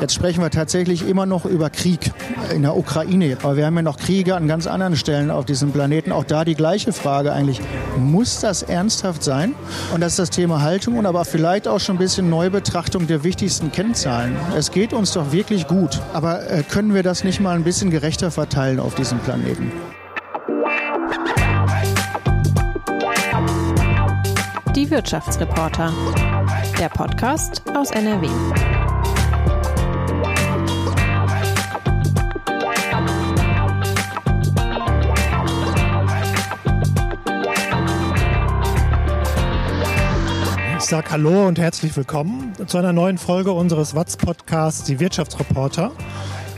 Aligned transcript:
Jetzt 0.00 0.14
sprechen 0.14 0.42
wir 0.42 0.50
tatsächlich 0.50 1.08
immer 1.08 1.26
noch 1.26 1.44
über 1.44 1.70
Krieg 1.70 2.12
in 2.54 2.62
der 2.62 2.76
Ukraine. 2.76 3.36
Aber 3.42 3.56
wir 3.56 3.66
haben 3.66 3.74
ja 3.76 3.82
noch 3.82 3.96
Kriege 3.96 4.36
an 4.36 4.46
ganz 4.46 4.66
anderen 4.66 4.96
Stellen 4.96 5.30
auf 5.30 5.44
diesem 5.44 5.72
Planeten. 5.72 6.12
Auch 6.12 6.24
da 6.24 6.44
die 6.44 6.54
gleiche 6.54 6.92
Frage 6.92 7.32
eigentlich. 7.32 7.60
Muss 7.98 8.40
das 8.40 8.62
ernsthaft 8.62 9.24
sein? 9.24 9.54
Und 9.92 10.00
das 10.00 10.12
ist 10.12 10.18
das 10.20 10.30
Thema 10.30 10.62
Haltung 10.62 10.98
und 10.98 11.06
aber 11.06 11.24
vielleicht 11.24 11.66
auch 11.66 11.80
schon 11.80 11.96
ein 11.96 11.98
bisschen 11.98 12.30
Neubetrachtung 12.30 13.06
der 13.08 13.24
wichtigsten 13.24 13.72
Kennzahlen. 13.72 14.36
Es 14.56 14.70
geht 14.70 14.92
uns 14.92 15.12
doch 15.12 15.32
wirklich 15.32 15.66
gut. 15.66 16.00
Aber 16.12 16.48
äh, 16.48 16.62
können 16.62 16.94
wir 16.94 17.02
das 17.02 17.24
nicht 17.24 17.40
mal 17.40 17.56
ein 17.56 17.64
bisschen 17.64 17.90
gerechter 17.90 18.30
verteilen 18.30 18.78
auf 18.78 18.94
diesem 18.94 19.18
Planeten? 19.18 19.72
Die 24.76 24.88
Wirtschaftsreporter. 24.88 25.92
Der 26.78 26.88
Podcast 26.88 27.62
aus 27.74 27.90
NRW. 27.90 28.28
Sage 40.88 41.10
Hallo 41.10 41.46
und 41.46 41.58
herzlich 41.58 41.94
willkommen 41.98 42.54
zu 42.66 42.78
einer 42.78 42.94
neuen 42.94 43.18
Folge 43.18 43.52
unseres 43.52 43.94
Watz-Podcasts 43.94 44.84
Die 44.84 44.98
Wirtschaftsreporter. 44.98 45.92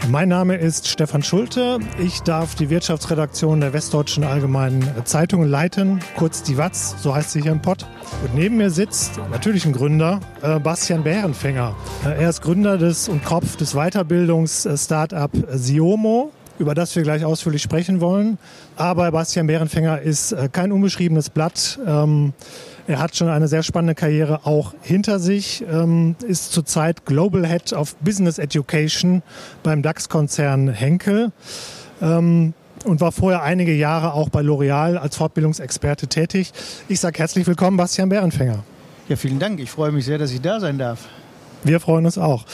Mein 0.08 0.28
Name 0.28 0.54
ist 0.54 0.86
Stefan 0.86 1.24
Schulte. 1.24 1.80
Ich 1.98 2.20
darf 2.20 2.54
die 2.54 2.70
Wirtschaftsredaktion 2.70 3.60
der 3.60 3.72
Westdeutschen 3.72 4.22
Allgemeinen 4.22 4.88
Zeitung 5.04 5.42
leiten, 5.42 5.98
kurz 6.16 6.44
die 6.44 6.56
Watz, 6.56 6.94
so 7.02 7.12
heißt 7.12 7.32
sie 7.32 7.42
hier 7.42 7.50
im 7.50 7.60
Pott. 7.60 7.86
Und 8.22 8.36
neben 8.36 8.56
mir 8.58 8.70
sitzt 8.70 9.18
natürlich 9.32 9.66
ein 9.66 9.72
Gründer, 9.72 10.20
äh, 10.42 10.60
Bastian 10.60 11.02
Bärenfänger. 11.02 11.74
Äh, 12.04 12.22
er 12.22 12.30
ist 12.30 12.40
Gründer 12.40 12.78
des 12.78 13.08
und 13.08 13.24
Kopf 13.24 13.56
des 13.56 13.72
Weiterbildungs-Startup 13.72 15.32
Siomo 15.50 16.30
über 16.60 16.74
das 16.74 16.94
wir 16.94 17.02
gleich 17.02 17.24
ausführlich 17.24 17.62
sprechen 17.62 18.02
wollen. 18.02 18.38
Aber 18.76 19.10
Bastian 19.10 19.46
Bärenfänger 19.46 20.02
ist 20.02 20.32
äh, 20.32 20.48
kein 20.52 20.70
unbeschriebenes 20.72 21.30
Blatt. 21.30 21.78
Er 22.86 22.98
hat 22.98 23.16
schon 23.16 23.28
eine 23.28 23.48
sehr 23.48 23.62
spannende 23.62 23.94
Karriere 23.94 24.40
auch 24.44 24.74
hinter 24.82 25.18
sich, 25.18 25.64
ähm, 25.70 26.16
ist 26.26 26.52
zurzeit 26.52 27.06
Global 27.06 27.46
Head 27.46 27.72
of 27.72 27.94
Business 27.96 28.38
Education 28.38 29.22
beim 29.62 29.82
DAX-Konzern 29.82 30.68
Henkel 30.68 31.32
ähm, 32.02 32.54
und 32.84 33.00
war 33.00 33.12
vorher 33.12 33.42
einige 33.42 33.72
Jahre 33.74 34.14
auch 34.14 34.28
bei 34.28 34.40
L'Oreal 34.40 34.96
als 34.96 35.16
Fortbildungsexperte 35.16 36.06
tätig. 36.06 36.52
Ich 36.88 37.00
sage 37.00 37.18
herzlich 37.18 37.46
willkommen, 37.46 37.76
Bastian 37.76 38.08
Bärenfänger. 38.08 38.64
Ja, 39.08 39.16
vielen 39.16 39.38
Dank. 39.38 39.60
Ich 39.60 39.70
freue 39.70 39.92
mich 39.92 40.04
sehr, 40.04 40.18
dass 40.18 40.30
ich 40.32 40.40
da 40.40 40.60
sein 40.60 40.78
darf. 40.78 41.08
Wir 41.62 41.78
freuen 41.78 42.06
uns 42.06 42.16
auch. 42.16 42.46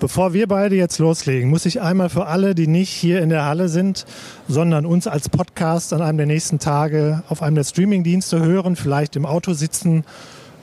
Bevor 0.00 0.32
wir 0.32 0.48
beide 0.48 0.74
jetzt 0.74 0.98
loslegen, 0.98 1.48
muss 1.48 1.64
ich 1.64 1.80
einmal 1.80 2.08
für 2.08 2.26
alle, 2.26 2.56
die 2.56 2.66
nicht 2.66 2.90
hier 2.90 3.22
in 3.22 3.28
der 3.28 3.44
Halle 3.44 3.68
sind, 3.68 4.04
sondern 4.48 4.84
uns 4.84 5.06
als 5.06 5.28
Podcast 5.28 5.92
an 5.92 6.02
einem 6.02 6.18
der 6.18 6.26
nächsten 6.26 6.58
Tage 6.58 7.22
auf 7.28 7.40
einem 7.40 7.54
der 7.54 7.64
Streamingdienste 7.64 8.40
hören, 8.40 8.74
vielleicht 8.74 9.14
im 9.14 9.26
Auto 9.26 9.52
sitzen 9.52 10.04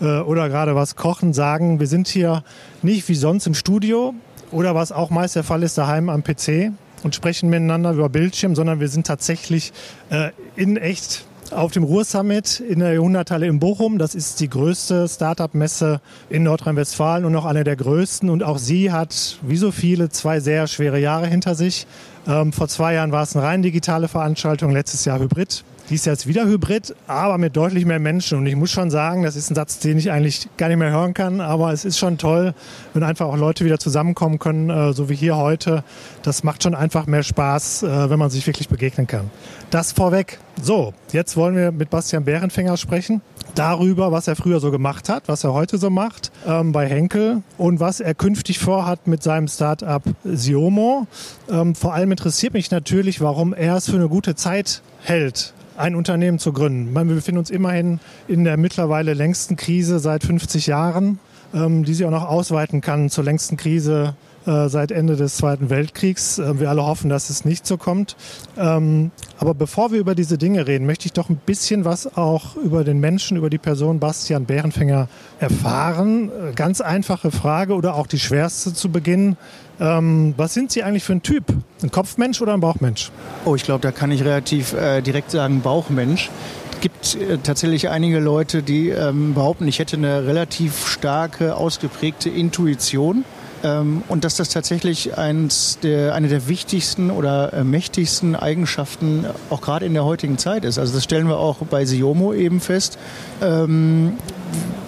äh, 0.02 0.20
oder 0.20 0.50
gerade 0.50 0.76
was 0.76 0.98
kochen, 0.98 1.34
sagen, 1.34 1.80
wir 1.80 1.88
sind 1.88 2.10
hier 2.10 2.44
nicht 2.82 3.08
wie 3.08 3.16
sonst 3.16 3.48
im 3.48 3.54
Studio 3.54 4.14
oder 4.52 4.76
was 4.76 4.92
auch 4.92 5.10
meist 5.10 5.38
der 5.38 5.44
Fall 5.44 5.64
ist, 5.64 5.78
daheim 5.78 6.10
am 6.10 6.24
PC 6.24 6.72
und 7.04 7.16
sprechen 7.16 7.50
miteinander 7.50 7.92
über 7.92 8.10
Bildschirm, 8.10 8.56
sondern 8.56 8.82
wir 8.82 8.90
sind 8.90 9.08
tatsächlich 9.08 9.72
äh, 10.10 10.32
in 10.58 10.76
echt 10.76 11.26
auf 11.56 11.72
dem 11.72 11.84
Ruhr-Summit 11.84 12.60
in 12.60 12.80
der 12.80 12.94
Jahrhunderthalle 12.94 13.48
in 13.48 13.60
Bochum. 13.60 13.98
Das 13.98 14.14
ist 14.14 14.40
die 14.40 14.50
größte 14.50 15.08
Startup-Messe 15.08 16.02
in 16.30 16.44
Nordrhein-Westfalen 16.44 17.26
und 17.26 17.32
noch 17.32 17.46
eine 17.46 17.64
der 17.64 17.76
größten. 17.76 18.30
Und 18.30 18.44
auch 18.44 18.58
sie 18.58 18.92
hat, 18.92 19.40
wie 19.42 19.58
so 19.58 19.72
viele, 19.72 20.10
zwei 20.10 20.40
sehr 20.40 20.68
schwere 20.68 21.00
Jahre 21.00 21.28
hinter 21.28 21.56
sich. 21.56 21.88
Ähm, 22.28 22.54
vor 22.54 22.68
zwei 22.68 22.94
Jahren 22.94 23.12
war 23.12 23.24
es 23.24 23.36
eine 23.36 23.46
rein 23.46 23.62
digitale 23.62 24.08
Veranstaltung, 24.08 24.72
letztes 24.72 25.06
Jahr 25.06 25.20
Hybrid. 25.20 25.64
Die 25.90 25.96
ist 25.96 26.08
jetzt 26.08 26.26
wieder 26.26 26.46
Hybrid, 26.46 26.96
aber 27.06 27.38
mit 27.38 27.56
deutlich 27.56 27.86
mehr 27.86 28.00
Menschen. 28.00 28.40
Und 28.40 28.48
ich 28.48 28.56
muss 28.56 28.72
schon 28.72 28.90
sagen, 28.90 29.22
das 29.22 29.36
ist 29.36 29.52
ein 29.52 29.56
Satz, 29.56 29.78
den 29.78 30.00
ich 30.00 30.12
eigentlich 30.12 30.50
gar 30.58 30.68
nicht 30.68 30.78
mehr 30.78 30.90
hören 30.90 31.14
kann, 31.14 31.42
aber 31.42 31.72
es 31.74 31.86
ist 31.86 32.00
schon 32.00 32.18
toll, 32.18 32.56
wenn 32.96 33.04
einfach 33.04 33.28
auch 33.28 33.38
Leute 33.38 33.66
wieder 33.66 33.78
zusammenkommen 33.78 34.40
können, 34.40 34.72
äh, 34.72 34.94
so 34.94 35.10
wie 35.10 35.16
hier 35.16 35.38
heute. 35.38 35.84
Das 36.24 36.44
macht 36.44 36.64
schon 36.64 36.74
einfach 36.74 37.06
mehr 37.06 37.22
Spaß, 37.22 37.84
äh, 37.84 38.10
wenn 38.10 38.18
man 38.18 38.32
sich 38.32 38.48
wirklich 38.48 38.68
begegnen 38.68 39.06
kann. 39.06 39.30
Das 39.70 39.92
vorweg. 39.92 40.40
So, 40.60 40.94
jetzt 41.12 41.38
wollen 41.38 41.56
wir 41.56 41.72
mit 41.72 41.92
Bastian 41.92 42.26
Bärenfänger 42.26 42.78
sprechen. 42.78 43.22
Darüber, 43.54 44.12
was 44.12 44.28
er 44.28 44.36
früher 44.36 44.60
so 44.60 44.72
gemacht 44.72 45.08
hat, 45.08 45.28
was 45.28 45.44
er 45.44 45.54
heute 45.54 45.78
so 45.78 45.92
macht 45.92 46.32
ähm, 46.48 46.72
bei 46.72 46.88
Henkel 46.88 47.44
und 47.58 47.80
was 47.80 48.00
er 48.00 48.16
künftig 48.16 48.58
vorhat 48.58 49.06
mit 49.06 49.22
seinem 49.22 49.48
Startup 49.48 50.02
Siomo. 50.24 51.06
Ähm, 51.50 51.76
vor 51.76 51.94
allem 51.94 52.12
interessiert 52.12 52.54
mich 52.54 52.72
natürlich, 52.72 53.22
warum 53.22 53.54
er 53.54 53.76
es 53.76 53.86
für 53.90 53.98
eine 53.98 54.10
gute 54.10 54.36
Zeit 54.36 54.82
hält, 55.04 55.54
ein 55.78 55.96
Unternehmen 55.96 56.40
zu 56.40 56.54
gründen. 56.54 56.94
Wir 56.94 57.16
befinden 57.16 57.40
uns 57.40 57.50
immerhin 57.50 58.00
in 58.28 58.44
der 58.44 58.58
mittlerweile 58.58 59.14
längsten 59.14 59.56
Krise 59.56 60.00
seit 60.00 60.24
50 60.24 60.68
Jahren, 60.68 61.20
ähm, 61.54 61.84
die 61.84 61.94
sich 61.94 62.06
auch 62.06 62.12
noch 62.12 62.28
ausweiten 62.28 62.82
kann 62.82 63.10
zur 63.10 63.24
längsten 63.24 63.58
Krise 63.58 64.16
äh, 64.46 64.70
seit 64.70 64.92
Ende 64.92 65.16
des 65.16 65.38
Zweiten 65.38 65.70
Weltkriegs. 65.70 66.38
Äh, 66.38 66.60
wir 66.60 66.70
alle 66.70 66.86
hoffen, 66.86 67.10
dass 67.10 67.30
es 67.30 67.46
nicht 67.46 67.66
so 67.66 67.78
kommt. 67.78 68.16
Ähm, 68.58 69.12
aber 69.40 69.54
bevor 69.54 69.92
wir 69.92 70.00
über 70.00 70.14
diese 70.14 70.38
Dinge 70.38 70.68
reden, 70.68 70.86
möchte 70.86 71.08
ich 71.08 71.14
doch 71.14 71.30
ein 71.30 71.38
bisschen 71.38 71.84
was 71.84 72.16
auch 72.16 72.56
über 72.56 72.84
den 72.84 73.00
Menschen, 73.00 73.38
über 73.38 73.50
die 73.50 73.58
Person 73.58 74.00
Bastian 74.00 74.46
Bärenfänger 74.46 75.08
erfahren. 75.40 76.30
Äh, 76.30 76.54
ganz 76.54 76.82
einfache 76.82 77.32
Frage 77.32 77.74
oder 77.74 77.96
auch 77.96 78.08
die 78.08 78.20
schwerste 78.20 78.74
zu 78.74 78.90
Beginn. 78.90 79.36
Ähm, 79.80 80.36
was 80.38 80.54
sind 80.54 80.72
Sie 80.72 80.84
eigentlich 80.84 81.04
für 81.04 81.14
ein 81.14 81.24
Typ? 81.24 81.46
Ein 81.82 81.92
Kopfmensch 81.92 82.42
oder 82.42 82.54
ein 82.54 82.62
Bauchmensch? 82.62 83.12
Oh, 83.46 83.56
ich 83.56 83.64
glaube, 83.64 83.82
da 83.82 83.92
kann 83.92 84.12
ich 84.12 84.24
relativ 84.24 84.74
äh, 84.74 85.02
direkt 85.02 85.32
sagen 85.32 85.62
Bauchmensch. 85.62 86.30
Es 86.72 86.82
gibt 86.82 87.18
tatsächlich 87.44 87.90
einige 87.90 88.20
Leute, 88.20 88.62
die 88.62 88.90
ähm, 88.90 89.34
behaupten, 89.34 89.68
ich 89.68 89.80
hätte 89.80 89.96
eine 89.96 90.28
relativ 90.28 90.88
starke, 90.88 91.56
ausgeprägte 91.56 92.30
Intuition. 92.30 93.24
Ähm, 93.66 94.04
und 94.08 94.24
dass 94.24 94.36
das 94.36 94.50
tatsächlich 94.50 95.18
eins 95.18 95.80
der, 95.82 96.14
eine 96.14 96.28
der 96.28 96.48
wichtigsten 96.48 97.10
oder 97.10 97.52
äh, 97.52 97.64
mächtigsten 97.64 98.36
Eigenschaften 98.36 99.26
auch 99.50 99.62
gerade 99.62 99.88
in 99.88 99.96
der 99.96 100.06
heutigen 100.06 100.38
Zeit 100.38 100.66
ist. 100.66 100.78
Also 100.78 100.94
das 100.94 101.04
stellen 101.04 101.28
wir 101.28 101.40
auch 101.40 101.58
bei 101.58 101.84
Siomo 101.86 102.32
eben 102.34 102.60
fest. 102.60 103.00
Ähm, 103.42 104.18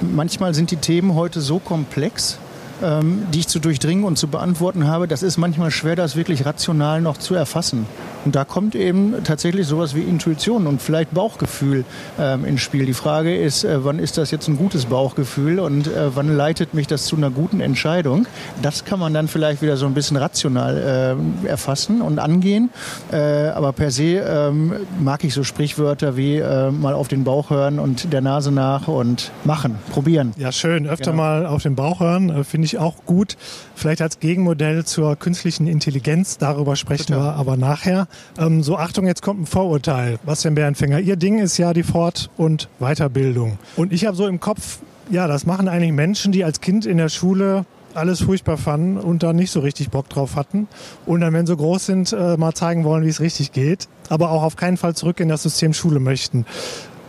manchmal 0.01 0.53
sind 0.53 0.69
die 0.69 0.77
Themen 0.77 1.15
heute 1.15 1.41
so 1.41 1.57
komplex, 1.57 2.37
ähm, 2.83 3.23
die 3.33 3.39
ich 3.39 3.47
zu 3.47 3.59
durchdringen 3.59 4.03
und 4.03 4.17
zu 4.17 4.27
beantworten 4.27 4.87
habe, 4.87 5.07
das 5.07 5.23
ist 5.23 5.37
manchmal 5.37 5.71
schwer, 5.71 5.95
das 5.95 6.15
wirklich 6.15 6.45
rational 6.45 7.01
noch 7.01 7.17
zu 7.17 7.35
erfassen. 7.35 7.85
Und 8.25 8.35
da 8.35 8.43
kommt 8.43 8.75
eben 8.75 9.23
tatsächlich 9.23 9.67
sowas 9.67 9.95
wie 9.95 10.01
Intuition 10.01 10.67
und 10.67 10.81
vielleicht 10.81 11.13
Bauchgefühl 11.13 11.85
ähm, 12.19 12.43
ins 12.43 12.61
Spiel. 12.61 12.85
Die 12.85 12.93
Frage 12.93 13.35
ist, 13.35 13.63
äh, 13.63 13.85
wann 13.85 13.99
ist 13.99 14.17
das 14.17 14.31
jetzt 14.31 14.47
ein 14.47 14.57
gutes 14.57 14.85
Bauchgefühl 14.85 15.59
und 15.59 15.87
äh, 15.87 16.13
wann 16.13 16.35
leitet 16.35 16.73
mich 16.73 16.87
das 16.87 17.05
zu 17.05 17.15
einer 17.15 17.29
guten 17.29 17.61
Entscheidung? 17.61 18.27
Das 18.61 18.83
kann 18.83 18.99
man 18.99 19.13
dann 19.13 19.27
vielleicht 19.27 19.61
wieder 19.61 19.77
so 19.77 19.85
ein 19.85 19.93
bisschen 19.93 20.17
rational 20.17 21.17
äh, 21.45 21.47
erfassen 21.47 22.01
und 22.01 22.19
angehen. 22.19 22.69
Äh, 23.11 23.49
aber 23.49 23.71
per 23.71 23.91
se 23.91 24.17
ähm, 24.17 24.73
mag 24.99 25.23
ich 25.23 25.33
so 25.33 25.43
Sprichwörter 25.43 26.17
wie 26.17 26.35
äh, 26.37 26.71
mal 26.71 26.95
auf 26.95 27.07
den 27.07 27.23
Bauch 27.23 27.49
hören 27.49 27.79
und 27.79 28.11
der 28.11 28.21
Nase 28.21 28.51
nach 28.51 28.87
und 28.89 29.31
machen, 29.45 29.75
probieren. 29.91 30.33
Ja, 30.37 30.51
schön. 30.51 30.85
Öfter 30.85 31.11
genau. 31.11 31.23
mal 31.23 31.45
auf 31.45 31.63
den 31.63 31.75
Bauch 31.75 32.01
hören, 32.01 32.29
äh, 32.29 32.43
finde 32.43 32.65
ich 32.65 32.66
auch 32.75 33.05
gut. 33.05 33.37
Vielleicht 33.75 34.01
als 34.01 34.19
Gegenmodell 34.19 34.83
zur 34.83 35.15
künstlichen 35.15 35.67
Intelligenz, 35.67 36.37
darüber 36.37 36.75
sprechen 36.75 37.13
Total. 37.13 37.23
wir 37.23 37.33
aber 37.35 37.55
nachher. 37.55 38.07
Ähm, 38.37 38.63
so, 38.63 38.77
Achtung, 38.77 39.07
jetzt 39.07 39.21
kommt 39.21 39.41
ein 39.41 39.45
Vorurteil. 39.45 40.19
Bastian 40.25 40.55
Bärenfänger, 40.55 40.99
Ihr 40.99 41.15
Ding 41.15 41.39
ist 41.39 41.57
ja 41.57 41.73
die 41.73 41.83
Fort- 41.83 42.29
und 42.35 42.67
Weiterbildung. 42.79 43.57
Und 43.77 43.93
ich 43.93 44.05
habe 44.05 44.17
so 44.17 44.27
im 44.27 44.41
Kopf, 44.41 44.79
ja, 45.09 45.27
das 45.27 45.45
machen 45.45 45.69
eigentlich 45.69 45.93
Menschen, 45.93 46.33
die 46.33 46.43
als 46.43 46.59
Kind 46.59 46.85
in 46.85 46.97
der 46.97 47.09
Schule 47.09 47.65
alles 47.93 48.21
furchtbar 48.21 48.57
fanden 48.57 48.97
und 48.97 49.23
da 49.23 49.33
nicht 49.33 49.51
so 49.51 49.59
richtig 49.59 49.89
Bock 49.89 50.09
drauf 50.09 50.35
hatten. 50.35 50.67
Und 51.05 51.21
dann, 51.21 51.33
wenn 51.33 51.47
sie 51.47 51.55
groß 51.55 51.85
sind, 51.85 52.13
äh, 52.13 52.37
mal 52.37 52.53
zeigen 52.53 52.83
wollen, 52.83 53.03
wie 53.05 53.09
es 53.09 53.21
richtig 53.21 53.51
geht. 53.53 53.87
Aber 54.09 54.31
auch 54.31 54.43
auf 54.43 54.55
keinen 54.55 54.77
Fall 54.77 54.95
zurück 54.95 55.19
in 55.19 55.29
das 55.29 55.43
System 55.43 55.73
Schule 55.73 55.99
möchten. 55.99 56.45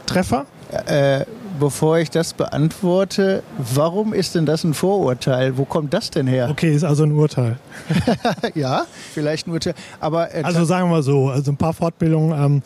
Treffer? 0.06 0.47
Äh, 0.87 1.25
bevor 1.58 1.99
ich 1.99 2.10
das 2.10 2.32
beantworte, 2.32 3.43
warum 3.58 4.12
ist 4.12 4.34
denn 4.34 4.46
das 4.46 4.64
ein 4.64 4.75
Vorurteil? 4.75 5.58
Wo 5.58 5.64
kommt 5.64 5.93
das 5.93 6.10
denn 6.10 6.26
her? 6.26 6.49
Okay, 6.50 6.75
ist 6.75 6.84
also 6.84 7.05
ein 7.05 7.12
Urteil. 7.12 7.58
ja, 8.55 8.84
vielleicht 9.12 9.46
ein 9.46 9.52
Urteil. 9.52 9.75
Aber, 10.00 10.34
äh, 10.34 10.43
also 10.43 10.64
sagen 10.64 10.88
wir 10.88 10.96
mal 10.96 11.02
so, 11.02 11.28
also 11.28 11.52
ein 11.52 11.56
paar 11.56 11.75
Fortbildungen 11.75 12.32
ähm, 12.32 12.62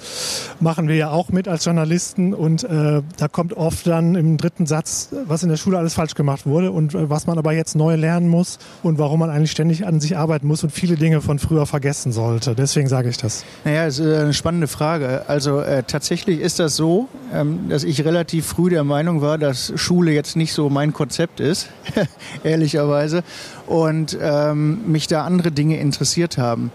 machen 0.61 0.89
wir 0.89 0.97
ja 0.97 1.11
auch 1.11 1.31
mit 1.31 1.49
als 1.49 1.65
Journalisten 1.65 2.35
und 2.35 2.65
äh, 2.65 3.03
da 3.17 3.29
kommt 3.29 3.55
oft 3.57 3.87
dann 3.87 4.15
im 4.15 4.37
dritten 4.37 4.67
Satz, 4.67 5.11
was 5.27 5.43
in 5.43 5.49
der 5.49 5.57
Schule 5.57 5.79
alles 5.79 5.95
falsch 5.95 6.15
gemacht 6.15 6.47
wurde 6.47 6.71
und 6.71 6.95
äh, 6.95 7.11
was 7.11 7.27
man 7.27 7.39
aber 7.39 7.53
jetzt 7.53 7.75
neu 7.75 7.97
lernen 7.97 8.29
muss 8.29 8.59
und 8.83 8.99
warum 8.99 9.21
man 9.21 9.31
eigentlich 9.31 9.51
ständig 9.51 9.87
an 9.87 10.01
sich 10.01 10.17
arbeiten 10.17 10.47
muss 10.47 10.63
und 10.63 10.71
viele 10.71 10.97
Dinge 10.97 11.21
von 11.21 11.39
früher 11.39 11.67
vergessen 11.67 12.13
sollte. 12.13 12.55
Deswegen 12.55 12.89
sage 12.89 13.09
ich 13.09 13.17
das. 13.17 13.45
Naja, 13.65 13.87
es 13.87 13.99
ist 13.99 14.07
eine 14.07 14.35
spannende 14.35 14.67
Frage. 14.67 15.25
Also 15.29 15.61
äh, 15.61 15.83
tatsächlich 15.83 16.41
ist 16.41 16.59
das 16.59 16.77
so, 16.77 17.09
ähm, 17.33 17.69
dass 17.69 17.85
ich 17.85 18.05
relativ 18.05 18.47
früh 18.47 18.71
der 18.71 18.82
der 18.83 18.89
Meinung 18.89 19.21
war, 19.21 19.39
dass 19.39 19.73
Schule 19.77 20.11
jetzt 20.11 20.35
nicht 20.35 20.53
so 20.53 20.69
mein 20.69 20.93
Konzept 20.93 21.39
ist, 21.39 21.69
ehrlicherweise, 22.43 23.23
und 23.69 24.19
ähm, 24.21 24.91
mich 24.91 25.07
da 25.07 25.25
andere 25.25 25.53
Dinge 25.53 25.79
interessiert 25.79 26.37
haben. 26.37 26.73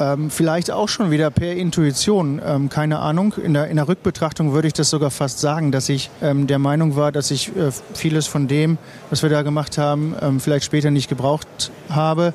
Ähm, 0.00 0.30
vielleicht 0.30 0.70
auch 0.70 0.88
schon 0.88 1.10
wieder 1.10 1.30
per 1.30 1.52
Intuition, 1.52 2.40
ähm, 2.44 2.70
keine 2.70 3.00
Ahnung. 3.00 3.34
In 3.42 3.52
der, 3.52 3.68
in 3.68 3.76
der 3.76 3.86
Rückbetrachtung 3.86 4.52
würde 4.54 4.68
ich 4.68 4.74
das 4.74 4.88
sogar 4.88 5.10
fast 5.10 5.40
sagen, 5.40 5.72
dass 5.72 5.90
ich 5.90 6.10
ähm, 6.22 6.46
der 6.46 6.58
Meinung 6.58 6.96
war, 6.96 7.12
dass 7.12 7.30
ich 7.30 7.54
äh, 7.54 7.70
vieles 7.92 8.26
von 8.26 8.48
dem, 8.48 8.78
was 9.10 9.22
wir 9.22 9.28
da 9.28 9.42
gemacht 9.42 9.76
haben, 9.76 10.14
ähm, 10.22 10.40
vielleicht 10.40 10.64
später 10.64 10.90
nicht 10.90 11.08
gebraucht 11.08 11.70
habe. 11.90 12.32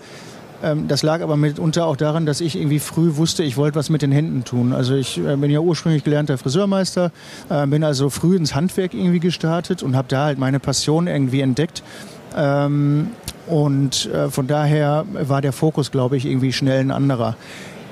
Ähm, 0.64 0.88
das 0.88 1.04
lag 1.04 1.22
aber 1.22 1.38
mitunter 1.38 1.86
auch 1.86 1.96
daran, 1.96 2.26
dass 2.26 2.42
ich 2.42 2.56
irgendwie 2.56 2.80
früh 2.80 3.16
wusste, 3.16 3.44
ich 3.44 3.58
wollte 3.58 3.76
was 3.76 3.90
mit 3.90 4.02
den 4.02 4.12
Händen 4.12 4.44
tun. 4.44 4.74
Also 4.74 4.96
ich 4.96 5.18
äh, 5.18 5.36
bin 5.36 5.52
ja 5.52 5.60
ursprünglich 5.60 6.04
gelernter 6.04 6.38
Friseurmeister, 6.38 7.12
äh, 7.50 7.68
bin 7.68 7.84
also 7.84 8.10
früh 8.10 8.36
ins 8.36 8.56
Handwerk 8.56 8.94
irgendwie 8.94 9.20
gestartet 9.20 9.84
und 9.84 9.96
habe 9.96 10.08
da 10.08 10.26
halt 10.26 10.40
meine 10.40 10.60
Passion 10.60 11.08
irgendwie 11.08 11.42
entdeckt. 11.42 11.84
Ähm, 12.36 13.10
und 13.48 14.10
äh, 14.14 14.30
von 14.30 14.48
daher 14.48 15.06
war 15.12 15.42
der 15.42 15.52
Fokus, 15.52 15.92
glaube 15.92 16.16
ich, 16.16 16.26
irgendwie 16.26 16.54
schnell 16.54 16.80
ein 16.80 16.92
anderer. 16.92 17.36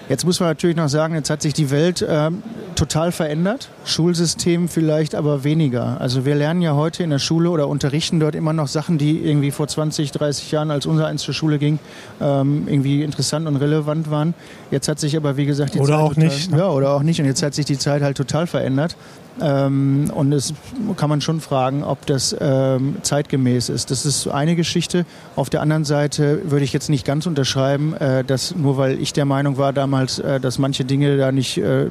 Jetzt 0.10 0.26
muss 0.26 0.40
man 0.40 0.50
natürlich 0.50 0.76
noch 0.76 0.90
sagen, 0.90 1.14
jetzt 1.14 1.30
hat 1.30 1.44
sich 1.44 1.54
die 1.54 1.70
Welt 1.70 2.02
äh, 2.02 2.32
total 2.74 3.12
verändert. 3.12 3.70
Schulsystem 3.86 4.68
vielleicht 4.68 5.14
aber 5.14 5.44
weniger. 5.44 6.02
Also 6.02 6.26
wir 6.26 6.34
lernen 6.34 6.64
ja 6.64 6.74
heute 6.74 7.04
in 7.04 7.12
der 7.12 7.20
Schule 7.20 7.52
oder 7.52 7.68
unterrichten 7.68 8.20
dort 8.20 8.34
immer 8.34 8.52
noch 8.52 8.68
Sachen, 8.68 8.98
die 8.98 9.20
irgendwie 9.20 9.52
vor 9.52 9.68
20, 9.68 10.12
30 10.12 10.52
Jahren, 10.52 10.72
als 10.72 10.88
unser 10.88 11.06
eins 11.06 11.22
zur 11.22 11.36
Schule 11.36 11.60
ging, 11.60 11.78
ähm, 12.20 12.64
irgendwie 12.68 13.04
interessant 13.04 13.48
und 13.48 13.58
relevant 13.58 14.10
waren. 14.10 14.34
Jetzt 14.72 14.88
hat 14.88 15.00
sich 15.00 15.16
aber, 15.16 15.38
wie 15.38 15.46
gesagt, 15.46 15.76
die 15.76 15.80
oder 15.80 15.90
Zeit 15.90 16.00
auch 16.00 16.14
total, 16.16 16.24
nicht. 16.24 16.52
Ne? 16.52 16.58
Ja, 16.58 16.70
oder 16.70 16.90
auch 16.90 17.04
nicht. 17.04 17.20
Und 17.20 17.28
jetzt 17.28 17.44
hat 17.44 17.54
sich 17.54 17.66
die 17.66 17.78
Zeit 17.78 18.02
halt 18.02 18.18
total 18.18 18.48
verändert. 18.48 18.96
Ähm, 19.42 20.12
und 20.14 20.34
es 20.34 20.54
kann 20.98 21.10
man 21.10 21.22
schon 21.22 21.40
fragen, 21.40 21.84
ob 21.84 22.06
das 22.06 22.36
ähm, 22.40 22.98
zeitgemäß 23.02 23.70
ist. 23.70 23.92
Das 23.92 24.06
ist 24.06 24.28
eine 24.28 24.56
Geschichte. 24.56 25.06
Auf 25.36 25.50
der 25.50 25.62
anderen 25.62 25.86
Seite 25.86 26.52
würde 26.52 26.66
ich 26.66 26.74
jetzt 26.74 26.90
nicht 26.90 27.06
ganz 27.06 27.26
unterschreiben, 27.26 27.94
äh, 27.94 28.24
dass 28.24 28.56
nur 28.56 28.78
weil 28.78 29.02
ich 29.02 29.14
der 29.14 29.26
Meinung 29.26 29.58
war 29.58 29.74
damals, 29.74 30.20
äh, 30.20 30.40
dass 30.40 30.60
manche 30.60 30.86
Dinge 30.86 31.18
da 31.18 31.31
nicht 31.31 31.58
äh, 31.58 31.86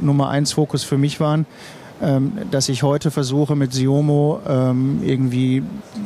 Nummer 0.00 0.28
eins 0.28 0.52
Fokus 0.52 0.84
für 0.84 0.98
mich 0.98 1.20
waren, 1.20 1.46
ähm, 2.02 2.32
dass 2.50 2.68
ich 2.68 2.82
heute 2.82 3.10
versuche 3.10 3.56
mit 3.56 3.72
Siomo 3.72 4.40
ähm, 4.48 5.00
irgendwie 5.04 5.62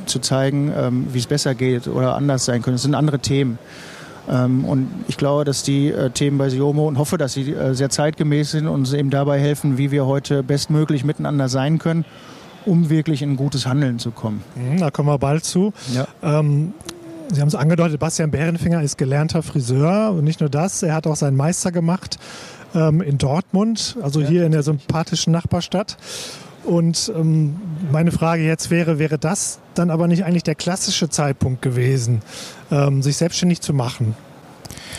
zu 0.06 0.18
zeigen, 0.18 0.72
ähm, 0.76 1.06
wie 1.12 1.18
es 1.18 1.26
besser 1.26 1.54
geht 1.54 1.86
oder 1.86 2.14
anders 2.16 2.44
sein 2.44 2.62
könnte. 2.62 2.76
Es 2.76 2.82
sind 2.82 2.94
andere 2.94 3.20
Themen. 3.20 3.58
Ähm, 4.28 4.64
und 4.64 4.88
ich 5.08 5.16
glaube, 5.16 5.44
dass 5.44 5.62
die 5.62 5.88
äh, 5.90 6.10
Themen 6.10 6.38
bei 6.38 6.48
Siomo 6.48 6.88
und 6.88 6.98
hoffe, 6.98 7.18
dass 7.18 7.34
sie 7.34 7.52
äh, 7.52 7.74
sehr 7.74 7.90
zeitgemäß 7.90 8.52
sind 8.52 8.66
und 8.66 8.74
uns 8.74 8.92
eben 8.92 9.10
dabei 9.10 9.38
helfen, 9.38 9.78
wie 9.78 9.90
wir 9.90 10.06
heute 10.06 10.42
bestmöglich 10.42 11.04
miteinander 11.04 11.48
sein 11.48 11.78
können, 11.78 12.04
um 12.64 12.90
wirklich 12.90 13.22
in 13.22 13.32
ein 13.32 13.36
gutes 13.36 13.66
Handeln 13.66 13.98
zu 13.98 14.10
kommen. 14.10 14.42
Mhm, 14.54 14.78
da 14.78 14.90
kommen 14.90 15.08
wir 15.08 15.18
bald 15.18 15.44
zu. 15.44 15.72
Ja. 15.92 16.06
Ähm, 16.22 16.72
Sie 17.32 17.40
haben 17.40 17.48
es 17.48 17.54
angedeutet, 17.54 17.98
Bastian 17.98 18.30
Bärenfinger 18.30 18.82
ist 18.82 18.98
gelernter 18.98 19.42
Friseur 19.42 20.12
und 20.12 20.24
nicht 20.24 20.40
nur 20.40 20.50
das, 20.50 20.82
er 20.82 20.94
hat 20.94 21.06
auch 21.06 21.16
seinen 21.16 21.36
Meister 21.36 21.72
gemacht 21.72 22.18
ähm, 22.74 23.00
in 23.00 23.18
Dortmund, 23.18 23.96
also 24.02 24.20
ja. 24.20 24.28
hier 24.28 24.46
in 24.46 24.52
der 24.52 24.62
sympathischen 24.62 25.32
Nachbarstadt. 25.32 25.96
Und 26.64 27.12
ähm, 27.14 27.56
meine 27.92 28.10
Frage 28.10 28.42
jetzt 28.42 28.70
wäre, 28.70 28.98
wäre 28.98 29.18
das 29.18 29.58
dann 29.74 29.90
aber 29.90 30.08
nicht 30.08 30.24
eigentlich 30.24 30.42
der 30.42 30.54
klassische 30.54 31.08
Zeitpunkt 31.08 31.62
gewesen, 31.62 32.22
ähm, 32.70 33.02
sich 33.02 33.16
selbstständig 33.16 33.60
zu 33.60 33.74
machen? 33.74 34.16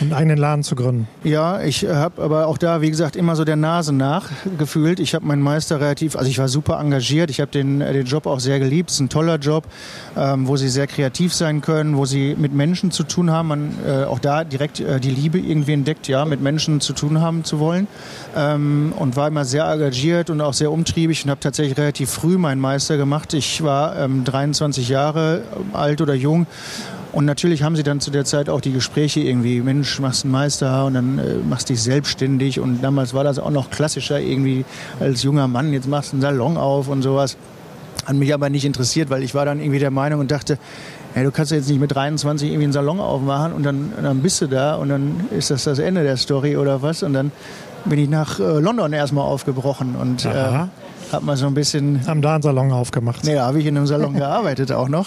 Einen 0.00 0.12
eigenen 0.12 0.38
Laden 0.38 0.62
zu 0.62 0.74
gründen. 0.74 1.08
Ja, 1.24 1.60
ich 1.62 1.86
habe 1.86 2.22
aber 2.22 2.46
auch 2.46 2.58
da, 2.58 2.80
wie 2.80 2.90
gesagt, 2.90 3.16
immer 3.16 3.36
so 3.36 3.44
der 3.44 3.56
Nase 3.56 3.92
nachgefühlt. 3.92 5.00
Ich 5.00 5.14
habe 5.14 5.26
meinen 5.26 5.42
Meister 5.42 5.80
relativ, 5.80 6.16
also 6.16 6.28
ich 6.28 6.38
war 6.38 6.48
super 6.48 6.78
engagiert. 6.78 7.30
Ich 7.30 7.40
habe 7.40 7.50
den, 7.50 7.80
äh, 7.80 7.92
den 7.92 8.06
Job 8.06 8.26
auch 8.26 8.40
sehr 8.40 8.58
geliebt. 8.58 8.90
Es 8.90 8.96
ist 8.96 9.00
ein 9.00 9.08
toller 9.08 9.36
Job, 9.36 9.64
ähm, 10.16 10.48
wo 10.48 10.56
sie 10.56 10.68
sehr 10.68 10.86
kreativ 10.86 11.34
sein 11.34 11.60
können, 11.60 11.96
wo 11.96 12.04
sie 12.04 12.36
mit 12.38 12.52
Menschen 12.52 12.90
zu 12.90 13.04
tun 13.04 13.30
haben. 13.30 13.48
Man 13.48 13.74
äh, 13.86 14.04
auch 14.04 14.18
da 14.18 14.44
direkt 14.44 14.80
äh, 14.80 15.00
die 15.00 15.10
Liebe 15.10 15.38
irgendwie 15.38 15.72
entdeckt, 15.72 16.08
ja, 16.08 16.24
mit 16.24 16.40
Menschen 16.40 16.80
zu 16.80 16.92
tun 16.92 17.20
haben 17.20 17.44
zu 17.44 17.58
wollen. 17.58 17.86
Ähm, 18.36 18.92
und 18.96 19.16
war 19.16 19.28
immer 19.28 19.44
sehr 19.44 19.64
engagiert 19.64 20.30
und 20.30 20.40
auch 20.40 20.54
sehr 20.54 20.70
umtriebig 20.70 21.24
und 21.24 21.30
habe 21.30 21.40
tatsächlich 21.40 21.78
relativ 21.78 22.10
früh 22.10 22.38
meinen 22.38 22.60
Meister 22.60 22.96
gemacht. 22.96 23.34
Ich 23.34 23.62
war 23.62 23.96
ähm, 23.98 24.24
23 24.24 24.88
Jahre 24.88 25.42
alt 25.72 26.00
oder 26.00 26.14
jung 26.14 26.46
und 27.16 27.24
natürlich 27.24 27.62
haben 27.62 27.76
sie 27.76 27.82
dann 27.82 27.98
zu 27.98 28.10
der 28.10 28.26
Zeit 28.26 28.50
auch 28.50 28.60
die 28.60 28.72
Gespräche 28.72 29.20
irgendwie, 29.20 29.62
Mensch, 29.62 30.00
machst 30.00 30.26
einen 30.26 30.32
Meister 30.32 30.84
und 30.84 30.92
dann 30.92 31.18
äh, 31.18 31.36
machst 31.48 31.70
dich 31.70 31.82
selbstständig. 31.82 32.60
Und 32.60 32.82
damals 32.82 33.14
war 33.14 33.24
das 33.24 33.38
auch 33.38 33.48
noch 33.48 33.70
klassischer 33.70 34.20
irgendwie 34.20 34.66
als 35.00 35.22
junger 35.22 35.48
Mann, 35.48 35.72
jetzt 35.72 35.88
machst 35.88 36.12
du 36.12 36.16
einen 36.16 36.20
Salon 36.20 36.58
auf 36.58 36.88
und 36.88 37.00
sowas. 37.00 37.38
Hat 38.04 38.16
mich 38.16 38.34
aber 38.34 38.50
nicht 38.50 38.66
interessiert, 38.66 39.08
weil 39.08 39.22
ich 39.22 39.34
war 39.34 39.46
dann 39.46 39.60
irgendwie 39.60 39.78
der 39.78 39.90
Meinung 39.90 40.20
und 40.20 40.30
dachte, 40.30 40.58
hey, 41.14 41.24
du 41.24 41.30
kannst 41.30 41.52
jetzt 41.52 41.70
nicht 41.70 41.80
mit 41.80 41.94
23 41.94 42.50
irgendwie 42.50 42.64
einen 42.64 42.74
Salon 42.74 43.00
aufmachen 43.00 43.54
und 43.54 43.62
dann, 43.62 43.94
dann 44.02 44.20
bist 44.20 44.42
du 44.42 44.46
da 44.46 44.74
und 44.74 44.90
dann 44.90 45.24
ist 45.30 45.50
das 45.50 45.64
das 45.64 45.78
Ende 45.78 46.02
der 46.02 46.18
Story 46.18 46.58
oder 46.58 46.82
was. 46.82 47.02
Und 47.02 47.14
dann 47.14 47.32
bin 47.86 47.98
ich 47.98 48.10
nach 48.10 48.38
äh, 48.40 48.58
London 48.60 48.92
erstmal 48.92 49.24
aufgebrochen 49.24 49.96
und 49.96 50.26
äh, 50.26 50.28
habe 51.12 51.24
mal 51.24 51.38
so 51.38 51.46
ein 51.46 51.54
bisschen... 51.54 52.06
Haben 52.06 52.20
da 52.20 52.34
einen 52.34 52.42
Salon 52.42 52.72
aufgemacht? 52.72 53.24
Nee, 53.24 53.36
da 53.36 53.46
habe 53.46 53.58
ich 53.58 53.64
in 53.64 53.74
einem 53.74 53.86
Salon 53.86 54.12
gearbeitet 54.16 54.70
auch 54.70 54.90
noch. 54.90 55.06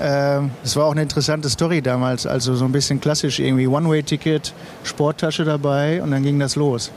Ähm, 0.00 0.50
es 0.64 0.76
war 0.76 0.86
auch 0.86 0.92
eine 0.92 1.02
interessante 1.02 1.48
Story 1.48 1.82
damals, 1.82 2.26
also 2.26 2.54
so 2.54 2.64
ein 2.64 2.72
bisschen 2.72 3.00
klassisch 3.00 3.38
irgendwie 3.38 3.66
One-Way-Ticket, 3.66 4.52
Sporttasche 4.82 5.44
dabei 5.44 6.02
und 6.02 6.10
dann 6.10 6.22
ging 6.22 6.38
das 6.38 6.56
los. 6.56 6.90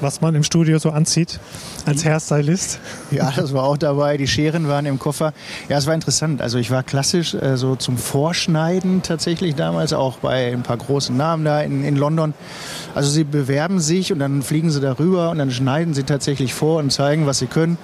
Was 0.00 0.20
man 0.20 0.34
im 0.34 0.42
Studio 0.42 0.78
so 0.78 0.90
anzieht 0.90 1.40
als 1.86 2.04
Hairstylist? 2.04 2.80
Ja, 3.10 3.32
das 3.34 3.54
war 3.54 3.64
auch 3.64 3.78
dabei. 3.78 4.18
Die 4.18 4.26
Scheren 4.26 4.68
waren 4.68 4.84
im 4.84 4.98
Koffer. 4.98 5.32
Ja, 5.70 5.78
es 5.78 5.86
war 5.86 5.94
interessant. 5.94 6.42
Also 6.42 6.58
ich 6.58 6.70
war 6.70 6.82
klassisch 6.82 7.32
äh, 7.32 7.56
so 7.56 7.76
zum 7.76 7.96
Vorschneiden 7.96 9.00
tatsächlich 9.02 9.54
damals, 9.54 9.94
auch 9.94 10.18
bei 10.18 10.52
ein 10.52 10.62
paar 10.62 10.76
großen 10.76 11.16
Namen 11.16 11.46
da 11.46 11.62
in, 11.62 11.82
in 11.82 11.96
London. 11.96 12.34
Also 12.94 13.08
sie 13.08 13.24
bewerben 13.24 13.80
sich 13.80 14.12
und 14.12 14.18
dann 14.18 14.42
fliegen 14.42 14.70
sie 14.70 14.80
darüber 14.80 15.30
und 15.30 15.38
dann 15.38 15.50
schneiden 15.50 15.94
sie 15.94 16.02
tatsächlich 16.02 16.52
vor 16.52 16.78
und 16.78 16.92
zeigen, 16.92 17.26
was 17.26 17.38
sie 17.38 17.46
können. 17.46 17.78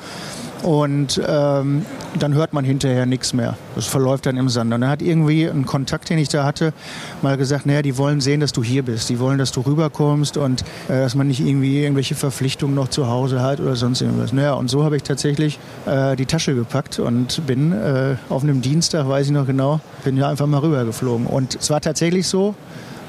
Und 0.62 1.20
ähm, 1.26 1.84
dann 2.18 2.34
hört 2.34 2.52
man 2.52 2.64
hinterher 2.64 3.04
nichts 3.04 3.32
mehr. 3.32 3.56
Das 3.74 3.86
verläuft 3.86 4.26
dann 4.26 4.36
im 4.36 4.48
Sand. 4.48 4.72
Und 4.72 4.80
dann 4.80 4.90
hat 4.90 5.02
irgendwie 5.02 5.46
ein 5.46 5.66
Kontakt, 5.66 6.08
den 6.08 6.18
ich 6.18 6.28
da 6.28 6.44
hatte, 6.44 6.72
mal 7.20 7.36
gesagt, 7.36 7.66
naja, 7.66 7.82
die 7.82 7.98
wollen 7.98 8.20
sehen, 8.20 8.40
dass 8.40 8.52
du 8.52 8.62
hier 8.62 8.84
bist. 8.84 9.08
Die 9.08 9.18
wollen, 9.18 9.38
dass 9.38 9.50
du 9.50 9.60
rüberkommst 9.60 10.36
und 10.36 10.62
äh, 10.88 11.00
dass 11.00 11.14
man 11.14 11.26
nicht 11.26 11.40
irgendwie 11.40 11.82
irgendwelche 11.82 12.14
Verpflichtungen 12.14 12.74
noch 12.74 12.88
zu 12.88 13.08
Hause 13.08 13.42
hat 13.42 13.60
oder 13.60 13.74
sonst 13.74 14.00
irgendwas. 14.00 14.32
Naja, 14.32 14.54
und 14.54 14.68
so 14.68 14.84
habe 14.84 14.96
ich 14.96 15.02
tatsächlich 15.02 15.58
äh, 15.86 16.14
die 16.16 16.26
Tasche 16.26 16.54
gepackt 16.54 16.98
und 17.00 17.44
bin 17.46 17.72
äh, 17.72 18.16
auf 18.28 18.42
einem 18.42 18.62
Dienstag, 18.62 19.08
weiß 19.08 19.26
ich 19.26 19.32
noch 19.32 19.46
genau, 19.46 19.80
bin 20.04 20.16
ja 20.16 20.28
einfach 20.28 20.46
mal 20.46 20.58
rübergeflogen. 20.58 21.26
Und 21.26 21.56
es 21.56 21.70
war 21.70 21.80
tatsächlich 21.80 22.28
so, 22.28 22.54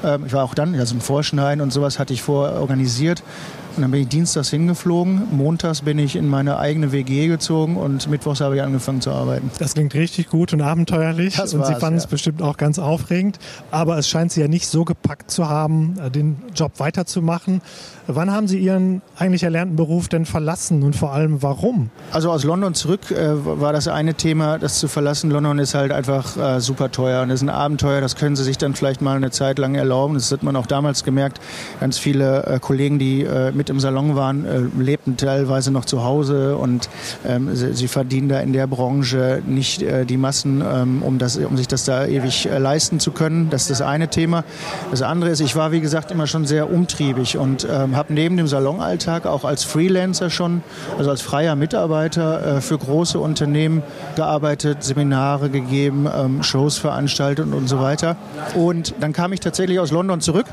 ähm, 0.04 0.24
ich 0.26 0.32
war 0.32 0.44
auch 0.44 0.54
dann, 0.54 0.74
also 0.74 0.94
ein 0.94 1.00
Vorschneiden 1.00 1.60
und 1.60 1.72
sowas 1.72 1.98
hatte 1.98 2.12
ich 2.12 2.22
vorher 2.22 2.60
organisiert. 2.60 3.22
Und 3.76 3.82
dann 3.82 3.90
bin 3.90 4.02
ich 4.02 4.08
dienstags 4.08 4.50
hingeflogen. 4.50 5.22
Montags 5.36 5.82
bin 5.82 5.98
ich 5.98 6.14
in 6.14 6.28
meine 6.28 6.58
eigene 6.58 6.92
WG 6.92 7.26
gezogen 7.26 7.76
und 7.76 8.08
mittwochs 8.08 8.40
habe 8.40 8.54
ich 8.56 8.62
angefangen 8.62 9.00
zu 9.00 9.10
arbeiten. 9.10 9.50
Das 9.58 9.74
klingt 9.74 9.94
richtig 9.94 10.28
gut 10.28 10.52
und 10.52 10.60
abenteuerlich. 10.60 11.36
Das 11.36 11.54
und 11.54 11.66
Sie 11.66 11.74
fanden 11.74 11.98
ja. 11.98 12.04
es 12.04 12.06
bestimmt 12.06 12.40
auch 12.40 12.56
ganz 12.56 12.78
aufregend. 12.78 13.38
Aber 13.72 13.98
es 13.98 14.08
scheint 14.08 14.30
Sie 14.30 14.40
ja 14.40 14.48
nicht 14.48 14.68
so 14.68 14.84
gepackt 14.84 15.30
zu 15.30 15.48
haben, 15.48 15.96
äh, 15.98 16.10
den 16.10 16.36
Job 16.54 16.78
weiterzumachen. 16.78 17.62
Wann 18.06 18.30
haben 18.30 18.46
Sie 18.46 18.58
Ihren 18.58 19.02
eigentlich 19.16 19.42
erlernten 19.42 19.76
Beruf 19.76 20.08
denn 20.08 20.26
verlassen 20.26 20.82
und 20.82 20.94
vor 20.94 21.12
allem 21.12 21.42
warum? 21.42 21.90
Also 22.12 22.30
aus 22.30 22.44
London 22.44 22.74
zurück 22.74 23.10
äh, 23.10 23.32
war 23.44 23.72
das 23.72 23.88
eine 23.88 24.14
Thema, 24.14 24.58
das 24.58 24.78
zu 24.78 24.88
verlassen. 24.88 25.30
London 25.30 25.58
ist 25.58 25.74
halt 25.74 25.90
einfach 25.90 26.36
äh, 26.36 26.60
super 26.60 26.92
teuer 26.92 27.22
und 27.22 27.30
ist 27.30 27.42
ein 27.42 27.48
Abenteuer. 27.48 28.00
Das 28.00 28.14
können 28.14 28.36
Sie 28.36 28.44
sich 28.44 28.58
dann 28.58 28.74
vielleicht 28.74 29.00
mal 29.00 29.16
eine 29.16 29.30
Zeit 29.30 29.58
lang 29.58 29.74
erlauben. 29.74 30.14
Das 30.14 30.30
hat 30.30 30.42
man 30.42 30.54
auch 30.54 30.66
damals 30.66 31.02
gemerkt. 31.02 31.40
Ganz 31.80 31.98
viele 31.98 32.44
äh, 32.46 32.58
Kollegen, 32.60 32.98
die 32.98 33.22
äh, 33.22 33.52
mit 33.64 33.70
im 33.70 33.80
Salon 33.80 34.14
waren, 34.14 34.44
äh, 34.44 34.60
lebten 34.78 35.16
teilweise 35.16 35.70
noch 35.70 35.86
zu 35.86 36.04
Hause 36.04 36.58
und 36.58 36.90
ähm, 37.26 37.56
sie, 37.56 37.72
sie, 37.72 37.88
verdienen 37.88 38.28
da 38.28 38.40
in 38.40 38.52
der 38.52 38.66
Branche 38.66 39.42
nicht 39.46 39.80
äh, 39.80 40.04
die 40.04 40.18
Massen, 40.18 40.62
ähm, 40.62 41.02
um, 41.02 41.16
das, 41.16 41.38
um 41.38 41.56
sich 41.56 41.66
das 41.66 41.84
da 41.84 42.04
ewig 42.04 42.46
leisten 42.58 43.00
zu 43.00 43.12
können. 43.12 43.48
Das 43.48 43.62
ist 43.62 43.70
das 43.70 43.80
eine 43.80 44.08
Thema. 44.08 44.44
Das 44.90 45.00
andere 45.00 45.30
ist, 45.30 45.40
ich 45.40 45.56
war 45.56 45.72
wie 45.72 45.80
gesagt 45.80 46.10
immer 46.10 46.26
schon 46.26 46.44
sehr 46.44 46.70
umtriebig 46.70 47.38
und 47.38 47.66
ähm, 47.70 47.96
habe 47.96 48.12
neben 48.12 48.36
dem 48.36 48.48
Salonalltag 48.48 49.24
auch 49.24 49.44
als 49.44 49.64
Freelancer 49.64 50.28
schon, 50.28 50.62
also 50.98 51.08
als 51.08 51.22
freier 51.22 51.56
Mitarbeiter 51.56 52.56
äh, 52.56 52.60
für 52.60 52.76
große 52.76 53.18
Unternehmen 53.18 53.82
gearbeitet, 54.14 54.84
Seminare 54.84 55.48
gegeben, 55.48 56.06
ähm, 56.14 56.42
Shows 56.42 56.76
veranstaltet 56.76 57.50
und 57.50 57.66
so 57.66 57.80
weiter. 57.80 58.16
Und 58.54 58.94
dann 59.00 59.14
kam 59.14 59.32
ich 59.32 59.40
tatsächlich 59.40 59.80
aus 59.80 59.90
London 59.90 60.20
zurück 60.20 60.44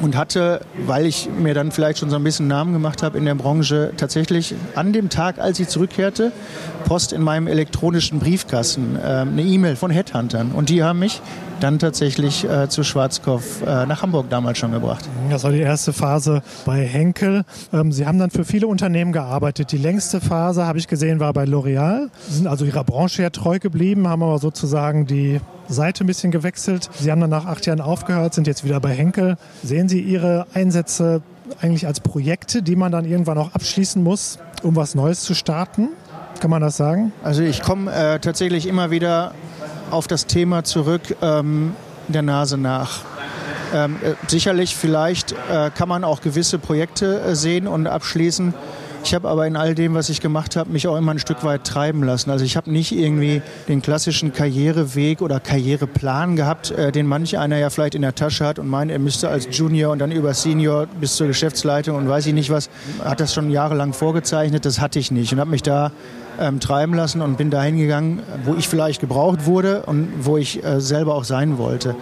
und 0.00 0.16
hatte, 0.16 0.60
weil 0.86 1.06
ich 1.06 1.28
mir 1.38 1.54
dann 1.54 1.70
vielleicht 1.70 1.98
schon 1.98 2.10
so 2.10 2.16
ein 2.16 2.24
bisschen 2.24 2.48
Namen 2.48 2.72
gemacht 2.72 3.02
habe 3.02 3.18
in 3.18 3.24
der 3.24 3.34
Branche, 3.34 3.92
tatsächlich 3.96 4.54
an 4.74 4.92
dem 4.92 5.08
Tag, 5.08 5.38
als 5.38 5.60
ich 5.60 5.68
zurückkehrte, 5.68 6.32
Post 6.84 7.12
in 7.12 7.22
meinem 7.22 7.46
elektronischen 7.46 8.18
Briefkasten, 8.18 8.96
äh, 8.96 9.00
eine 9.02 9.42
E-Mail 9.42 9.76
von 9.76 9.90
Headhuntern. 9.90 10.52
Und 10.52 10.68
die 10.68 10.82
haben 10.82 10.98
mich 10.98 11.20
dann 11.60 11.78
tatsächlich 11.78 12.44
äh, 12.44 12.68
zu 12.68 12.82
Schwarzkopf 12.82 13.62
äh, 13.62 13.86
nach 13.86 14.02
Hamburg 14.02 14.28
damals 14.28 14.58
schon 14.58 14.72
gebracht. 14.72 15.08
Das 15.30 15.44
war 15.44 15.52
die 15.52 15.60
erste 15.60 15.92
Phase 15.92 16.42
bei 16.66 16.84
Henkel. 16.84 17.44
Ähm, 17.72 17.92
Sie 17.92 18.06
haben 18.06 18.18
dann 18.18 18.30
für 18.30 18.44
viele 18.44 18.66
Unternehmen 18.66 19.12
gearbeitet. 19.12 19.72
Die 19.72 19.78
längste 19.78 20.20
Phase, 20.20 20.66
habe 20.66 20.78
ich 20.78 20.88
gesehen, 20.88 21.20
war 21.20 21.32
bei 21.32 21.44
L'Oreal. 21.44 22.10
Sie 22.28 22.34
sind 22.34 22.46
also 22.48 22.64
Ihrer 22.64 22.84
Branche 22.84 23.22
ja 23.22 23.30
treu 23.30 23.58
geblieben, 23.58 24.08
haben 24.08 24.22
aber 24.22 24.38
sozusagen 24.38 25.06
die 25.06 25.40
Seite 25.68 26.04
ein 26.04 26.06
bisschen 26.06 26.30
gewechselt. 26.30 26.90
Sie 26.98 27.10
haben 27.10 27.20
dann 27.20 27.30
nach 27.30 27.46
acht 27.46 27.66
Jahren 27.66 27.80
aufgehört, 27.80 28.34
sind 28.34 28.46
jetzt 28.46 28.64
wieder 28.64 28.80
bei 28.80 28.90
Henkel. 28.90 29.36
Sehen 29.62 29.88
Sie 29.88 30.00
Ihre 30.00 30.46
Einsätze 30.54 31.22
eigentlich 31.60 31.86
als 31.86 32.00
Projekte, 32.00 32.62
die 32.62 32.76
man 32.76 32.92
dann 32.92 33.04
irgendwann 33.04 33.38
auch 33.38 33.54
abschließen 33.54 34.02
muss, 34.02 34.38
um 34.62 34.76
was 34.76 34.94
Neues 34.94 35.22
zu 35.22 35.34
starten? 35.34 35.88
Kann 36.40 36.50
man 36.50 36.62
das 36.62 36.76
sagen? 36.76 37.12
Also 37.22 37.42
ich 37.42 37.62
komme 37.62 37.92
äh, 37.92 38.18
tatsächlich 38.18 38.66
immer 38.66 38.90
wieder 38.90 39.32
auf 39.90 40.06
das 40.06 40.26
Thema 40.26 40.64
zurück, 40.64 41.16
ähm, 41.22 41.74
der 42.08 42.22
Nase 42.22 42.58
nach. 42.58 43.02
Ähm, 43.72 43.96
äh, 44.02 44.14
sicherlich, 44.28 44.76
vielleicht 44.76 45.32
äh, 45.32 45.70
kann 45.74 45.88
man 45.88 46.04
auch 46.04 46.20
gewisse 46.20 46.58
Projekte 46.58 47.20
äh, 47.20 47.34
sehen 47.34 47.66
und 47.66 47.86
abschließen. 47.86 48.54
Ich 49.04 49.14
habe 49.14 49.28
aber 49.28 49.46
in 49.46 49.54
all 49.54 49.74
dem, 49.74 49.92
was 49.92 50.08
ich 50.08 50.22
gemacht 50.22 50.56
habe, 50.56 50.72
mich 50.72 50.88
auch 50.88 50.96
immer 50.96 51.12
ein 51.12 51.18
Stück 51.18 51.44
weit 51.44 51.64
treiben 51.64 52.02
lassen. 52.02 52.30
Also 52.30 52.42
ich 52.46 52.56
habe 52.56 52.72
nicht 52.72 52.90
irgendwie 52.90 53.42
den 53.68 53.82
klassischen 53.82 54.32
Karriereweg 54.32 55.20
oder 55.20 55.40
Karriereplan 55.40 56.36
gehabt, 56.36 56.70
äh, 56.70 56.90
den 56.90 57.06
manch 57.06 57.36
einer 57.36 57.58
ja 57.58 57.68
vielleicht 57.68 57.94
in 57.94 58.00
der 58.00 58.14
Tasche 58.14 58.46
hat 58.46 58.58
und 58.58 58.66
meint, 58.66 58.90
er 58.90 58.98
müsste 58.98 59.28
als 59.28 59.46
Junior 59.50 59.92
und 59.92 59.98
dann 59.98 60.10
über 60.10 60.32
Senior 60.32 60.86
bis 60.86 61.16
zur 61.16 61.26
Geschäftsleitung 61.26 61.98
und 61.98 62.08
weiß 62.08 62.24
ich 62.24 62.32
nicht 62.32 62.48
was, 62.48 62.70
hat 63.04 63.20
das 63.20 63.34
schon 63.34 63.50
jahrelang 63.50 63.92
vorgezeichnet. 63.92 64.64
Das 64.64 64.80
hatte 64.80 64.98
ich 64.98 65.10
nicht 65.10 65.34
und 65.34 65.38
habe 65.38 65.50
mich 65.50 65.62
da 65.62 65.92
ähm, 66.40 66.58
treiben 66.58 66.94
lassen 66.94 67.20
und 67.20 67.36
bin 67.36 67.50
dahin 67.50 67.76
gegangen, 67.76 68.22
wo 68.44 68.54
ich 68.54 68.68
vielleicht 68.68 69.02
gebraucht 69.02 69.44
wurde 69.44 69.82
und 69.82 70.08
wo 70.20 70.38
ich 70.38 70.64
äh, 70.64 70.80
selber 70.80 71.14
auch 71.14 71.24
sein 71.24 71.58
wollte, 71.58 71.94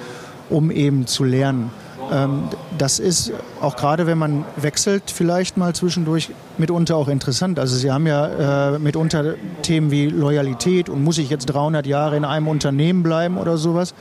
um 0.50 0.70
eben 0.70 1.08
zu 1.08 1.24
lernen. 1.24 1.72
Ähm, 2.12 2.44
das 2.76 2.98
ist 2.98 3.32
auch 3.60 3.76
gerade, 3.76 4.06
wenn 4.06 4.18
man 4.18 4.44
wechselt, 4.56 5.10
vielleicht 5.10 5.56
mal 5.56 5.74
zwischendurch 5.74 6.30
mitunter 6.58 6.96
auch 6.96 7.08
interessant. 7.08 7.58
Also 7.58 7.76
Sie 7.76 7.90
haben 7.90 8.06
ja 8.06 8.74
äh, 8.74 8.78
mitunter 8.78 9.34
Themen 9.62 9.90
wie 9.90 10.06
Loyalität 10.06 10.88
und 10.88 11.02
muss 11.02 11.18
ich 11.18 11.30
jetzt 11.30 11.46
300 11.46 11.86
Jahre 11.86 12.16
in 12.16 12.24
einem 12.24 12.48
Unternehmen 12.48 13.02
bleiben 13.02 13.38
oder 13.38 13.56
sowas. 13.56 13.94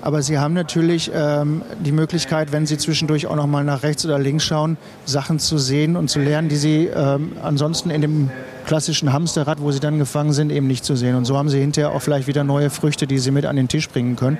Aber 0.00 0.22
Sie 0.22 0.38
haben 0.38 0.54
natürlich 0.54 1.10
ähm, 1.14 1.62
die 1.80 1.92
Möglichkeit, 1.92 2.52
wenn 2.52 2.66
Sie 2.66 2.78
zwischendurch 2.78 3.26
auch 3.26 3.36
noch 3.36 3.46
mal 3.46 3.64
nach 3.64 3.82
rechts 3.82 4.04
oder 4.06 4.18
links 4.18 4.44
schauen, 4.44 4.78
Sachen 5.04 5.38
zu 5.38 5.58
sehen 5.58 5.96
und 5.96 6.08
zu 6.08 6.20
lernen, 6.20 6.48
die 6.48 6.56
Sie 6.56 6.86
ähm, 6.86 7.32
ansonsten 7.42 7.90
in 7.90 8.00
dem 8.00 8.30
klassischen 8.68 9.12
Hamsterrad, 9.12 9.60
wo 9.60 9.72
sie 9.72 9.80
dann 9.80 9.98
gefangen 9.98 10.32
sind, 10.32 10.52
eben 10.52 10.66
nicht 10.66 10.84
zu 10.84 10.94
sehen. 10.94 11.16
Und 11.16 11.24
so 11.24 11.36
haben 11.36 11.48
sie 11.48 11.58
hinterher 11.58 11.90
auch 11.90 12.02
vielleicht 12.02 12.28
wieder 12.28 12.44
neue 12.44 12.70
Früchte, 12.70 13.06
die 13.06 13.18
sie 13.18 13.30
mit 13.30 13.46
an 13.46 13.56
den 13.56 13.66
Tisch 13.66 13.88
bringen 13.88 14.14
können. 14.14 14.38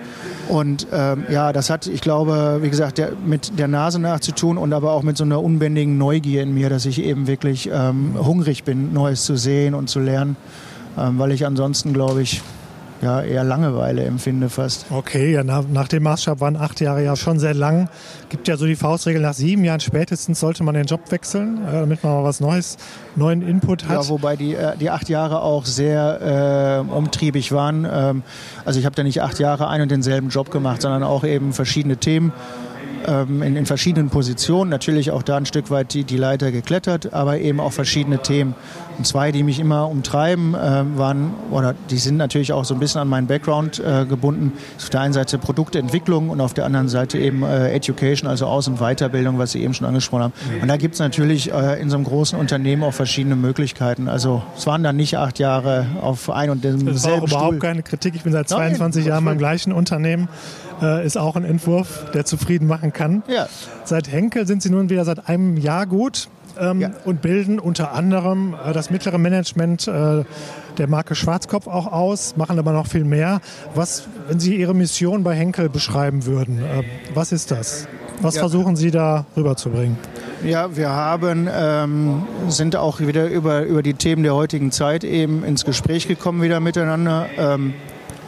Und 0.49 0.87
ähm, 0.93 1.25
ja, 1.31 1.53
das 1.53 1.71
hat, 1.71 1.87
ich 1.87 2.03
glaube, 2.03 2.59
wie 2.61 2.69
gesagt, 2.69 2.99
der, 2.99 3.13
mit 3.25 3.59
der 3.59 3.69
Nase 3.69 3.99
nachzutun 3.99 4.59
und 4.59 4.73
aber 4.73 4.93
auch 4.93 5.03
mit 5.03 5.17
so 5.17 5.25
einer 5.25 5.43
unbändigen 5.43 5.97
Neugier 5.99 6.43
in 6.43 6.53
mir, 6.53 6.69
dass 6.69 6.85
ich 6.85 7.03
eben 7.03 7.27
wirklich 7.27 7.71
ähm, 7.73 8.15
hungrig 8.23 8.65
bin, 8.65 8.93
Neues 8.93 9.25
zu 9.25 9.37
sehen 9.37 9.75
und 9.75 9.89
zu 9.89 9.99
lernen, 9.99 10.37
ähm, 10.99 11.19
weil 11.19 11.33
ich 11.33 11.47
ansonsten, 11.47 11.95
glaube 11.95 12.21
ich, 12.21 12.43
ja, 13.01 13.23
eher 13.23 13.45
Langeweile 13.45 14.05
empfinde 14.05 14.49
fast. 14.49 14.87
Okay, 14.91 15.33
ja, 15.33 15.45
nach, 15.45 15.65
nach, 15.73 15.89
dem 15.89 16.03
Maßstab 16.03 16.41
waren 16.41 16.57
acht 16.57 16.81
Jahre 16.81 17.05
ja 17.05 17.15
schon 17.15 17.39
sehr 17.39 17.55
lang. 17.55 17.89
Gibt 18.29 18.49
ja 18.49 18.57
so 18.57 18.67
die 18.67 18.77
Faustregel, 18.77 19.23
nach 19.23 19.35
sieben 19.35 19.65
Jahren 19.65 19.81
spätestens 19.81 20.41
sollte 20.41 20.65
man 20.65 20.75
den 20.75 20.87
Job 20.87 21.01
wechseln, 21.11 21.65
äh, 21.67 21.73
damit 21.73 22.03
man 22.03 22.15
mal 22.15 22.25
was 22.25 22.41
Neues, 22.41 22.77
neuen 23.15 23.43
Input 23.43 23.89
hat. 23.89 24.03
Ja, 24.03 24.09
wobei 24.09 24.37
die, 24.37 24.55
äh, 24.55 24.77
die 24.77 24.91
acht 24.91 25.09
Jahre 25.09 25.43
auch 25.43 25.65
sehr 25.65 26.85
äh, 26.89 26.93
umtriebig 26.93 27.53
waren. 27.53 27.87
Ähm, 27.91 28.23
also 28.65 28.81
ich 28.81 28.87
habe 28.87 28.97
da 28.97 29.03
nicht 29.03 29.23
acht 29.23 29.39
Jahre 29.39 29.69
einen 29.69 29.85
und 29.85 29.91
denselben 29.91 30.31
Job 30.31 30.51
gemacht, 30.51 30.83
sondern 30.83 31.05
auch 31.05 31.25
eben 31.25 31.53
verschiedene 31.53 31.99
Themen 31.99 32.33
ähm, 33.07 33.43
in, 33.43 33.57
in, 33.57 33.67
verschiedenen 33.67 34.11
Positionen, 34.11 34.71
natürlich 34.71 35.11
auch 35.11 35.23
da 35.23 35.37
ein 35.37 35.47
Stück 35.47 35.71
weit 35.71 35.95
die, 35.95 36.05
die 36.05 36.17
Leiter 36.17 36.51
geklettert, 36.51 37.13
aber 37.13 37.39
eben 37.39 37.61
auch 37.61 37.73
verschiedene 37.73 38.19
Themen. 38.19 38.55
Und 38.99 39.07
zwei, 39.07 39.31
die 39.31 39.45
mich 39.45 39.61
immer 39.61 39.89
umtreiben, 39.89 40.55
äh, 40.55 40.85
waren, 40.99 41.33
oder 41.51 41.75
die 41.89 41.99
sind 41.99 42.17
natürlich 42.17 42.53
auch 42.53 42.65
so 42.65 42.75
ein 42.75 42.81
bisschen 42.81 43.01
an 43.01 43.09
meinen 43.09 43.29
Background 43.29 43.79
äh, 43.79 44.05
gebunden. 44.05 44.53
Auf 44.77 44.91
der 44.91 45.01
einen 45.01 45.13
Seite 45.13 45.39
Produktentwicklung 45.39 46.31
und 46.31 46.41
auf 46.41 46.53
der 46.53 46.65
anderen 46.65 46.89
Seite 46.89 47.19
eben 47.19 47.45
äh, 47.45 47.71
Education, 47.71 48.29
also 48.29 48.47
Aus- 48.47 48.67
und 48.67 48.79
Weiterbildung, 48.81 49.39
was 49.39 49.53
Sie 49.53 49.63
eben 49.63 49.73
schon 49.73 49.87
angesprochen 49.87 50.25
haben. 50.25 50.33
Mhm. 50.57 50.63
Und 50.63 50.69
da 50.69 50.77
gibt 50.77 50.95
es 50.95 51.01
natürlich 51.01 51.49
in 51.49 51.91
so 51.91 51.97
einem 51.97 52.05
großen 52.05 52.39
Unternehmen 52.39 52.83
auch 52.83 52.93
verschiedene 52.93 53.37
Möglichkeiten. 53.37 54.09
Also 54.09 54.43
es 54.57 54.67
waren 54.67 54.83
dann 54.83 54.97
nicht 54.97 55.17
acht 55.17 55.39
Jahre 55.39 55.87
auf 56.01 56.31
ein 56.31 56.51
und 56.51 56.65
demselben 56.65 56.95
Das 56.95 57.05
war 57.05 57.13
auch 57.15 57.27
überhaupt 57.27 57.61
keine 57.61 57.83
Kritik. 57.83 58.15
Ich 58.17 58.23
bin 58.23 58.33
seit 58.33 58.49
22 58.49 59.03
Nein, 59.03 59.09
Jahren 59.09 59.25
beim 59.25 59.39
gleichen 59.39 59.73
Unternehmen. 59.73 60.29
Äh, 60.83 61.05
ist 61.05 61.17
auch 61.17 61.37
ein 61.37 61.45
Entwurf, 61.45 62.11
der 62.15 62.25
zufrieden 62.25 62.67
machen 62.67 62.93
kann. 62.93 63.23
Ja. 63.29 63.49
Seit 63.85 64.11
Henkel 64.11 64.47
sind 64.47 64.63
Sie 64.63 64.71
nun 64.71 64.91
wieder 64.91 65.05
seit 65.05 65.29
einem 65.29 65.57
Jahr 65.57 65.87
gut 65.87 66.29
ähm, 66.61 66.81
ja. 66.81 66.91
und 67.05 67.23
bilden 67.23 67.59
unter 67.59 67.93
anderem 67.93 68.55
äh, 68.55 68.73
das 68.73 68.91
mittlere 68.91 69.19
Management 69.19 69.89
äh, 69.89 70.25
der 70.79 70.87
Marke 70.89 71.15
Schwarzkopf 71.15 71.67
auch 71.67 71.91
aus, 71.93 72.37
machen 72.37 72.59
aber 72.59 72.73
noch 72.73 72.87
viel 72.87 73.05
mehr. 73.05 73.41
Was, 73.75 74.09
wenn 74.29 74.41
Sie 74.41 74.57
Ihre 74.57 74.75
Mission 74.75 75.25
bei 75.25 75.35
Henkel 75.35 75.69
beschreiben 75.69 76.27
würden, 76.27 76.59
äh, 76.59 76.83
was 77.15 77.33
ist 77.33 77.51
das? 77.51 77.89
Was 78.21 78.35
ja. 78.35 78.41
versuchen 78.41 78.77
Sie 78.77 78.91
da 78.91 79.27
rüberzubringen? 79.37 79.97
Ja, 80.45 80.77
wir 80.77 80.91
haben, 80.91 81.49
ähm, 81.53 82.23
sind 82.49 82.77
auch 82.77 83.01
wieder 83.01 83.27
über, 83.29 83.63
über 83.63 83.83
die 83.83 83.95
Themen 83.95 84.23
der 84.23 84.35
heutigen 84.35 84.71
Zeit 84.71 85.05
eben 85.05 85.45
ins 85.45 85.65
Gespräch 85.65 86.07
gekommen 86.07 86.43
wieder 86.43 86.61
miteinander. 86.61 87.27
Ähm, 87.37 87.75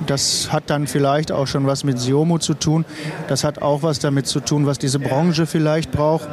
das 0.07 0.53
hat 0.53 0.65
dann 0.69 0.87
vielleicht 0.87 1.31
auch 1.31 1.47
schon 1.47 1.67
was 1.67 1.85
mit 1.85 1.99
Siomo 1.99 2.39
zu 2.39 2.55
tun. 2.55 2.85
Das 3.29 3.45
hat 3.45 3.63
auch 3.63 3.83
was 3.83 3.99
damit 3.99 4.27
zu 4.27 4.41
tun, 4.41 4.67
was 4.67 4.79
diese 4.79 4.99
Branche 4.99 5.47
vielleicht 5.47 5.93
braucht. 5.93 6.29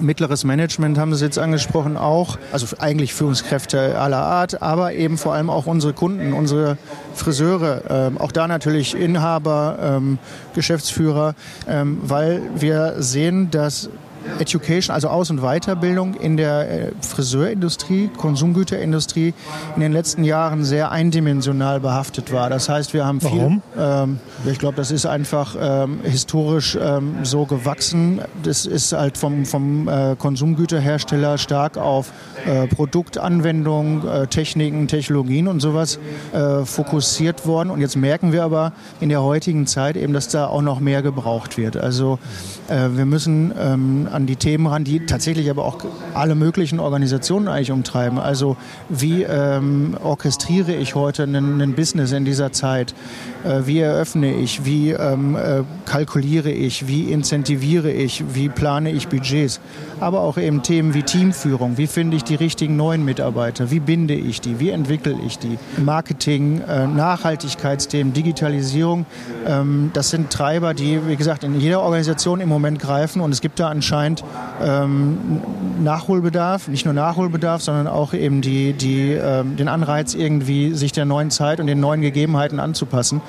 Mittleres 0.00 0.44
Management 0.44 0.98
haben 0.98 1.14
Sie 1.14 1.24
jetzt 1.24 1.38
angesprochen 1.38 1.96
auch, 1.96 2.38
also 2.52 2.66
eigentlich 2.78 3.14
Führungskräfte 3.14 3.98
aller 3.98 4.22
Art, 4.22 4.62
aber 4.62 4.94
eben 4.94 5.18
vor 5.18 5.34
allem 5.34 5.50
auch 5.50 5.66
unsere 5.66 5.92
Kunden, 5.92 6.32
unsere 6.32 6.78
Friseure, 7.14 7.82
ähm, 7.88 8.18
auch 8.18 8.32
da 8.32 8.48
natürlich 8.48 8.94
Inhaber, 8.94 9.78
ähm, 9.80 10.18
Geschäftsführer, 10.54 11.34
ähm, 11.68 11.98
weil 12.02 12.42
wir 12.56 12.94
sehen, 12.98 13.50
dass 13.50 13.90
Education, 14.38 14.94
also 14.94 15.08
Aus- 15.08 15.30
und 15.30 15.40
Weiterbildung 15.40 16.14
in 16.14 16.36
der 16.36 16.70
äh, 16.70 16.92
Friseurindustrie, 17.00 18.10
Konsumgüterindustrie 18.16 19.34
in 19.74 19.80
den 19.80 19.92
letzten 19.92 20.24
Jahren 20.24 20.64
sehr 20.64 20.90
eindimensional 20.90 21.80
behaftet 21.80 22.32
war. 22.32 22.50
Das 22.50 22.68
heißt, 22.68 22.94
wir 22.94 23.04
haben 23.04 23.20
viel. 23.20 23.30
Warum? 23.30 23.62
Ähm, 23.78 24.18
ich 24.50 24.58
glaube, 24.58 24.76
das 24.76 24.90
ist 24.90 25.06
einfach 25.06 25.56
ähm, 25.60 26.00
historisch 26.02 26.78
ähm, 26.80 27.16
so 27.22 27.44
gewachsen. 27.46 28.20
Das 28.42 28.66
ist 28.66 28.92
halt 28.92 29.18
vom, 29.18 29.44
vom 29.46 29.88
äh, 29.88 30.16
Konsumgüterhersteller 30.16 31.38
stark 31.38 31.76
auf 31.76 32.12
äh, 32.46 32.66
Produktanwendung, 32.66 34.06
äh, 34.06 34.26
Techniken, 34.26 34.88
Technologien 34.88 35.48
und 35.48 35.60
sowas 35.60 35.98
äh, 36.32 36.64
fokussiert 36.64 37.46
worden. 37.46 37.70
Und 37.70 37.80
jetzt 37.80 37.96
merken 37.96 38.32
wir 38.32 38.44
aber 38.44 38.72
in 39.00 39.08
der 39.08 39.22
heutigen 39.22 39.66
Zeit 39.66 39.96
eben, 39.96 40.12
dass 40.12 40.28
da 40.28 40.46
auch 40.46 40.62
noch 40.62 40.80
mehr 40.80 41.02
gebraucht 41.02 41.58
wird. 41.58 41.76
Also 41.76 42.18
äh, 42.68 42.88
wir 42.96 43.04
müssen 43.04 43.52
ähm, 43.58 44.08
an 44.12 44.26
die 44.26 44.36
Themen 44.36 44.66
ran, 44.66 44.84
die 44.84 45.06
tatsächlich 45.06 45.50
aber 45.50 45.64
auch 45.64 45.78
alle 46.14 46.34
möglichen 46.34 46.80
Organisationen 46.80 47.48
eigentlich 47.48 47.72
umtreiben. 47.72 48.18
Also 48.18 48.56
wie 48.88 49.22
ähm, 49.22 49.96
orchestriere 50.02 50.74
ich 50.74 50.94
heute 50.94 51.24
ein 51.24 51.74
Business 51.74 52.12
in 52.12 52.24
dieser 52.24 52.52
Zeit? 52.52 52.94
Äh, 53.44 53.66
wie 53.66 53.80
eröffne 53.80 54.34
ich? 54.34 54.64
Wie 54.64 54.90
ähm, 54.90 55.36
äh, 55.36 55.62
kalkuliere 55.84 56.50
ich? 56.50 56.86
Wie 56.86 57.10
incentiviere 57.10 57.90
ich? 57.90 58.22
Wie 58.34 58.48
plane 58.48 58.90
ich 58.90 59.08
Budgets? 59.08 59.60
Aber 60.00 60.20
auch 60.20 60.38
eben 60.38 60.62
Themen 60.62 60.94
wie 60.94 61.02
Teamführung. 61.02 61.78
Wie 61.78 61.86
finde 61.86 62.16
ich 62.16 62.24
die 62.24 62.34
richtigen 62.34 62.76
neuen 62.76 63.04
Mitarbeiter? 63.04 63.70
Wie 63.70 63.80
binde 63.80 64.14
ich 64.14 64.40
die? 64.40 64.60
Wie 64.60 64.70
entwickle 64.70 65.16
ich 65.26 65.38
die? 65.38 65.58
Marketing, 65.78 66.60
äh, 66.60 66.86
Nachhaltigkeitsthemen, 66.86 68.12
Digitalisierung. 68.12 69.06
Ähm, 69.46 69.90
das 69.92 70.10
sind 70.10 70.30
Treiber, 70.30 70.74
die, 70.74 71.00
wie 71.06 71.16
gesagt, 71.16 71.44
in 71.44 71.58
jeder 71.58 71.80
Organisation 71.80 72.40
im 72.40 72.48
Moment 72.48 72.78
greifen 72.78 73.20
und 73.20 73.32
es 73.32 73.40
gibt 73.40 73.58
da 73.58 73.68
anscheinend 73.68 74.01
ähm, 74.62 75.40
Nachholbedarf, 75.82 76.68
nicht 76.68 76.84
nur 76.84 76.94
Nachholbedarf, 76.94 77.62
sondern 77.62 77.86
auch 77.86 78.14
eben 78.14 78.40
die, 78.40 78.72
die, 78.72 79.12
ähm, 79.12 79.56
den 79.56 79.68
Anreiz, 79.68 80.14
irgendwie 80.14 80.74
sich 80.74 80.92
der 80.92 81.04
neuen 81.04 81.30
Zeit 81.30 81.60
und 81.60 81.66
den 81.66 81.80
neuen 81.80 82.00
Gegebenheiten 82.00 82.60
anzupassen. 82.60 83.20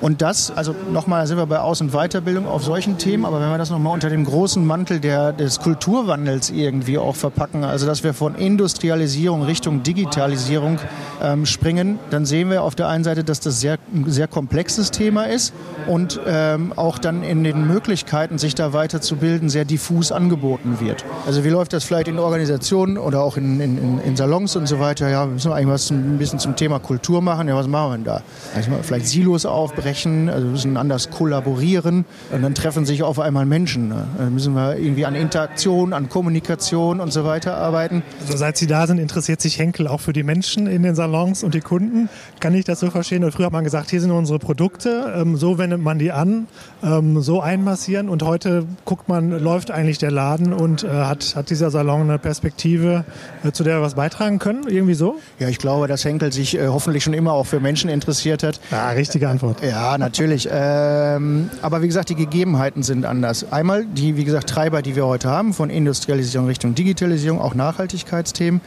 Und 0.00 0.22
das, 0.22 0.52
also 0.54 0.74
nochmal 0.92 1.26
sind 1.26 1.38
wir 1.38 1.46
bei 1.46 1.58
Aus- 1.58 1.80
und 1.80 1.90
Weiterbildung 1.90 2.46
auf 2.46 2.62
solchen 2.62 2.98
Themen, 2.98 3.24
aber 3.24 3.40
wenn 3.40 3.50
wir 3.50 3.58
das 3.58 3.70
nochmal 3.70 3.94
unter 3.94 4.10
dem 4.10 4.24
großen 4.24 4.64
Mantel 4.64 5.00
der, 5.00 5.32
des 5.32 5.58
Kulturwandels 5.58 6.50
irgendwie 6.50 6.98
auch 6.98 7.16
verpacken, 7.16 7.64
also 7.64 7.84
dass 7.84 8.04
wir 8.04 8.14
von 8.14 8.36
Industrialisierung 8.36 9.42
Richtung 9.42 9.82
Digitalisierung 9.82 10.78
ähm, 11.20 11.46
springen, 11.46 11.98
dann 12.10 12.26
sehen 12.26 12.48
wir 12.48 12.62
auf 12.62 12.76
der 12.76 12.86
einen 12.86 13.02
Seite, 13.02 13.24
dass 13.24 13.40
das 13.40 13.60
sehr, 13.60 13.78
ein 13.92 14.04
sehr 14.08 14.28
komplexes 14.28 14.92
Thema 14.92 15.24
ist 15.24 15.52
und 15.88 16.20
ähm, 16.26 16.72
auch 16.76 16.98
dann 16.98 17.24
in 17.24 17.42
den 17.42 17.66
Möglichkeiten, 17.66 18.38
sich 18.38 18.54
da 18.54 18.72
weiterzubilden, 18.72 19.48
sehr 19.48 19.64
diffus 19.64 20.12
angeboten 20.12 20.78
wird. 20.78 21.04
Also 21.26 21.42
wie 21.42 21.48
läuft 21.48 21.72
das 21.72 21.82
vielleicht 21.82 22.06
in 22.06 22.20
Organisationen 22.20 22.98
oder 22.98 23.22
auch 23.22 23.36
in, 23.36 23.58
in, 23.60 24.00
in 24.00 24.16
Salons 24.16 24.54
und 24.54 24.68
so 24.68 24.78
weiter? 24.78 25.08
Ja, 25.08 25.26
wir 25.26 25.32
müssen 25.32 25.50
eigentlich 25.50 25.68
was 25.68 25.90
ein 25.90 26.18
bisschen 26.18 26.38
zum 26.38 26.54
Thema 26.54 26.78
Kultur 26.78 27.20
machen. 27.20 27.48
Ja, 27.48 27.56
was 27.56 27.66
machen 27.66 27.90
wir 27.90 27.96
denn 27.96 28.04
da? 28.04 28.22
Also 28.54 28.70
vielleicht 28.82 29.08
Silos 29.08 29.44
aufbrechen 29.44 29.87
sprechen, 29.88 30.28
also 30.28 30.46
müssen 30.46 30.76
anders 30.76 31.08
kollaborieren 31.10 32.04
und 32.30 32.42
dann 32.42 32.54
treffen 32.54 32.84
sich 32.84 33.02
auf 33.02 33.18
einmal 33.18 33.46
Menschen. 33.46 33.88
Ne? 33.88 34.06
Dann 34.18 34.34
müssen 34.34 34.54
wir 34.54 34.76
irgendwie 34.76 35.06
an 35.06 35.14
Interaktion, 35.14 35.94
an 35.94 36.10
Kommunikation 36.10 37.00
und 37.00 37.10
so 37.10 37.24
weiter 37.24 37.56
arbeiten. 37.56 38.02
Also 38.20 38.36
seit 38.36 38.58
Sie 38.58 38.66
da 38.66 38.86
sind, 38.86 38.98
interessiert 38.98 39.40
sich 39.40 39.58
Henkel 39.58 39.86
auch 39.88 40.00
für 40.00 40.12
die 40.12 40.22
Menschen 40.22 40.66
in 40.66 40.82
den 40.82 40.94
Salons 40.94 41.42
und 41.42 41.54
die 41.54 41.60
Kunden. 41.60 42.10
Kann 42.38 42.54
ich 42.54 42.66
das 42.66 42.80
so 42.80 42.90
verstehen? 42.90 43.24
Und 43.24 43.32
früher 43.32 43.46
hat 43.46 43.52
man 43.52 43.64
gesagt, 43.64 43.88
hier 43.88 44.00
sind 44.00 44.10
unsere 44.10 44.38
Produkte, 44.38 45.14
ähm, 45.16 45.36
so 45.36 45.56
wendet 45.56 45.80
man 45.80 45.98
die 45.98 46.12
an, 46.12 46.48
ähm, 46.82 47.22
so 47.22 47.40
einmassieren 47.40 48.10
und 48.10 48.22
heute 48.22 48.66
guckt 48.84 49.08
man, 49.08 49.30
läuft 49.30 49.70
eigentlich 49.70 49.98
der 49.98 50.10
Laden 50.10 50.52
und 50.52 50.84
äh, 50.84 50.88
hat, 50.88 51.34
hat 51.34 51.48
dieser 51.48 51.70
Salon 51.70 52.02
eine 52.02 52.18
Perspektive, 52.18 53.04
äh, 53.42 53.52
zu 53.52 53.64
der 53.64 53.78
wir 53.78 53.82
was 53.82 53.94
beitragen 53.94 54.38
können? 54.38 54.68
Irgendwie 54.68 54.94
so? 54.94 55.18
Ja, 55.38 55.48
ich 55.48 55.58
glaube, 55.58 55.88
dass 55.88 56.04
Henkel 56.04 56.30
sich 56.30 56.58
äh, 56.58 56.66
hoffentlich 56.68 57.04
schon 57.04 57.14
immer 57.14 57.32
auch 57.32 57.46
für 57.46 57.60
Menschen 57.60 57.88
interessiert 57.88 58.42
hat. 58.42 58.60
Ja, 58.70 58.90
richtige 58.90 59.28
Antwort. 59.28 59.62
Ja, 59.62 59.77
ja, 59.78 59.98
natürlich. 59.98 60.48
Ähm, 60.60 61.50
aber 61.62 61.82
wie 61.82 61.86
gesagt, 61.86 62.08
die 62.08 62.14
Gegebenheiten 62.14 62.82
sind 62.82 63.04
anders. 63.04 63.52
Einmal 63.52 63.84
die, 63.84 64.16
wie 64.16 64.24
gesagt, 64.24 64.48
Treiber, 64.48 64.82
die 64.82 64.96
wir 64.96 65.06
heute 65.06 65.28
haben, 65.28 65.52
von 65.52 65.70
Industrialisierung 65.70 66.46
Richtung 66.46 66.74
Digitalisierung, 66.74 67.40
auch 67.40 67.54
Nachhaltigkeitsthemen. 67.54 68.60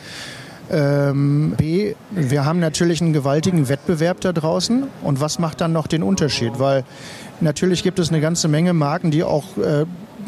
Ähm, 0.72 1.54
B, 1.58 1.96
wir 2.12 2.46
haben 2.46 2.60
natürlich 2.60 3.02
einen 3.02 3.14
gewaltigen 3.14 3.68
Wettbewerb 3.68 4.22
da 4.22 4.32
draußen. 4.32 4.84
Und 5.04 5.20
was 5.20 5.40
macht 5.40 5.60
dann 5.62 5.74
noch 5.74 5.88
den 5.88 6.04
Unterschied? 6.04 6.60
Weil 6.60 6.84
natürlich 7.42 7.84
gibt 7.84 8.00
es 8.00 8.10
eine 8.10 8.22
ganze 8.22 8.48
Menge 8.48 8.74
Marken, 8.74 9.12
die 9.12 9.24
auch 9.24 9.58
äh, 9.58 9.86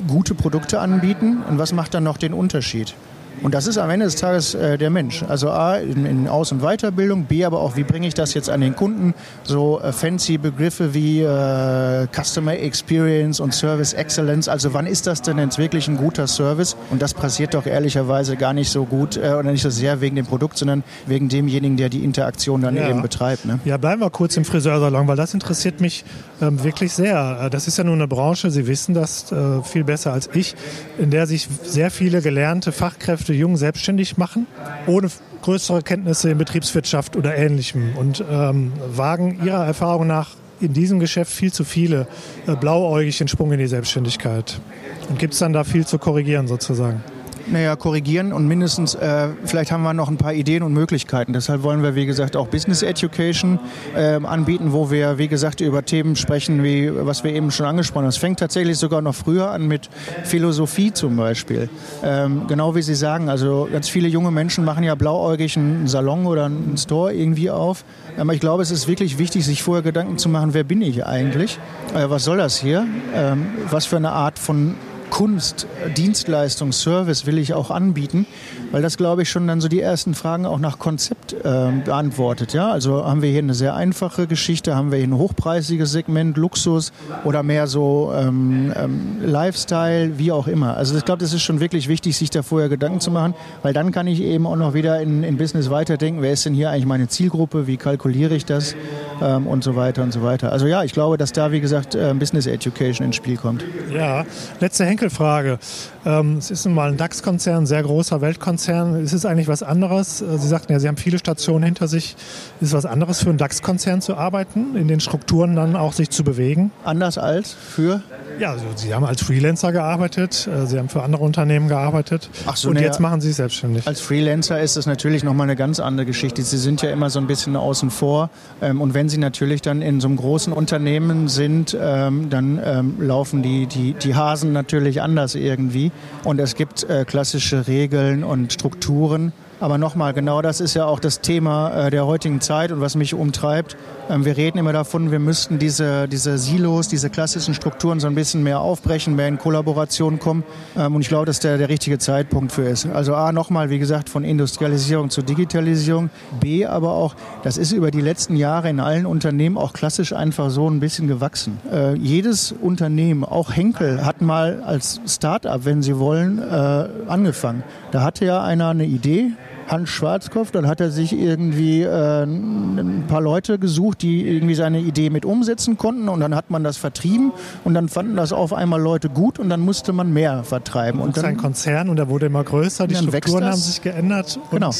gute 0.07 0.35
Produkte 0.35 0.79
anbieten. 0.79 1.43
Und 1.49 1.59
was 1.59 1.71
macht 1.71 1.93
dann 1.93 2.03
noch 2.03 2.17
den 2.17 2.33
Unterschied? 2.33 2.93
Und 3.41 3.53
das 3.53 3.67
ist 3.67 3.77
am 3.77 3.89
Ende 3.89 4.05
des 4.05 4.15
Tages 4.15 4.53
äh, 4.53 4.77
der 4.77 4.89
Mensch. 4.89 5.23
Also 5.23 5.49
A, 5.49 5.77
in, 5.77 6.05
in 6.05 6.27
Aus- 6.27 6.51
und 6.51 6.61
Weiterbildung, 6.61 7.25
B, 7.25 7.43
aber 7.45 7.59
auch, 7.59 7.75
wie 7.75 7.83
bringe 7.83 8.07
ich 8.07 8.13
das 8.13 8.33
jetzt 8.33 8.49
an 8.49 8.61
den 8.61 8.75
Kunden? 8.75 9.13
So 9.43 9.81
äh, 9.81 9.91
fancy 9.91 10.37
Begriffe 10.37 10.93
wie 10.93 11.21
äh, 11.21 12.07
Customer 12.13 12.53
Experience 12.53 13.39
und 13.39 13.53
Service 13.53 13.93
Excellence. 13.93 14.47
Also 14.47 14.73
wann 14.73 14.87
ist 14.87 15.07
das 15.07 15.21
denn 15.21 15.37
jetzt 15.37 15.57
wirklich 15.57 15.87
ein 15.87 15.97
guter 15.97 16.27
Service? 16.27 16.75
Und 16.89 17.01
das 17.01 17.13
passiert 17.13 17.53
doch 17.53 17.65
ehrlicherweise 17.65 18.35
gar 18.37 18.53
nicht 18.53 18.69
so 18.69 18.85
gut 18.85 19.17
äh, 19.17 19.33
oder 19.33 19.51
nicht 19.51 19.61
so 19.61 19.69
sehr 19.69 20.01
wegen 20.01 20.15
dem 20.15 20.25
Produkt, 20.25 20.57
sondern 20.57 20.83
wegen 21.05 21.29
demjenigen, 21.29 21.77
der 21.77 21.89
die 21.89 22.03
Interaktion 22.03 22.61
dann 22.61 22.75
ja. 22.75 22.89
eben 22.89 23.01
betreibt. 23.01 23.45
Ne? 23.45 23.59
Ja, 23.65 23.77
bleiben 23.77 24.01
wir 24.01 24.09
kurz 24.09 24.37
im 24.37 24.45
Friseursalon, 24.45 25.07
weil 25.07 25.17
das 25.17 25.33
interessiert 25.33 25.81
mich 25.81 26.05
ähm, 26.41 26.63
wirklich 26.63 26.93
sehr. 26.93 27.43
Äh, 27.43 27.49
das 27.49 27.67
ist 27.67 27.77
ja 27.77 27.83
nur 27.83 27.95
eine 27.95 28.07
Branche, 28.07 28.51
Sie 28.51 28.67
wissen 28.67 28.93
das 28.93 29.31
äh, 29.31 29.61
viel 29.63 29.83
besser 29.83 30.13
als 30.13 30.29
ich, 30.33 30.55
in 30.97 31.09
der 31.09 31.27
sich 31.27 31.47
sehr 31.63 31.91
viele 31.91 32.21
gelernte 32.21 32.71
Fachkräfte 32.71 33.22
möchte 33.23 33.33
jung 33.39 33.55
selbstständig 33.55 34.17
machen, 34.17 34.47
ohne 34.85 35.07
größere 35.43 35.81
Kenntnisse 35.81 36.29
in 36.31 36.37
Betriebswirtschaft 36.37 37.15
oder 37.15 37.37
Ähnlichem 37.37 37.95
und 37.95 38.21
ähm, 38.29 38.73
wagen 38.93 39.39
ihrer 39.45 39.65
Erfahrung 39.65 40.07
nach 40.07 40.31
in 40.59 40.73
diesem 40.73 40.99
Geschäft 40.99 41.31
viel 41.31 41.53
zu 41.53 41.63
viele 41.63 42.05
äh, 42.47 42.55
blauäugig 42.57 43.17
den 43.19 43.29
Sprung 43.29 43.53
in 43.53 43.59
die 43.59 43.67
Selbstständigkeit. 43.67 44.59
Und 45.07 45.19
gibt 45.19 45.35
es 45.35 45.39
dann 45.39 45.53
da 45.53 45.63
viel 45.63 45.87
zu 45.87 45.99
korrigieren 45.99 46.49
sozusagen? 46.49 47.01
Naja, 47.47 47.75
korrigieren 47.75 48.33
und 48.33 48.47
mindestens, 48.47 48.95
äh, 48.95 49.29
vielleicht 49.45 49.71
haben 49.71 49.83
wir 49.83 49.93
noch 49.93 50.09
ein 50.09 50.17
paar 50.17 50.33
Ideen 50.33 50.63
und 50.63 50.73
Möglichkeiten. 50.73 51.33
Deshalb 51.33 51.63
wollen 51.63 51.83
wir, 51.83 51.95
wie 51.95 52.05
gesagt, 52.05 52.35
auch 52.35 52.47
Business 52.47 52.81
Education 52.83 53.59
äh, 53.95 54.19
anbieten, 54.23 54.71
wo 54.71 54.91
wir, 54.91 55.17
wie 55.17 55.27
gesagt, 55.27 55.61
über 55.61 55.83
Themen 55.83 56.15
sprechen, 56.15 56.63
wie 56.63 56.91
was 56.93 57.23
wir 57.23 57.33
eben 57.33 57.51
schon 57.51 57.65
angesprochen 57.65 58.03
haben. 58.03 58.09
Es 58.09 58.17
fängt 58.17 58.39
tatsächlich 58.39 58.77
sogar 58.77 59.01
noch 59.01 59.15
früher 59.15 59.51
an 59.51 59.67
mit 59.67 59.89
Philosophie 60.23 60.93
zum 60.93 61.15
Beispiel. 61.15 61.69
Ähm, 62.03 62.43
genau 62.47 62.75
wie 62.75 62.81
Sie 62.81 62.95
sagen, 62.95 63.29
also 63.29 63.67
ganz 63.71 63.89
viele 63.89 64.07
junge 64.07 64.31
Menschen 64.31 64.65
machen 64.65 64.83
ja 64.83 64.95
blauäugig 64.95 65.57
einen 65.57 65.87
Salon 65.87 66.25
oder 66.25 66.45
einen 66.45 66.77
Store 66.77 67.13
irgendwie 67.13 67.49
auf. 67.49 67.83
Aber 68.17 68.33
ich 68.33 68.39
glaube, 68.39 68.63
es 68.63 68.71
ist 68.71 68.87
wirklich 68.87 69.17
wichtig, 69.17 69.45
sich 69.45 69.63
vorher 69.63 69.83
Gedanken 69.83 70.17
zu 70.17 70.29
machen, 70.29 70.53
wer 70.53 70.63
bin 70.63 70.81
ich 70.81 71.05
eigentlich? 71.05 71.59
Äh, 71.95 72.09
was 72.09 72.23
soll 72.23 72.37
das 72.37 72.57
hier? 72.57 72.85
Ähm, 73.15 73.47
was 73.69 73.85
für 73.85 73.97
eine 73.97 74.11
Art 74.11 74.39
von 74.39 74.75
Kunst, 75.13 75.67
Dienstleistung, 75.95 76.71
Service 76.71 77.27
will 77.27 77.37
ich 77.37 77.53
auch 77.53 77.69
anbieten, 77.69 78.25
weil 78.71 78.81
das, 78.81 78.97
glaube 78.97 79.21
ich, 79.21 79.29
schon 79.29 79.45
dann 79.45 79.61
so 79.61 79.67
die 79.67 79.79
ersten 79.79 80.15
Fragen 80.15 80.47
auch 80.47 80.57
nach 80.57 80.79
Konzept 80.79 81.33
äh, 81.33 81.71
beantwortet. 81.85 82.53
Ja? 82.53 82.71
Also 82.71 83.05
haben 83.05 83.21
wir 83.21 83.29
hier 83.29 83.43
eine 83.43 83.53
sehr 83.53 83.75
einfache 83.75 84.25
Geschichte, 84.25 84.75
haben 84.75 84.89
wir 84.89 84.97
hier 84.97 85.07
ein 85.07 85.15
hochpreisiges 85.15 85.91
Segment, 85.91 86.35
Luxus 86.35 86.91
oder 87.25 87.43
mehr 87.43 87.67
so 87.67 88.11
ähm, 88.15 88.73
ähm, 88.75 89.17
Lifestyle, 89.23 90.17
wie 90.17 90.31
auch 90.31 90.47
immer. 90.47 90.77
Also 90.77 90.97
ich 90.97 91.05
glaube, 91.05 91.19
das 91.19 91.31
ist 91.31 91.43
schon 91.43 91.59
wirklich 91.59 91.87
wichtig, 91.87 92.17
sich 92.17 92.31
da 92.31 92.41
vorher 92.41 92.67
Gedanken 92.67 92.99
zu 92.99 93.11
machen, 93.11 93.35
weil 93.61 93.71
dann 93.71 93.91
kann 93.91 94.07
ich 94.07 94.19
eben 94.19 94.47
auch 94.47 94.55
noch 94.55 94.73
wieder 94.73 94.99
in, 94.99 95.23
in 95.23 95.37
Business 95.37 95.69
weiterdenken, 95.69 96.23
wer 96.23 96.33
ist 96.33 96.43
denn 96.43 96.55
hier 96.55 96.71
eigentlich 96.71 96.87
meine 96.87 97.07
Zielgruppe, 97.07 97.67
wie 97.67 97.77
kalkuliere 97.77 98.33
ich 98.33 98.45
das 98.45 98.75
ähm, 99.21 99.45
und 99.45 99.63
so 99.63 99.75
weiter 99.75 100.01
und 100.01 100.11
so 100.11 100.23
weiter. 100.23 100.51
Also 100.51 100.65
ja, 100.65 100.83
ich 100.83 100.93
glaube, 100.93 101.19
dass 101.19 101.31
da, 101.31 101.51
wie 101.51 101.61
gesagt, 101.61 101.93
äh, 101.93 102.15
Business 102.15 102.47
Education 102.47 103.05
ins 103.05 103.15
Spiel 103.15 103.37
kommt. 103.37 103.63
Ja, 103.93 104.25
letzte 104.59 104.85
Henkel 104.85 105.02
Frage. 105.09 105.57
Ähm, 106.05 106.37
es 106.37 106.51
ist 106.51 106.65
nun 106.65 106.75
mal 106.75 106.89
ein 106.89 106.97
DAX-Konzern, 106.97 107.63
ein 107.63 107.65
sehr 107.65 107.81
großer 107.81 108.19
Weltkonzern. 108.19 109.01
Ist 109.01 109.13
es 109.13 109.25
eigentlich 109.25 109.47
was 109.47 109.63
anderes? 109.63 110.21
Äh, 110.21 110.37
Sie 110.37 110.47
sagten 110.47 110.73
ja, 110.73 110.79
Sie 110.79 110.87
haben 110.87 110.97
viele 110.97 111.17
Stationen 111.17 111.63
hinter 111.63 111.87
sich. 111.87 112.15
Ist 112.59 112.69
es 112.69 112.73
was 112.73 112.85
anderes 112.85 113.21
für 113.23 113.29
einen 113.29 113.37
DAX-Konzern 113.37 114.01
zu 114.01 114.15
arbeiten, 114.15 114.75
in 114.75 114.87
den 114.87 114.99
Strukturen 114.99 115.55
dann 115.55 115.75
auch 115.75 115.93
sich 115.93 116.09
zu 116.09 116.23
bewegen? 116.23 116.71
Anders 116.83 117.17
als 117.17 117.53
für? 117.53 118.01
Ja, 118.39 118.51
also 118.51 118.65
Sie 118.75 118.93
haben 118.93 119.05
als 119.05 119.21
Freelancer 119.21 119.71
gearbeitet, 119.71 120.47
äh, 120.47 120.65
Sie 120.65 120.77
haben 120.77 120.89
für 120.89 121.03
andere 121.03 121.23
Unternehmen 121.23 121.69
gearbeitet 121.69 122.29
Ach 122.45 122.57
so, 122.57 122.69
und 122.69 122.79
jetzt 122.79 122.99
machen 122.99 123.21
Sie 123.21 123.29
es 123.29 123.37
selbstständig. 123.37 123.87
Als 123.87 124.01
Freelancer 124.01 124.59
ist 124.59 124.75
es 124.75 124.85
natürlich 124.85 125.23
nochmal 125.23 125.45
eine 125.45 125.55
ganz 125.55 125.79
andere 125.79 126.05
Geschichte. 126.05 126.41
Sie 126.41 126.57
sind 126.57 126.81
ja 126.81 126.89
immer 126.89 127.09
so 127.09 127.19
ein 127.19 127.27
bisschen 127.27 127.55
außen 127.55 127.91
vor 127.91 128.29
ähm, 128.61 128.81
und 128.81 128.93
wenn 128.93 129.07
Sie 129.07 129.17
natürlich 129.17 129.61
dann 129.61 129.81
in 129.81 130.01
so 130.01 130.07
einem 130.07 130.17
großen 130.17 130.51
Unternehmen 130.51 131.27
sind, 131.27 131.77
ähm, 131.79 132.29
dann 132.29 132.59
ähm, 132.63 132.95
laufen 132.99 133.43
die, 133.43 133.67
die, 133.67 133.93
die 133.93 134.15
Hasen 134.15 134.51
natürlich 134.51 135.01
anders 135.01 135.35
irgendwie 135.35 135.92
und 136.23 136.39
es 136.39 136.55
gibt 136.55 136.83
äh, 136.83 137.05
klassische 137.05 137.67
Regeln 137.67 138.23
und 138.23 138.53
Strukturen 138.53 139.33
aber 139.63 139.77
nochmal, 139.77 140.11
genau 140.11 140.41
das 140.41 140.59
ist 140.59 140.73
ja 140.73 140.85
auch 140.87 140.99
das 140.99 141.21
Thema 141.21 141.85
äh, 141.85 141.89
der 141.89 142.05
heutigen 142.05 142.41
Zeit 142.41 142.73
und 142.73 142.81
was 142.81 142.95
mich 142.95 143.13
umtreibt. 143.13 143.77
Ähm, 144.09 144.25
wir 144.25 144.35
reden 144.35 144.57
immer 144.57 144.73
davon, 144.73 145.11
wir 145.11 145.19
müssten 145.19 145.59
diese, 145.59 146.07
diese 146.07 146.37
Silos, 146.37 146.87
diese 146.89 147.09
klassischen 147.09 147.53
Strukturen 147.53 147.99
so 147.99 148.07
ein 148.07 148.15
bisschen 148.15 148.43
mehr 148.43 148.59
aufbrechen, 148.59 149.15
mehr 149.15 149.27
in 149.27 149.37
Kollaboration 149.37 150.19
kommen. 150.19 150.43
Ähm, 150.75 150.95
und 150.95 151.01
ich 151.01 151.07
glaube, 151.07 151.25
dass 151.25 151.39
der 151.39 151.57
der 151.57 151.69
richtige 151.69 151.97
Zeitpunkt 151.99 152.51
für 152.51 152.63
ist. 152.63 152.85
Also 152.87 153.15
A, 153.15 153.31
nochmal, 153.31 153.69
wie 153.69 153.79
gesagt, 153.79 154.09
von 154.09 154.23
Industrialisierung 154.23 155.09
zu 155.09 155.21
Digitalisierung. 155.21 156.09
B, 156.39 156.65
aber 156.65 156.93
auch, 156.93 157.15
das 157.43 157.57
ist 157.57 157.71
über 157.71 157.91
die 157.91 158.01
letzten 158.01 158.35
Jahre 158.35 158.69
in 158.69 158.79
allen 158.79 159.05
Unternehmen 159.05 159.57
auch 159.57 159.73
klassisch 159.73 160.13
einfach 160.13 160.49
so 160.49 160.69
ein 160.69 160.79
bisschen 160.79 161.07
gewachsen. 161.07 161.59
Äh, 161.71 161.95
jedes 161.95 162.51
Unternehmen, 162.51 163.23
auch 163.23 163.55
Henkel, 163.55 164.05
hat 164.05 164.21
mal 164.21 164.61
als 164.63 164.99
Start-up, 165.07 165.65
wenn 165.65 165.81
Sie 165.81 165.97
wollen, 165.97 166.39
äh, 166.39 166.87
angefangen. 167.07 167.63
Da 167.91 168.03
hatte 168.03 168.25
ja 168.25 168.43
einer 168.43 168.69
eine 168.69 168.85
Idee, 168.85 169.31
Hans 169.67 169.89
Schwarzkopf. 169.89 170.51
Dann 170.51 170.67
hat 170.67 170.81
er 170.81 170.91
sich 170.91 171.13
irgendwie 171.13 171.83
äh, 171.83 172.23
ein 172.23 173.05
paar 173.07 173.21
Leute 173.21 173.59
gesucht, 173.59 174.01
die 174.01 174.27
irgendwie 174.27 174.55
seine 174.55 174.79
Idee 174.79 175.09
mit 175.09 175.25
umsetzen 175.25 175.77
konnten. 175.77 176.09
Und 176.09 176.19
dann 176.19 176.35
hat 176.35 176.51
man 176.51 176.63
das 176.63 176.77
vertrieben. 176.77 177.31
Und 177.63 177.73
dann 177.73 177.89
fanden 177.89 178.15
das 178.15 178.33
auf 178.33 178.53
einmal 178.53 178.81
Leute 178.81 179.09
gut. 179.09 179.39
Und 179.39 179.49
dann 179.49 179.61
musste 179.61 179.93
man 179.93 180.13
mehr 180.13 180.43
vertreiben. 180.43 180.99
Und, 180.99 181.17
dann, 181.17 181.25
ein 181.25 181.37
Konzern 181.37 181.89
und 181.89 181.97
er 181.99 182.09
wurde 182.09 182.27
immer 182.27 182.43
größer. 182.43 182.87
Die 182.87 182.95
Strukturen 182.95 183.45
haben 183.45 183.55
sich 183.55 183.81
geändert. 183.81 184.39
Und 184.51 184.51
genau. 184.51 184.71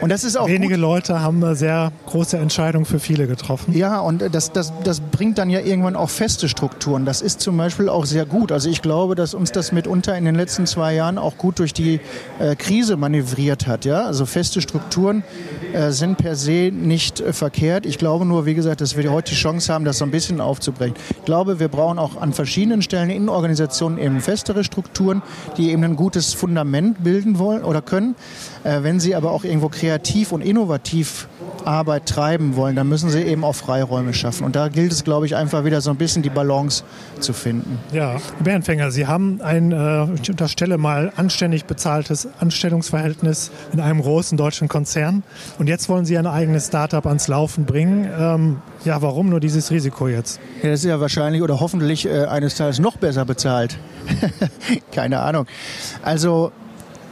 Und 0.00 0.10
das 0.10 0.24
ist 0.24 0.36
auch 0.36 0.48
wenige 0.48 0.74
gut. 0.74 0.80
Leute 0.80 1.20
haben 1.20 1.54
sehr 1.54 1.92
große 2.06 2.36
Entscheidung 2.36 2.84
für 2.84 2.98
viele 2.98 3.26
getroffen. 3.26 3.76
Ja, 3.76 4.00
und 4.00 4.22
das, 4.32 4.52
das, 4.52 4.72
das 4.84 5.00
bringt 5.00 5.38
dann 5.38 5.50
ja 5.50 5.60
irgendwann 5.60 5.96
auch 5.96 6.10
feste 6.10 6.48
Strukturen. 6.48 7.04
Das 7.04 7.22
ist 7.22 7.40
zum 7.40 7.56
Beispiel 7.56 7.88
auch 7.88 8.04
sehr 8.04 8.26
gut. 8.26 8.52
Also 8.52 8.68
ich 8.68 8.82
glaube, 8.82 9.14
dass 9.14 9.34
uns 9.34 9.52
das 9.52 9.72
mitunter 9.72 10.16
in 10.16 10.24
den 10.24 10.34
letzten 10.34 10.66
zwei 10.66 10.94
Jahren 10.94 11.18
auch 11.18 11.36
gut 11.36 11.58
durch 11.58 11.72
die 11.72 12.00
äh, 12.38 12.56
Krise 12.56 12.96
manövriert 12.96 13.66
hat. 13.66 13.84
Ja, 13.84 14.04
also 14.04 14.25
feste 14.26 14.60
Strukturen 14.60 15.24
äh, 15.72 15.90
sind 15.90 16.18
per 16.18 16.36
se 16.36 16.70
nicht 16.72 17.20
äh, 17.20 17.32
verkehrt. 17.32 17.86
Ich 17.86 17.98
glaube 17.98 18.24
nur, 18.24 18.46
wie 18.46 18.54
gesagt, 18.54 18.80
dass 18.80 18.96
wir 18.96 19.10
heute 19.10 19.30
die 19.30 19.36
Chance 19.36 19.72
haben, 19.72 19.84
das 19.84 19.98
so 19.98 20.04
ein 20.04 20.10
bisschen 20.10 20.40
aufzubrechen. 20.40 20.96
Ich 21.10 21.24
glaube, 21.24 21.60
wir 21.60 21.68
brauchen 21.68 21.98
auch 21.98 22.20
an 22.20 22.32
verschiedenen 22.32 22.82
Stellen 22.82 23.10
in 23.10 23.28
Organisationen 23.28 23.98
eben 23.98 24.20
festere 24.20 24.64
Strukturen, 24.64 25.22
die 25.56 25.70
eben 25.70 25.84
ein 25.84 25.96
gutes 25.96 26.34
Fundament 26.34 27.02
bilden 27.02 27.38
wollen 27.38 27.64
oder 27.64 27.82
können. 27.82 28.14
Äh, 28.64 28.82
wenn 28.82 29.00
sie 29.00 29.14
aber 29.14 29.32
auch 29.32 29.44
irgendwo 29.44 29.68
kreativ 29.68 30.32
und 30.32 30.40
innovativ 30.40 31.28
Arbeit 31.66 32.06
treiben 32.06 32.56
wollen, 32.56 32.76
dann 32.76 32.88
müssen 32.88 33.10
sie 33.10 33.22
eben 33.22 33.44
auch 33.44 33.54
Freiräume 33.54 34.14
schaffen. 34.14 34.44
Und 34.44 34.56
da 34.56 34.68
gilt 34.68 34.92
es, 34.92 35.04
glaube 35.04 35.26
ich, 35.26 35.36
einfach 35.36 35.64
wieder 35.64 35.80
so 35.80 35.90
ein 35.90 35.96
bisschen 35.96 36.22
die 36.22 36.30
Balance 36.30 36.84
zu 37.20 37.32
finden. 37.32 37.78
Ja, 37.92 38.16
Bärenfänger, 38.40 38.90
Sie 38.90 39.06
haben 39.06 39.40
ein, 39.42 39.72
äh, 39.72 40.04
ich 40.20 40.30
unterstelle 40.30 40.78
mal, 40.78 41.12
anständig 41.16 41.64
bezahltes 41.64 42.28
Anstellungsverhältnis 42.38 43.50
in 43.72 43.80
einem 43.80 44.00
großen 44.00 44.38
deutschen 44.38 44.68
Konzern. 44.68 45.22
Und 45.58 45.68
jetzt 45.68 45.88
wollen 45.88 46.04
Sie 46.04 46.16
ein 46.16 46.26
eigenes 46.26 46.68
Startup 46.68 47.04
ans 47.06 47.28
Laufen 47.28 47.64
bringen. 47.64 48.08
Ähm, 48.18 48.56
ja, 48.84 49.02
warum 49.02 49.28
nur 49.28 49.40
dieses 49.40 49.70
Risiko 49.70 50.08
jetzt? 50.08 50.40
Ja, 50.62 50.70
das 50.70 50.80
ist 50.80 50.86
ja 50.86 51.00
wahrscheinlich 51.00 51.42
oder 51.42 51.60
hoffentlich 51.60 52.06
äh, 52.06 52.24
eines 52.26 52.54
Tages 52.54 52.78
noch 52.78 52.96
besser 52.96 53.24
bezahlt. 53.24 53.78
Keine 54.92 55.20
Ahnung. 55.20 55.46
Also 56.02 56.52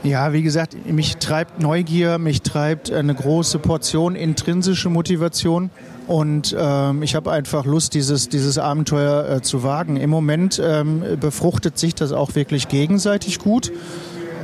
ja, 0.05 0.33
wie 0.33 0.43
gesagt, 0.43 0.77
mich 0.87 1.17
treibt 1.17 1.61
Neugier, 1.61 2.19
mich 2.19 2.43
treibt 2.43 2.93
eine 2.93 3.15
große 3.15 3.59
Portion 3.59 4.15
intrinsische 4.15 4.91
Motivation. 4.91 5.71
Und 6.07 6.55
ähm, 6.59 7.03
ich 7.03 7.15
habe 7.15 7.33
einfach 7.33 7.65
Lust, 7.65 7.95
dieses, 7.95 8.29
dieses 8.29 8.59
Abenteuer 8.59 9.29
äh, 9.37 9.43
zu 9.43 9.63
wagen. 9.63 9.97
Im 9.97 10.11
Moment 10.11 10.61
ähm, 10.63 11.03
befruchtet 11.19 11.79
sich 11.79 11.95
das 11.95 12.13
auch 12.13 12.35
wirklich 12.35 12.69
gegenseitig 12.69 13.39
gut. 13.39 13.73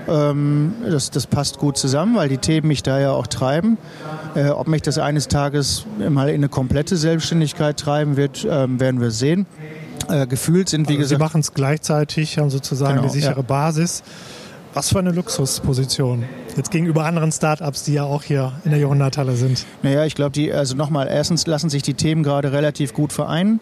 Ähm, 0.09 0.73
das, 0.89 1.11
das 1.11 1.27
passt 1.27 1.59
gut 1.59 1.77
zusammen, 1.77 2.17
weil 2.17 2.31
die 2.31 2.39
Themen 2.39 2.69
mich 2.69 2.83
da 2.83 2.99
ja 2.99 3.13
auch 3.13 3.27
treiben. 3.27 3.77
Äh, 4.35 4.49
ob 4.49 4.67
mich 4.67 4.81
das 4.81 4.97
eines 4.97 5.29
Tages 5.29 5.85
mal 5.99 6.31
in 6.31 6.37
eine 6.37 6.49
komplette 6.49 6.97
Selbstständigkeit 6.97 7.79
treiben 7.79 8.17
wird, 8.17 8.47
ähm, 8.49 8.81
werden 8.81 9.01
wir 9.03 9.11
sehen. 9.11 9.45
Äh, 10.09 10.27
gefühlt 10.27 10.71
sind, 10.71 10.89
wie 10.89 10.95
also 10.95 11.03
gesagt. 11.03 11.19
Sie 11.19 11.23
machen 11.23 11.41
es 11.41 11.53
gleichzeitig, 11.53 12.39
haben 12.39 12.49
sozusagen 12.49 12.97
Genau, 12.97 13.09
die 13.09 13.21
sichere 13.21 13.37
ja. 13.37 13.43
Basis. 13.43 14.03
Was 14.73 14.91
für 14.91 15.01
eine 15.01 15.11
Luxusposition. 15.11 16.25
Jetzt 16.57 16.71
gegenüber 16.71 17.05
anderen 17.05 17.33
Startups, 17.33 17.83
die 17.83 17.95
ja 17.95 18.05
auch 18.05 18.23
hier 18.23 18.53
in 18.65 18.71
der 18.71 18.79
Jahrhunderthalle 18.79 19.35
sind. 19.35 19.67
Naja, 19.83 20.05
ich 20.05 20.15
glaube, 20.15 20.31
die, 20.31 20.53
also 20.53 20.77
nochmal, 20.77 21.09
erstens 21.09 21.47
lassen 21.49 21.71
sich 21.71 21.83
die 21.83 21.95
Themen 21.95 22.23
gerade 22.23 22.53
relativ 22.53 22.95
gut 22.95 23.13
vereinen. 23.13 23.61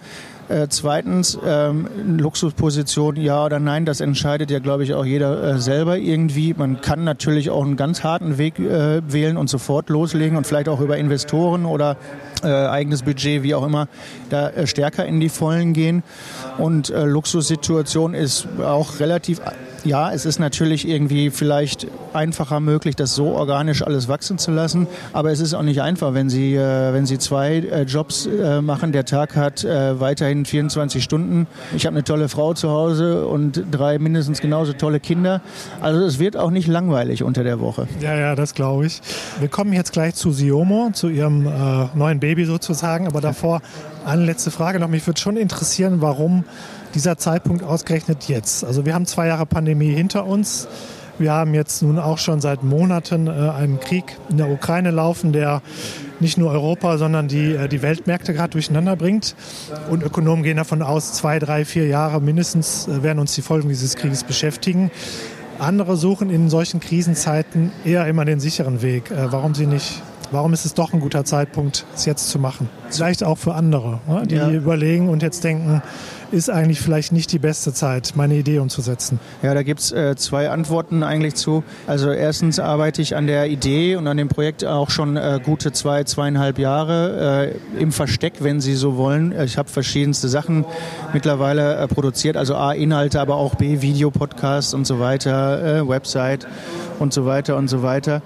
Äh, 0.49 0.69
zweitens, 0.69 1.39
ähm, 1.45 1.89
Luxusposition, 2.19 3.17
ja 3.17 3.45
oder 3.45 3.59
nein, 3.59 3.85
das 3.85 4.01
entscheidet 4.01 4.51
ja, 4.51 4.59
glaube 4.59 4.85
ich, 4.85 4.95
auch 4.95 5.05
jeder 5.05 5.43
äh, 5.43 5.59
selber 5.59 5.99
irgendwie. 5.99 6.55
Man 6.55 6.81
kann 6.83 7.05
natürlich 7.05 7.51
auch 7.51 7.65
einen 7.65 7.77
ganz 7.77 8.03
harten 8.03 8.37
Weg 8.39 8.59
äh, 8.59 9.01
wählen 9.11 9.37
und 9.37 9.49
sofort 9.49 9.91
loslegen 9.91 10.37
und 10.37 10.47
vielleicht 10.47 10.69
auch 10.69 10.81
über 10.81 10.97
Investoren 10.97 11.67
oder 11.67 11.97
äh, 12.43 12.49
eigenes 12.49 13.03
Budget, 13.03 13.43
wie 13.43 13.55
auch 13.55 13.65
immer, 13.65 13.89
da 14.31 14.49
äh, 14.51 14.67
stärker 14.67 15.05
in 15.05 15.21
die 15.21 15.29
Vollen 15.29 15.73
gehen. 15.73 16.03
Und 16.57 16.91
äh, 16.91 17.05
Luxussituation 17.05 18.15
ist 18.15 18.47
auch 18.63 19.01
relativ 19.01 19.41
ja, 19.85 20.13
es 20.13 20.25
ist 20.27 20.39
natürlich 20.39 20.89
irgendwie 20.89 21.31
vielleicht 21.31 21.87
einfacher 22.13 22.61
möglich, 22.61 22.97
das 22.97 23.15
so 23.15 23.29
organisch 23.29 23.83
alles 23.83 24.09
wachsen 24.09 24.39
zu 24.39 24.51
lassen. 24.51 24.87
Aber 25.13 25.31
es 25.31 25.41
ist 25.41 25.55
auch 25.55 25.63
nicht 25.63 25.83
einfach, 25.83 26.15
wenn 26.15 26.29
Sie, 26.29 26.55
äh, 26.55 26.93
wenn 26.93 27.07
Sie 27.07 27.19
zwei 27.19 27.57
äh, 27.57 27.83
Jobs 27.83 28.27
äh, 28.27 28.61
machen. 28.61 28.93
Der 28.93 29.05
Tag 29.05 29.37
hat 29.37 29.65
äh, 29.65 30.01
weiterhin 30.01 30.45
24 30.45 31.03
Stunden. 31.03 31.47
Ich 31.77 31.87
habe 31.87 31.95
eine 31.95 32.05
tolle 32.05 32.29
Frau 32.29 32.55
zu 32.55 32.71
Hause 32.71 33.27
und 33.27 33.65
drei 33.71 33.99
mindestens 33.99 34.41
genauso 34.41 34.73
tolle 34.73 35.01
Kinder. 35.01 35.41
Also 35.81 36.05
es 36.05 36.19
wird 36.19 36.37
auch 36.37 36.51
nicht 36.51 36.67
langweilig 36.67 37.23
unter 37.23 37.45
der 37.45 37.61
Woche. 37.61 37.87
Ja, 38.01 38.17
ja, 38.17 38.35
das 38.35 38.55
glaube 38.55 38.87
ich. 38.87 39.01
Wir 39.39 39.49
kommen 39.49 39.73
jetzt 39.73 39.93
gleich 39.93 40.15
zu 40.15 40.33
Siomo, 40.33 40.91
zu 40.93 41.09
Ihrem 41.09 41.47
äh, 41.47 41.87
neuen 41.95 42.21
Baby 42.21 42.45
sozusagen. 42.45 43.07
Aber 43.07 43.21
davor 43.21 43.61
eine 44.05 44.25
letzte 44.25 44.51
Frage 44.51 44.81
noch. 44.81 44.89
Mich 44.89 45.07
würde 45.07 45.21
schon 45.21 45.37
interessieren, 45.37 46.01
warum 46.01 46.45
dieser 46.95 47.19
Zeitpunkt 47.19 47.63
ausgerechnet 47.63 48.25
jetzt? 48.29 48.65
Also 48.65 48.87
wir 48.87 48.95
haben 48.95 49.07
zwei 49.07 49.27
Jahre 49.27 49.47
Pandemie 49.47 49.93
hinter 49.93 50.27
uns. 50.27 50.69
Wir 51.19 51.33
haben 51.33 51.53
jetzt 51.53 51.83
nun 51.83 51.99
auch 51.99 52.19
schon 52.19 52.41
seit 52.41 52.63
Monaten 52.63 53.27
äh, 53.27 53.31
einen 53.31 53.81
Krieg 53.81 54.17
in 54.29 54.37
der 54.37 54.49
Ukraine 54.49 54.93
laufen, 54.93 55.33
der 55.33 55.63
nicht 56.21 56.39
nur 56.39 56.53
Europa, 56.53 56.97
sondern 56.97 57.27
die, 57.27 57.55
äh, 57.55 57.69
die 57.69 57.83
Weltmärkte 57.83 58.35
gerade 58.35 58.51
durcheinander 58.51 58.95
bringt. 58.95 59.35
Und 59.91 60.05
Ökonomen 60.05 60.45
gehen 60.45 60.57
davon 60.57 60.81
aus, 60.81 61.15
zwei, 61.15 61.41
drei, 61.41 61.65
vier 61.65 61.89
Jahre 61.89 62.21
mindestens 62.21 62.87
äh, 62.87 63.03
werden 63.03 63.19
uns 63.19 63.35
die 63.35 63.43
Folgen 63.43 63.69
dieses 63.69 63.97
Krieges 63.97 64.23
beschäftigen. 64.23 64.93
Andere 65.59 65.97
suchen 65.97 66.31
in 66.31 66.49
solchen 66.51 66.79
Krisenzeiten 66.79 67.73
eher 67.85 68.07
immer 68.07 68.25
den 68.25 68.39
sicheren 68.39 68.81
Weg. 68.81 69.11
Warum 69.11 69.57
sie 69.57 69.67
nicht 69.67 70.03
warum 70.31 70.53
ist 70.53 70.65
es 70.65 70.75
doch 70.75 70.93
ein 70.93 71.01
guter 71.01 71.25
Zeitpunkt, 71.25 71.85
es 71.95 72.05
jetzt 72.05 72.29
zu 72.31 72.39
machen? 72.39 72.69
Vielleicht 72.91 73.23
auch 73.25 73.39
für 73.39 73.55
andere, 73.55 74.01
ne, 74.09 74.23
die 74.27 74.35
Ja. 74.37 74.51
überlegen 74.51 75.09
und 75.09 75.23
jetzt 75.23 75.45
denken, 75.45 75.83
ist 76.31 76.51
eigentlich 76.51 76.81
vielleicht 76.81 77.13
nicht 77.13 77.33
die 77.33 77.39
beste 77.39 77.73
Zeit, 77.73 78.13
meine 78.15 78.35
Idee 78.35 78.59
umzusetzen. 78.59 79.19
Ja, 79.43 79.55
da 79.55 79.63
gibt's 79.63 79.93
äh, 79.93 80.15
zwei 80.17 80.51
Antworten 80.51 81.03
eigentlich 81.03 81.35
zu. 81.37 81.65
Also 81.87 82.11
erstens 82.11 82.61
arbeite 82.61 83.01
ich 83.01 83.17
an 83.17 83.27
der 83.27 83.49
Idee 83.49 83.97
und 83.97 84.07
an 84.07 84.19
dem 84.19 84.29
Projekt 84.29 84.63
auch 84.65 84.91
schon 84.91 85.17
äh, 85.17 85.41
gute 85.43 85.73
zwei, 85.73 86.05
zweieinhalb 86.05 86.59
Jahre 86.59 87.55
äh, 87.77 87.81
im 87.81 87.93
Versteck, 87.93 88.35
wenn 88.41 88.61
Sie 88.61 88.75
so 88.75 88.97
wollen. 88.99 89.33
Ich 89.43 89.57
habe 89.57 89.71
verschiedenste 89.71 90.29
Sachen 90.29 90.67
mittlerweile 91.15 91.77
äh, 91.77 91.89
produziert, 91.89 92.37
also 92.37 92.57
A, 92.57 92.73
Inhalte, 92.73 93.21
aber 93.21 93.37
auch 93.37 93.55
B, 93.55 93.81
Videopodcasts 93.81 94.75
und 94.75 94.87
so 94.87 95.01
weiter, 95.01 95.79
äh, 95.81 95.89
Website 95.89 96.47
und 96.99 97.15
so 97.15 97.25
weiter 97.25 97.57
und 97.57 97.69
so 97.69 97.83
weiter. 97.83 98.21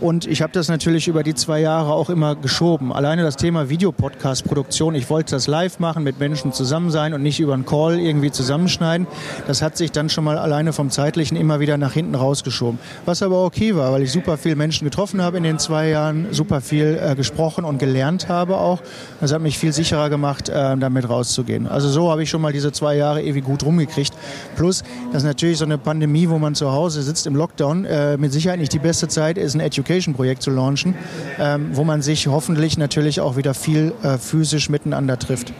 Und 0.00 0.26
ich 0.26 0.42
habe 0.42 0.52
das 0.52 0.68
natürlich 0.68 1.08
über 1.08 1.22
die 1.22 1.34
zwei 1.34 1.60
Jahre 1.60 1.92
auch 1.92 2.10
immer 2.10 2.36
geschoben. 2.36 2.92
Alleine 2.92 3.22
das 3.22 3.36
Thema 3.36 3.70
Videopodcast-Produktion, 3.70 4.94
ich 4.94 5.08
wollte 5.08 5.34
das 5.34 5.46
live 5.46 5.78
machen, 5.78 6.02
mit 6.02 6.20
Menschen 6.20 6.52
zusammen 6.52 6.90
sein 6.90 7.14
und 7.14 7.22
nicht 7.22 7.40
über 7.40 7.54
einen 7.54 7.64
Call 7.64 7.98
irgendwie 7.98 8.30
zusammenschneiden. 8.30 9.06
Das 9.46 9.62
hat 9.62 9.78
sich 9.78 9.92
dann 9.92 10.10
schon 10.10 10.24
mal 10.24 10.36
alleine 10.36 10.74
vom 10.74 10.90
Zeitlichen 10.90 11.36
immer 11.36 11.60
wieder 11.60 11.78
nach 11.78 11.92
hinten 11.92 12.14
rausgeschoben. 12.14 12.78
Was 13.06 13.22
aber 13.22 13.42
okay 13.42 13.74
war, 13.74 13.92
weil 13.92 14.02
ich 14.02 14.12
super 14.12 14.36
viele 14.36 14.56
Menschen 14.56 14.84
getroffen 14.84 15.22
habe 15.22 15.38
in 15.38 15.44
den 15.44 15.58
zwei 15.58 15.88
Jahren, 15.88 16.26
super 16.30 16.60
viel 16.60 17.00
äh, 17.00 17.14
gesprochen 17.14 17.64
und 17.64 17.78
gelernt 17.78 18.28
habe 18.28 18.58
auch. 18.58 18.82
Das 19.22 19.32
hat 19.32 19.40
mich 19.40 19.58
viel 19.58 19.72
sicherer 19.72 20.10
gemacht, 20.10 20.50
äh, 20.50 20.76
damit 20.76 21.08
rauszugehen. 21.08 21.66
Also 21.66 21.88
so 21.88 22.10
habe 22.10 22.22
ich 22.22 22.28
schon 22.28 22.42
mal 22.42 22.52
diese 22.52 22.70
zwei 22.70 22.96
Jahre 22.96 23.22
ewig 23.22 23.44
gut 23.44 23.64
rumgekriegt. 23.64 24.12
Plus, 24.56 24.84
das 25.12 25.22
ist 25.22 25.26
natürlich 25.26 25.56
so 25.56 25.64
eine 25.64 25.78
Pandemie, 25.78 26.28
wo 26.28 26.38
man 26.38 26.54
zu 26.54 26.70
Hause 26.70 27.00
sitzt 27.02 27.26
im 27.26 27.34
Lockdown, 27.34 27.86
äh, 27.86 28.18
mit 28.18 28.32
Sicherheit 28.32 28.60
nicht 28.60 28.74
die 28.74 28.78
beste 28.78 29.08
Zeit 29.08 29.38
ist, 29.38 29.54
ein 29.54 29.60
Education-Projekt 29.86 30.42
zu 30.42 30.50
launchen, 30.50 30.94
ähm, 31.38 31.70
wo 31.72 31.84
man 31.84 32.02
sich 32.02 32.26
hoffentlich 32.26 32.76
natürlich 32.76 33.20
auch 33.20 33.36
wieder 33.36 33.54
viel 33.54 33.92
äh, 34.02 34.18
physisch 34.18 34.68
miteinander 34.68 35.18
trifft. 35.18 35.52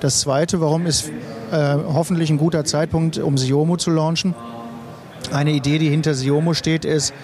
Das 0.00 0.20
Zweite, 0.20 0.60
warum 0.60 0.86
ist 0.86 1.10
äh, 1.50 1.76
hoffentlich 1.92 2.30
ein 2.30 2.38
guter 2.38 2.64
Zeitpunkt, 2.64 3.18
um 3.18 3.38
Siomo 3.38 3.76
zu 3.76 3.90
launchen? 3.90 4.34
Eine 5.32 5.52
Idee, 5.52 5.78
die 5.78 5.88
hinter 5.88 6.14
Siomo 6.14 6.54
steht, 6.54 6.84
ist 6.84 7.14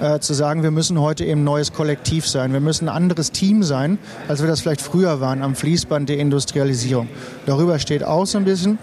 äh, 0.00 0.18
zu 0.20 0.32
sagen, 0.32 0.62
wir 0.62 0.70
müssen 0.70 1.00
heute 1.00 1.24
eben 1.24 1.44
neues 1.44 1.72
Kollektiv 1.72 2.26
sein. 2.26 2.52
Wir 2.52 2.60
müssen 2.60 2.88
ein 2.88 2.94
anderes 2.94 3.32
Team 3.32 3.62
sein, 3.62 3.98
als 4.28 4.40
wir 4.40 4.48
das 4.48 4.60
vielleicht 4.60 4.80
früher 4.80 5.20
waren 5.20 5.42
am 5.42 5.54
Fließband 5.54 6.08
der 6.08 6.18
Industrialisierung. 6.18 7.08
Darüber 7.46 7.78
steht 7.78 8.04
auch 8.04 8.26
so 8.26 8.38
ein 8.38 8.44
bisschen, 8.44 8.78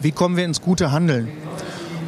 wie 0.00 0.12
kommen 0.12 0.36
wir 0.36 0.44
ins 0.44 0.60
gute 0.60 0.92
Handeln? 0.92 1.28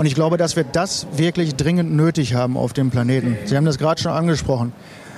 Und 0.00 0.06
ich 0.06 0.14
glaube, 0.14 0.38
dass 0.38 0.56
wir 0.56 0.64
das 0.64 1.06
wirklich 1.14 1.56
dringend 1.56 1.92
nötig 1.92 2.32
haben 2.32 2.56
auf 2.56 2.72
dem 2.72 2.90
Planeten. 2.90 3.36
Sie 3.44 3.54
haben 3.54 3.66
das 3.66 3.76
gerade 3.76 4.00
schon 4.00 4.12
angesprochen. 4.12 4.72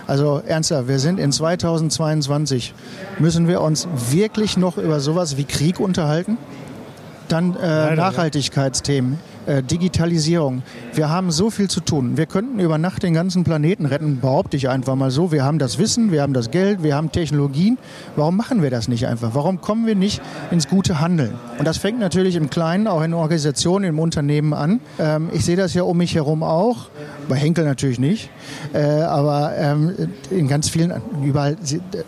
Also 0.09 0.43
ernsthaft, 0.45 0.89
wir 0.89 0.99
sind 0.99 1.21
in 1.21 1.31
2022. 1.31 2.75
Müssen 3.21 3.47
wir 3.47 3.61
uns 3.61 3.87
wirklich 4.11 4.57
noch 4.57 4.79
über 4.79 4.99
sowas 4.99 5.37
wie 5.37 5.45
Krieg 5.45 5.79
unterhalten? 5.79 6.37
Dann 7.29 7.55
äh, 7.55 7.95
ja. 9.05 9.13
Äh, 9.45 9.63
Digitalisierung. 9.65 10.63
Wir 10.95 11.09
haben 11.09 11.33
so 11.33 11.51
viel 11.51 11.69
zu 11.69 11.81
tun. 11.81 12.17
Wir 12.17 12.27
könnten 12.27 12.61
über 12.61 12.79
Nacht 12.79 13.03
den 13.03 13.13
ganzen 13.13 13.43
Planeten 13.43 13.87
retten, 13.87 14.21
behaupte 14.21 14.57
ich 14.57 14.69
einfach 14.69 14.95
mal 14.95 15.11
so. 15.11 15.33
Wir 15.33 15.43
haben 15.43 15.59
das 15.59 15.79
Wissen, 15.79 16.13
wir 16.13 16.23
haben 16.23 16.33
das 16.33 16.53
Geld, 16.53 16.85
wir 16.85 16.95
haben 16.95 17.11
Technologien. 17.11 17.77
Warum 18.15 18.37
machen 18.37 18.63
wir 18.63 18.71
das 18.71 18.87
nicht 18.87 19.09
einfach? 19.09 19.31
Warum 19.35 19.61
kommen 19.61 19.85
wir 19.85 19.97
nicht 19.97 20.23
ins 20.53 20.69
gute 20.69 21.01
Handeln? 21.01 21.35
Und 21.59 21.67
das 21.67 21.79
fängt 21.79 21.99
natürlich 21.99 22.37
im 22.37 22.51
Kleinen, 22.51 22.87
auch 22.87 23.03
in 23.03 23.15
Organisationen, 23.15 23.85
im 23.87 23.99
Unternehmen 23.99 24.55
an. 24.55 24.81
Ähm, 25.01 25.29
ich 25.33 25.45
sehe 25.45 25.57
das 25.57 25.75
ja 25.75 25.83
um 25.83 25.97
mich 25.97 26.15
herum 26.15 26.45
auch. 26.45 26.89
Bei 27.29 27.35
Henkel 27.35 27.65
natürlich 27.65 27.99
nicht. 27.99 28.31
Äh, 28.73 28.79
aber 28.79 29.57
ähm, 29.57 29.93
in 30.31 30.47
ganz 30.47 30.69
vielen, 30.69 30.93
überall, 31.25 31.57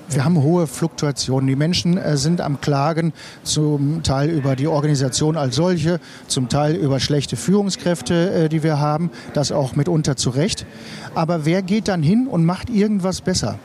wir 0.08 0.24
haben 0.24 0.40
hohe 0.40 0.68
Fluktuationen. 0.68 1.48
Die 1.48 1.56
Menschen 1.56 1.98
äh, 1.98 2.16
sind 2.16 2.40
am 2.40 2.60
Klagen, 2.60 3.12
zum 3.42 4.04
Teil 4.04 4.30
über 4.30 4.54
die 4.54 4.68
Organisation 4.68 5.36
als 5.36 5.56
solche, 5.56 5.98
zum 6.28 6.48
Teil 6.48 6.76
über 6.76 7.00
schlechte 7.00 7.23
Führungskräfte, 7.37 8.44
äh, 8.44 8.48
die 8.48 8.62
wir 8.62 8.78
haben. 8.78 9.10
Das 9.32 9.52
auch 9.52 9.76
mitunter 9.76 10.16
zu 10.16 10.30
Recht. 10.30 10.66
Aber 11.14 11.44
wer 11.44 11.62
geht 11.62 11.88
dann 11.88 12.02
hin 12.02 12.26
und 12.26 12.44
macht 12.44 12.70
irgendwas 12.70 13.20
besser? 13.20 13.58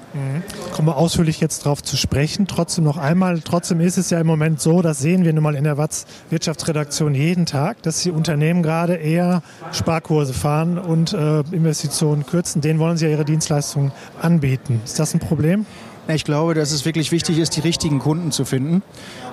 Kommen 0.74 0.88
wir 0.88 0.98
ausführlich 0.98 1.39
jetzt 1.39 1.65
darauf 1.65 1.84
zu 1.84 1.98
sprechen. 1.98 2.48
Trotzdem 2.48 2.84
noch 2.84 2.98
einmal, 2.98 3.41
trotzdem 3.41 3.80
ist 3.80 3.98
es 3.98 4.10
ja 4.10 4.19
im 4.19 4.28
Moment 4.28 4.60
so, 4.60 4.82
das 4.82 5.00
sehen 5.00 5.24
wir 5.24 5.34
nun 5.34 5.43
mal 5.43 5.56
in 5.56 5.63
der 5.63 5.78
Watz 5.78 6.06
Wirtschaftsredaktion 6.30 7.13
jeden 7.13 7.45
Tag, 7.45 7.82
dass 7.84 8.02
die 8.02 8.12
Unternehmen 8.12 8.63
gerade 8.63 8.95
eher 8.95 9.41
Sparkurse 9.72 10.34
fahren 10.34 10.78
und 10.78 11.13
äh, 11.13 11.39
Investitionen 11.52 12.26
kürzen. 12.26 12.62
Denen 12.62 12.80
wollen 12.80 12.98
sie 12.98 13.06
ja 13.06 13.12
ihre 13.12 13.26
Dienstleistungen 13.26 13.91
anbieten. 14.22 14.82
Ist 14.84 15.00
das 15.00 15.13
ein 15.13 15.19
Problem? 15.19 15.65
Ich 16.12 16.24
glaube, 16.24 16.56
dass 16.56 16.72
es 16.72 16.86
wirklich 16.86 17.12
wichtig 17.12 17.38
ist, 17.38 17.56
die 17.56 17.60
richtigen 17.60 18.00
Kunden 18.00 18.32
zu 18.32 18.43
finden. 18.43 18.82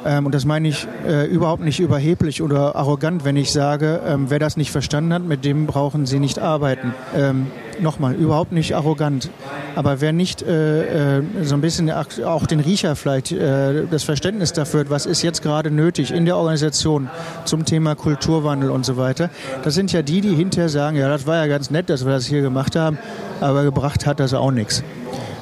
Ähm, 0.04 0.26
und 0.26 0.34
das 0.34 0.44
meine 0.44 0.68
ich 0.68 0.86
äh, 1.08 1.24
überhaupt 1.24 1.64
nicht 1.64 1.80
überheblich 1.80 2.42
oder 2.42 2.76
arrogant, 2.76 3.24
wenn 3.24 3.36
ich 3.36 3.50
sage, 3.50 4.02
ähm, 4.06 4.26
wer 4.28 4.38
das 4.38 4.58
nicht 4.58 4.70
verstanden 4.70 5.14
hat, 5.14 5.22
mit 5.22 5.46
dem 5.46 5.66
brauchen 5.66 6.04
Sie 6.04 6.18
nicht 6.18 6.38
arbeiten. 6.38 6.92
Ähm, 7.16 7.46
Nochmal, 7.78 8.14
überhaupt 8.14 8.52
nicht 8.52 8.74
arrogant. 8.74 9.30
Aber 9.74 10.00
wer 10.00 10.12
nicht 10.12 10.40
äh, 10.40 11.18
äh, 11.18 11.22
so 11.42 11.54
ein 11.54 11.60
bisschen 11.60 11.90
auch 11.90 12.46
den 12.46 12.60
Riecher 12.60 12.96
vielleicht, 12.96 13.34
das 13.36 14.02
Verständnis 14.02 14.54
dafür 14.54 14.80
hat, 14.80 14.90
was 14.90 15.04
ist 15.04 15.20
jetzt 15.20 15.42
gerade 15.42 15.70
nötig 15.70 16.10
in 16.10 16.24
der 16.24 16.38
Organisation 16.38 17.10
zum 17.44 17.66
Thema 17.66 17.94
Kulturwandel 17.94 18.70
und 18.70 18.86
so 18.86 18.96
weiter, 18.96 19.28
das 19.62 19.74
sind 19.74 19.92
ja 19.92 20.00
die, 20.00 20.22
die 20.22 20.34
hinterher 20.34 20.70
sagen, 20.70 20.96
ja, 20.96 21.08
das 21.10 21.26
war 21.26 21.36
ja 21.36 21.46
ganz 21.48 21.70
nett, 21.70 21.90
dass 21.90 22.06
wir 22.06 22.12
das 22.12 22.24
hier 22.24 22.40
gemacht 22.40 22.76
haben, 22.76 22.96
aber 23.42 23.62
gebracht 23.62 24.06
hat 24.06 24.20
das 24.20 24.32
auch 24.32 24.52
nichts. 24.52 24.82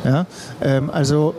Ja? 0.04 0.26
Ähm, 0.60 0.90
also 0.90 1.34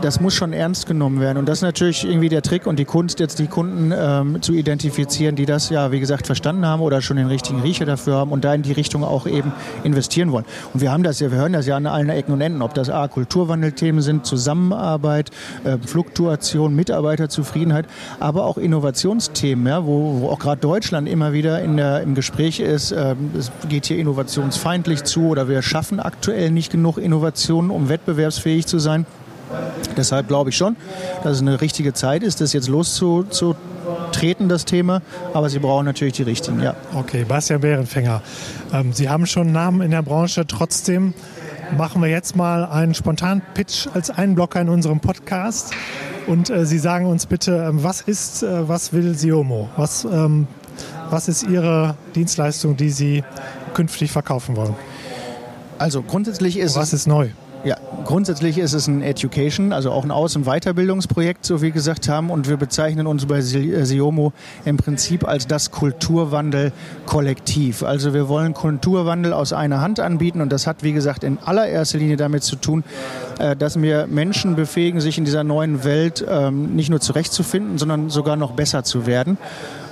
das 0.00 0.20
muss 0.20 0.34
schon 0.34 0.52
ernst 0.52 0.86
genommen 0.86 1.20
werden. 1.20 1.38
Und 1.38 1.48
das 1.48 1.58
ist 1.58 1.62
natürlich 1.62 2.04
irgendwie 2.04 2.28
der 2.28 2.42
Trick 2.42 2.66
und 2.66 2.78
die 2.78 2.84
Kunst, 2.84 3.20
jetzt 3.20 3.38
die 3.38 3.46
Kunden 3.46 3.92
ähm, 3.96 4.42
zu 4.42 4.52
identifizieren, 4.52 5.36
die 5.36 5.46
das 5.46 5.70
ja, 5.70 5.92
wie 5.92 6.00
gesagt, 6.00 6.26
verstanden 6.26 6.66
haben 6.66 6.80
oder 6.80 7.00
schon 7.02 7.16
den 7.16 7.26
richtigen 7.26 7.60
Riecher 7.60 7.84
dafür 7.84 8.16
haben 8.16 8.32
und 8.32 8.44
da 8.44 8.54
in 8.54 8.62
die 8.62 8.72
Richtung 8.72 9.04
auch 9.04 9.26
eben 9.26 9.52
investieren 9.84 10.32
wollen. 10.32 10.44
Und 10.72 10.80
wir 10.80 10.92
haben 10.92 11.02
das 11.02 11.20
ja, 11.20 11.30
wir 11.30 11.38
hören 11.38 11.52
das 11.52 11.66
ja 11.66 11.76
an 11.76 11.86
allen 11.86 12.08
Ecken 12.08 12.32
und 12.32 12.40
Enden, 12.40 12.62
ob 12.62 12.74
das 12.74 12.90
A, 12.90 13.08
Kulturwandelthemen 13.08 14.02
sind, 14.02 14.26
Zusammenarbeit, 14.26 15.30
äh, 15.64 15.78
Fluktuation, 15.78 16.74
Mitarbeiterzufriedenheit, 16.74 17.86
aber 18.18 18.44
auch 18.44 18.58
Innovationsthemen, 18.58 19.66
ja, 19.66 19.84
wo, 19.84 20.20
wo 20.20 20.28
auch 20.28 20.38
gerade 20.38 20.60
Deutschland 20.60 21.08
immer 21.08 21.32
wieder 21.32 21.62
in 21.62 21.76
der, 21.76 22.02
im 22.02 22.14
Gespräch 22.14 22.60
ist, 22.60 22.92
äh, 22.92 23.14
es 23.38 23.50
geht 23.68 23.86
hier 23.86 23.98
innovationsfeindlich 23.98 25.04
zu 25.04 25.28
oder 25.28 25.48
wir 25.48 25.62
schaffen 25.62 26.00
aktuell 26.00 26.50
nicht 26.50 26.72
genug 26.72 26.98
Innovationen, 26.98 27.70
um 27.70 27.88
wettbewerbsfähig 27.88 28.66
zu 28.66 28.78
sein. 28.78 29.06
Deshalb 29.96 30.28
glaube 30.28 30.50
ich 30.50 30.56
schon, 30.56 30.76
dass 31.22 31.36
es 31.36 31.42
eine 31.42 31.60
richtige 31.60 31.92
Zeit 31.92 32.22
ist, 32.22 32.40
das 32.40 32.52
jetzt 32.52 32.68
loszutreten, 32.68 34.48
das 34.48 34.64
Thema. 34.64 35.02
Aber 35.34 35.48
Sie 35.48 35.58
brauchen 35.58 35.84
natürlich 35.84 36.14
die 36.14 36.22
richtigen, 36.22 36.60
ja. 36.62 36.74
Okay, 36.94 37.24
Bastian 37.24 37.60
Bärenfänger. 37.60 38.22
Ähm, 38.72 38.92
Sie 38.92 39.08
haben 39.08 39.26
schon 39.26 39.52
Namen 39.52 39.80
in 39.80 39.90
der 39.90 40.02
Branche. 40.02 40.46
Trotzdem 40.46 41.14
machen 41.76 42.02
wir 42.02 42.08
jetzt 42.08 42.36
mal 42.36 42.64
einen 42.64 42.94
spontanen 42.94 43.42
Pitch 43.54 43.88
als 43.94 44.10
Einblocker 44.10 44.60
in 44.60 44.68
unserem 44.68 45.00
Podcast. 45.00 45.72
Und 46.26 46.50
äh, 46.50 46.64
Sie 46.64 46.78
sagen 46.78 47.06
uns 47.06 47.26
bitte, 47.26 47.56
äh, 47.56 47.70
was 47.72 48.00
ist, 48.02 48.42
äh, 48.42 48.68
was 48.68 48.92
will 48.92 49.16
Siomo? 49.16 49.68
Was, 49.76 50.04
ähm, 50.04 50.46
was 51.10 51.28
ist 51.28 51.42
Ihre 51.42 51.96
Dienstleistung, 52.14 52.76
die 52.76 52.90
Sie 52.90 53.24
künftig 53.74 54.12
verkaufen 54.12 54.56
wollen? 54.56 54.74
Also 55.78 56.02
grundsätzlich 56.02 56.58
ist 56.58 56.76
Was 56.76 56.92
ist 56.92 57.06
neu? 57.06 57.30
Ja, 57.62 57.76
grundsätzlich 58.06 58.56
ist 58.56 58.72
es 58.72 58.86
ein 58.86 59.02
Education, 59.02 59.74
also 59.74 59.90
auch 59.90 60.02
ein 60.02 60.10
Aus- 60.10 60.34
und 60.34 60.46
Weiterbildungsprojekt, 60.46 61.44
so 61.44 61.60
wie 61.60 61.64
wir 61.64 61.72
gesagt 61.72 62.08
haben. 62.08 62.30
Und 62.30 62.48
wir 62.48 62.56
bezeichnen 62.56 63.06
uns 63.06 63.26
bei 63.26 63.42
Siomo 63.42 64.32
im 64.64 64.78
Prinzip 64.78 65.28
als 65.28 65.46
das 65.46 65.70
Kulturwandel-Kollektiv. 65.70 67.82
Also 67.82 68.14
wir 68.14 68.28
wollen 68.28 68.54
Kulturwandel 68.54 69.34
aus 69.34 69.52
einer 69.52 69.82
Hand 69.82 70.00
anbieten. 70.00 70.40
Und 70.40 70.50
das 70.50 70.66
hat, 70.66 70.82
wie 70.82 70.94
gesagt, 70.94 71.22
in 71.22 71.36
allererster 71.44 71.98
Linie 71.98 72.16
damit 72.16 72.44
zu 72.44 72.56
tun, 72.56 72.82
äh, 73.38 73.54
dass 73.54 73.78
wir 73.80 74.06
Menschen 74.06 74.56
befähigen, 74.56 75.02
sich 75.02 75.18
in 75.18 75.26
dieser 75.26 75.44
neuen 75.44 75.84
Welt 75.84 76.24
ähm, 76.26 76.74
nicht 76.74 76.88
nur 76.88 77.00
zurechtzufinden, 77.00 77.76
sondern 77.76 78.08
sogar 78.08 78.36
noch 78.36 78.52
besser 78.52 78.84
zu 78.84 79.04
werden 79.04 79.36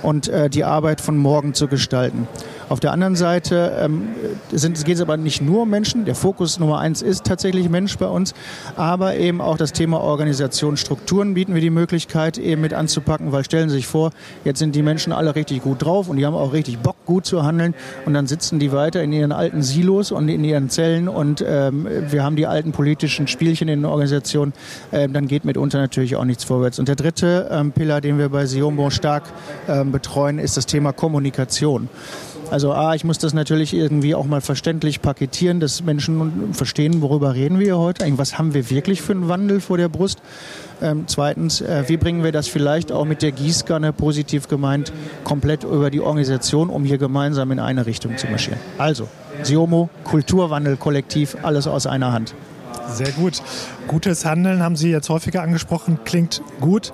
und 0.01 0.27
äh, 0.27 0.49
die 0.49 0.63
Arbeit 0.63 1.01
von 1.01 1.17
morgen 1.17 1.53
zu 1.53 1.67
gestalten. 1.67 2.27
Auf 2.69 2.79
der 2.79 2.91
anderen 2.91 3.15
Seite 3.15 3.75
ähm, 3.79 4.09
sind, 4.51 4.85
geht 4.85 4.95
es 4.95 5.01
aber 5.01 5.17
nicht 5.17 5.41
nur 5.41 5.63
um 5.63 5.71
Menschen. 5.71 6.05
Der 6.05 6.13
Fokus 6.13 6.59
Nummer 6.59 6.77
eins 6.77 7.01
ist 7.01 7.25
tatsächlich 7.25 7.67
Mensch 7.67 7.97
bei 7.97 8.05
uns, 8.05 8.35
aber 8.75 9.15
eben 9.15 9.41
auch 9.41 9.57
das 9.57 9.73
Thema 9.73 9.99
Organisation, 10.01 10.77
Strukturen 10.77 11.33
bieten 11.33 11.55
wir 11.55 11.61
die 11.61 11.71
Möglichkeit 11.71 12.37
eben 12.37 12.61
mit 12.61 12.75
anzupacken, 12.75 13.31
weil 13.31 13.43
stellen 13.43 13.69
Sie 13.69 13.77
sich 13.77 13.87
vor, 13.87 14.11
jetzt 14.45 14.59
sind 14.59 14.75
die 14.75 14.83
Menschen 14.83 15.11
alle 15.13 15.33
richtig 15.35 15.63
gut 15.63 15.83
drauf 15.83 16.09
und 16.09 16.17
die 16.17 16.25
haben 16.27 16.35
auch 16.35 16.53
richtig 16.53 16.77
Bock, 16.77 16.95
gut 17.07 17.25
zu 17.25 17.43
handeln 17.43 17.73
und 18.05 18.13
dann 18.13 18.27
sitzen 18.27 18.59
die 18.59 18.71
weiter 18.71 19.01
in 19.01 19.11
ihren 19.13 19.31
alten 19.31 19.63
Silos 19.63 20.11
und 20.11 20.29
in 20.29 20.43
ihren 20.43 20.69
Zellen 20.69 21.07
und 21.07 21.43
ähm, 21.45 21.87
wir 22.09 22.23
haben 22.23 22.35
die 22.35 22.45
alten 22.45 22.71
politischen 22.71 23.25
Spielchen 23.25 23.67
in 23.67 23.79
den 23.79 23.85
Organisationen, 23.85 24.53
ähm, 24.91 25.11
dann 25.11 25.27
geht 25.27 25.43
mitunter 25.43 25.79
natürlich 25.79 26.15
auch 26.15 26.25
nichts 26.25 26.43
vorwärts. 26.43 26.77
Und 26.77 26.87
der 26.87 26.95
dritte 26.95 27.49
ähm, 27.51 27.71
Pillar, 27.71 27.99
den 27.99 28.19
wir 28.19 28.29
bei 28.29 28.45
Siombo 28.45 28.91
stark 28.91 29.23
ähm, 29.67 29.91
betreuen, 29.91 30.37
ist 30.37 30.55
das 30.55 30.67
Thema 30.67 30.93
Kommunikation. 30.93 31.89
Also 32.51 32.73
A, 32.73 32.95
ich 32.95 33.03
muss 33.03 33.19
das 33.19 33.33
natürlich 33.33 33.75
irgendwie 33.75 34.15
auch 34.15 34.25
mal 34.25 34.41
verständlich 34.41 35.01
paketieren, 35.01 35.59
dass 35.59 35.83
Menschen 35.83 36.53
verstehen, 36.53 37.01
worüber 37.01 37.35
reden 37.35 37.59
wir 37.59 37.77
heute, 37.77 38.05
was 38.17 38.39
haben 38.39 38.55
wir 38.55 38.71
wirklich 38.71 39.03
für 39.03 39.13
einen 39.13 39.27
Wandel 39.29 39.59
vor 39.59 39.77
der 39.77 39.87
Brust. 39.87 40.19
Ähm, 40.81 41.03
zweitens, 41.05 41.61
äh, 41.61 41.83
wie 41.87 41.97
bringen 41.97 42.23
wir 42.23 42.31
das 42.31 42.47
vielleicht 42.47 42.91
auch 42.91 43.05
mit 43.05 43.21
der 43.21 43.33
Gießkanne 43.33 43.93
positiv 43.93 44.47
gemeint 44.47 44.91
komplett 45.23 45.63
über 45.63 45.91
die 45.91 46.01
Organisation, 46.01 46.69
um 46.69 46.85
hier 46.85 46.97
gemeinsam 46.97 47.51
in 47.51 47.59
eine 47.59 47.85
Richtung 47.85 48.17
zu 48.17 48.27
marschieren. 48.27 48.59
Also, 48.79 49.07
Siomo, 49.43 49.89
Kulturwandel, 50.03 50.77
Kollektiv, 50.77 51.37
alles 51.43 51.67
aus 51.67 51.85
einer 51.85 52.13
Hand. 52.13 52.33
Sehr 52.87 53.11
gut. 53.11 53.43
Gutes 53.87 54.25
Handeln 54.25 54.63
haben 54.63 54.75
Sie 54.75 54.89
jetzt 54.89 55.09
häufiger 55.09 55.43
angesprochen, 55.43 55.99
klingt 56.03 56.41
gut. 56.59 56.91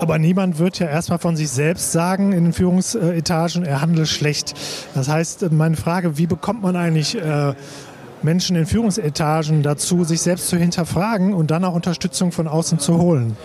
Aber 0.00 0.18
niemand 0.18 0.58
wird 0.58 0.78
ja 0.78 0.86
erstmal 0.86 1.18
von 1.18 1.36
sich 1.36 1.50
selbst 1.50 1.92
sagen 1.92 2.32
in 2.32 2.44
den 2.44 2.52
Führungsetagen, 2.54 3.64
er 3.66 3.82
handelt 3.82 4.08
schlecht. 4.08 4.54
Das 4.94 5.08
heißt, 5.08 5.52
meine 5.52 5.76
Frage, 5.76 6.16
wie 6.16 6.26
bekommt 6.26 6.62
man 6.62 6.74
eigentlich 6.74 7.20
äh, 7.20 7.52
Menschen 8.22 8.56
in 8.56 8.64
Führungsetagen 8.64 9.62
dazu, 9.62 10.04
sich 10.04 10.22
selbst 10.22 10.48
zu 10.48 10.56
hinterfragen 10.56 11.34
und 11.34 11.50
dann 11.50 11.64
auch 11.64 11.74
Unterstützung 11.74 12.32
von 12.32 12.48
außen 12.48 12.78
zu 12.78 12.96
holen? 12.98 13.36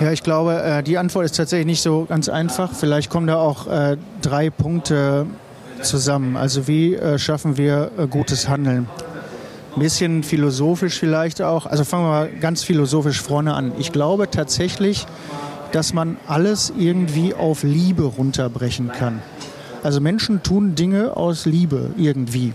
Ja, 0.00 0.12
ich 0.12 0.22
glaube, 0.22 0.62
äh, 0.62 0.82
die 0.82 0.98
Antwort 0.98 1.24
ist 1.24 1.36
tatsächlich 1.36 1.66
nicht 1.66 1.82
so 1.82 2.04
ganz 2.04 2.28
einfach. 2.28 2.72
Vielleicht 2.74 3.08
kommen 3.08 3.26
da 3.26 3.36
auch 3.36 3.66
äh, 3.66 3.96
drei 4.20 4.50
Punkte 4.50 5.26
zusammen. 5.80 6.36
Also 6.36 6.68
wie 6.68 6.98
schaffen 7.16 7.56
wir 7.56 7.90
gutes 8.08 8.48
Handeln? 8.48 8.88
Ein 9.76 9.80
bisschen 9.80 10.22
philosophisch 10.22 11.00
vielleicht 11.00 11.42
auch. 11.42 11.66
Also 11.66 11.82
fangen 11.82 12.04
wir 12.04 12.10
mal 12.10 12.28
ganz 12.40 12.62
philosophisch 12.62 13.20
vorne 13.20 13.54
an. 13.54 13.72
Ich 13.78 13.90
glaube 13.90 14.30
tatsächlich, 14.30 15.04
dass 15.74 15.92
man 15.92 16.16
alles 16.28 16.72
irgendwie 16.78 17.34
auf 17.34 17.64
Liebe 17.64 18.04
runterbrechen 18.04 18.92
kann. 18.92 19.20
Also 19.82 20.00
Menschen 20.00 20.42
tun 20.44 20.76
Dinge 20.76 21.16
aus 21.16 21.46
Liebe 21.46 21.90
irgendwie. 21.96 22.52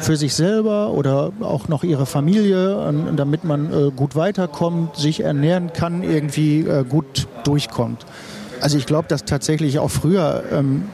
Für 0.00 0.16
sich 0.16 0.34
selber 0.34 0.90
oder 0.90 1.32
auch 1.40 1.68
noch 1.68 1.84
ihre 1.84 2.06
Familie, 2.06 2.92
damit 3.16 3.44
man 3.44 3.72
äh, 3.72 3.90
gut 3.90 4.16
weiterkommt, 4.16 4.96
sich 4.96 5.20
ernähren 5.20 5.72
kann, 5.72 6.02
irgendwie 6.02 6.60
äh, 6.60 6.84
gut 6.84 7.28
durchkommt. 7.44 8.06
Also 8.60 8.78
ich 8.78 8.86
glaube, 8.86 9.08
dass 9.08 9.24
tatsächlich 9.24 9.78
auch 9.78 9.90
früher 9.90 10.42
ähm, 10.50 10.84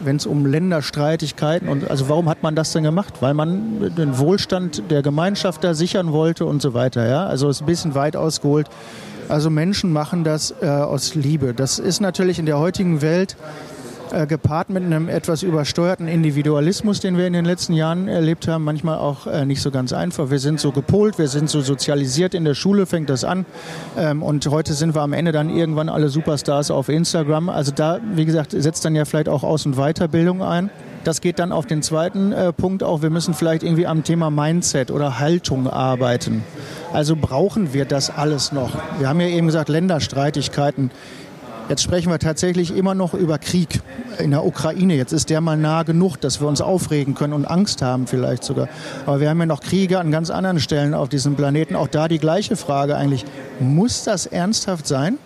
wenn 0.00 0.16
es 0.16 0.26
um 0.26 0.46
Länderstreitigkeiten 0.46 1.68
und 1.68 1.90
also 1.90 2.08
warum 2.08 2.28
hat 2.28 2.42
man 2.42 2.54
das 2.54 2.72
denn 2.72 2.84
gemacht? 2.84 3.14
Weil 3.20 3.34
man 3.34 3.94
den 3.96 4.18
Wohlstand 4.18 4.90
der 4.90 5.02
Gemeinschaft 5.02 5.64
da 5.64 5.74
sichern 5.74 6.12
wollte 6.12 6.44
und 6.44 6.60
so 6.60 6.74
weiter. 6.74 7.08
Ja, 7.08 7.26
also 7.26 7.48
ist 7.48 7.62
ein 7.62 7.66
bisschen 7.66 7.94
weit 7.94 8.14
ausgeholt. 8.14 8.68
Also 9.28 9.50
Menschen 9.50 9.92
machen 9.92 10.24
das 10.24 10.54
äh, 10.62 10.66
aus 10.66 11.14
Liebe. 11.14 11.54
Das 11.54 11.78
ist 11.78 12.00
natürlich 12.00 12.38
in 12.38 12.46
der 12.46 12.58
heutigen 12.58 13.02
Welt 13.02 13.36
äh, 14.12 14.26
gepaart 14.26 14.70
mit 14.70 14.84
einem 14.84 15.08
etwas 15.08 15.42
übersteuerten 15.42 16.06
Individualismus, 16.06 17.00
den 17.00 17.16
wir 17.16 17.26
in 17.26 17.32
den 17.32 17.44
letzten 17.44 17.72
Jahren 17.72 18.06
erlebt 18.06 18.46
haben, 18.46 18.62
manchmal 18.62 18.98
auch 18.98 19.26
äh, 19.26 19.44
nicht 19.44 19.60
so 19.60 19.70
ganz 19.72 19.92
einfach. 19.92 20.30
Wir 20.30 20.38
sind 20.38 20.60
so 20.60 20.70
gepolt, 20.70 21.18
wir 21.18 21.28
sind 21.28 21.50
so 21.50 21.60
sozialisiert 21.60 22.34
in 22.34 22.44
der 22.44 22.54
Schule, 22.54 22.86
fängt 22.86 23.10
das 23.10 23.24
an. 23.24 23.46
Ähm, 23.98 24.22
und 24.22 24.46
heute 24.46 24.74
sind 24.74 24.94
wir 24.94 25.02
am 25.02 25.12
Ende 25.12 25.32
dann 25.32 25.50
irgendwann 25.50 25.88
alle 25.88 26.08
Superstars 26.08 26.70
auf 26.70 26.88
Instagram. 26.88 27.48
Also 27.48 27.72
da, 27.74 27.98
wie 28.14 28.24
gesagt, 28.24 28.52
setzt 28.52 28.84
dann 28.84 28.94
ja 28.94 29.04
vielleicht 29.04 29.28
auch 29.28 29.42
Aus- 29.42 29.66
und 29.66 29.76
Weiterbildung 29.76 30.42
ein. 30.42 30.70
Das 31.02 31.20
geht 31.20 31.38
dann 31.38 31.52
auf 31.52 31.66
den 31.66 31.82
zweiten 31.82 32.32
äh, 32.32 32.52
Punkt 32.52 32.82
auch. 32.82 33.02
Wir 33.02 33.10
müssen 33.10 33.34
vielleicht 33.34 33.62
irgendwie 33.62 33.86
am 33.86 34.02
Thema 34.02 34.30
Mindset 34.30 34.90
oder 34.90 35.18
Haltung 35.18 35.68
arbeiten. 35.68 36.42
Also 36.96 37.14
brauchen 37.14 37.74
wir 37.74 37.84
das 37.84 38.08
alles 38.08 38.52
noch? 38.52 38.70
Wir 38.98 39.10
haben 39.10 39.20
ja 39.20 39.26
eben 39.26 39.48
gesagt, 39.48 39.68
Länderstreitigkeiten. 39.68 40.90
Jetzt 41.68 41.82
sprechen 41.82 42.10
wir 42.10 42.18
tatsächlich 42.18 42.74
immer 42.74 42.94
noch 42.94 43.12
über 43.12 43.36
Krieg 43.36 43.82
in 44.18 44.30
der 44.30 44.46
Ukraine. 44.46 44.94
Jetzt 44.94 45.12
ist 45.12 45.28
der 45.28 45.42
mal 45.42 45.58
nah 45.58 45.82
genug, 45.82 46.16
dass 46.16 46.40
wir 46.40 46.48
uns 46.48 46.62
aufregen 46.62 47.14
können 47.14 47.34
und 47.34 47.44
Angst 47.44 47.82
haben 47.82 48.06
vielleicht 48.06 48.44
sogar. 48.44 48.70
Aber 49.04 49.20
wir 49.20 49.28
haben 49.28 49.38
ja 49.38 49.44
noch 49.44 49.60
Kriege 49.60 49.98
an 49.98 50.10
ganz 50.10 50.30
anderen 50.30 50.58
Stellen 50.58 50.94
auf 50.94 51.10
diesem 51.10 51.36
Planeten. 51.36 51.76
Auch 51.76 51.88
da 51.88 52.08
die 52.08 52.18
gleiche 52.18 52.56
Frage 52.56 52.96
eigentlich. 52.96 53.26
Muss 53.60 54.04
das 54.04 54.24
ernsthaft 54.24 54.86
sein? 54.86 55.18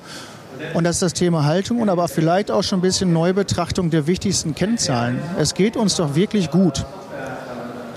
Und 0.74 0.82
das 0.82 0.96
ist 0.96 1.02
das 1.02 1.12
Thema 1.12 1.44
Haltung 1.44 1.80
und 1.80 1.88
aber 1.88 2.08
vielleicht 2.08 2.50
auch 2.50 2.64
schon 2.64 2.80
ein 2.80 2.82
bisschen 2.82 3.12
Neubetrachtung 3.12 3.90
der 3.90 4.08
wichtigsten 4.08 4.56
Kennzahlen. 4.56 5.20
Es 5.38 5.54
geht 5.54 5.76
uns 5.76 5.94
doch 5.94 6.16
wirklich 6.16 6.50
gut. 6.50 6.84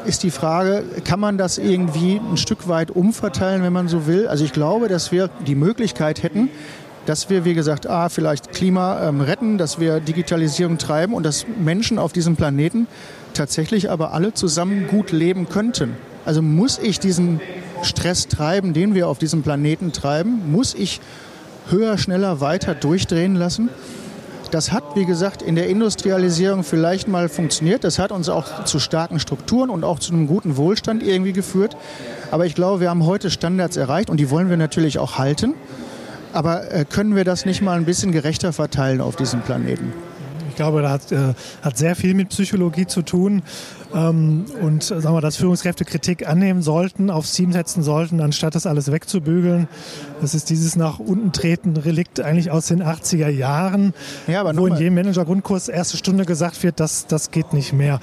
Ist 0.06 0.24
die 0.24 0.32
Frage, 0.32 0.84
kann 1.06 1.20
man 1.20 1.38
das 1.38 1.58
irgendwie 1.58 2.18
ein 2.18 2.38
Stück 2.38 2.68
weit 2.68 2.92
umverteilen, 2.92 3.64
wenn 3.64 3.72
man 3.72 3.88
so 3.88 4.06
will? 4.06 4.28
Also 4.28 4.44
ich 4.44 4.52
glaube, 4.52 4.90
dass 4.90 5.12
wir 5.12 5.30
die 5.48 5.56
Möglichkeit 5.56 6.24
hätten, 6.24 6.50
dass 7.06 7.30
wir, 7.30 7.46
wie 7.46 7.54
gesagt, 7.54 7.88
A, 7.88 8.10
vielleicht 8.10 8.52
Klima 8.52 9.08
ähm, 9.08 9.22
retten, 9.22 9.58
dass 9.58 9.80
wir 9.80 10.00
Digitalisierung 10.00 10.78
treiben 10.78 11.14
und 11.14 11.24
dass 11.24 11.46
Menschen 11.58 12.00
auf 12.00 12.14
diesem 12.14 12.36
Planeten 12.36 12.88
tatsächlich 13.34 13.90
aber 13.90 14.14
alle 14.14 14.34
zusammen 14.34 14.88
gut 14.88 15.12
leben 15.12 15.48
könnten. 15.50 15.96
Also 16.26 16.42
muss 16.42 16.80
ich 16.80 17.00
diesen 17.00 17.42
Stress 17.82 18.28
treiben, 18.28 18.74
den 18.74 18.96
wir 18.96 19.08
auf 19.08 19.20
diesem 19.20 19.42
Planeten 19.42 19.92
treiben, 19.92 20.52
muss 20.52 20.74
ich 20.74 21.02
höher, 21.70 21.98
schneller, 21.98 22.42
weiter 22.42 22.76
durchdrehen 22.76 23.36
lassen. 23.36 23.70
Das 24.54 24.72
hat, 24.72 24.84
wie 24.96 25.06
gesagt, 25.06 25.42
in 25.42 25.56
der 25.56 25.68
Industrialisierung 25.68 26.64
vielleicht 26.64 27.08
mal 27.08 27.28
funktioniert. 27.28 27.84
Das 27.84 27.98
hat 27.98 28.12
uns 28.12 28.30
auch 28.30 28.66
zu 28.66 28.78
starken 28.78 29.20
Strukturen 29.20 29.72
und 29.72 29.84
auch 29.84 29.98
zu 29.98 30.14
einem 30.14 30.28
guten 30.28 30.58
Wohlstand 30.58 31.02
irgendwie 31.02 31.34
geführt. 31.34 31.76
Aber 32.30 32.46
ich 32.46 32.54
glaube, 32.54 32.80
wir 32.80 32.92
haben 32.92 33.04
heute 33.04 33.32
Standards 33.32 33.78
erreicht 33.78 34.12
und 34.12 34.18
die 34.18 34.30
wollen 34.30 34.52
wir 34.52 34.58
natürlich 34.58 35.00
auch 35.00 35.18
halten. 35.18 35.56
Aber 36.34 36.72
äh, 36.72 36.86
können 36.86 37.16
wir 37.16 37.24
das 37.24 37.46
nicht 37.46 37.64
mal 37.64 37.78
ein 37.78 37.86
bisschen 37.86 38.12
gerechter 38.12 38.54
verteilen 38.54 39.02
auf 39.02 39.16
diesem 39.16 39.42
Planeten? 39.42 39.92
Ich 40.54 40.58
glaube, 40.58 40.84
das 40.84 40.92
hat, 40.92 41.12
äh, 41.12 41.34
hat 41.64 41.78
sehr 41.80 41.96
viel 41.96 42.14
mit 42.14 42.30
Psychologie 42.30 42.86
zu 42.86 43.02
tun 43.02 43.42
ähm, 43.96 44.46
und 44.62 44.84
sagen 44.84 45.16
wir, 45.16 45.22
dass 45.22 45.36
Führungskräfte 45.36 45.84
Kritik 45.84 46.28
annehmen 46.28 46.62
sollten, 46.62 47.10
aufs 47.10 47.34
Team 47.34 47.52
setzen 47.52 47.82
sollten, 47.82 48.22
anstatt 48.22 48.54
das 48.54 48.68
alles 48.68 48.92
wegzubügeln. 48.92 49.68
Das 50.22 50.36
ist 50.36 50.52
dieses 50.52 50.76
nach 50.76 51.00
unten 51.00 51.32
treten 51.32 51.76
Relikt 51.76 52.20
eigentlich 52.20 52.52
aus 52.52 52.68
den 52.68 52.84
80er 52.84 53.30
Jahren, 53.30 53.96
ja, 54.28 54.42
aber 54.42 54.56
wo 54.56 54.68
in 54.68 54.76
jedem 54.76 54.94
Manager-Grundkurs 54.94 55.70
erste 55.70 55.98
Stunde 55.98 56.26
gesagt 56.26 56.62
wird, 56.62 56.80
das, 56.80 57.08
das 57.08 57.32
geht 57.32 57.54
nicht 57.54 57.74
mehr. 57.74 58.00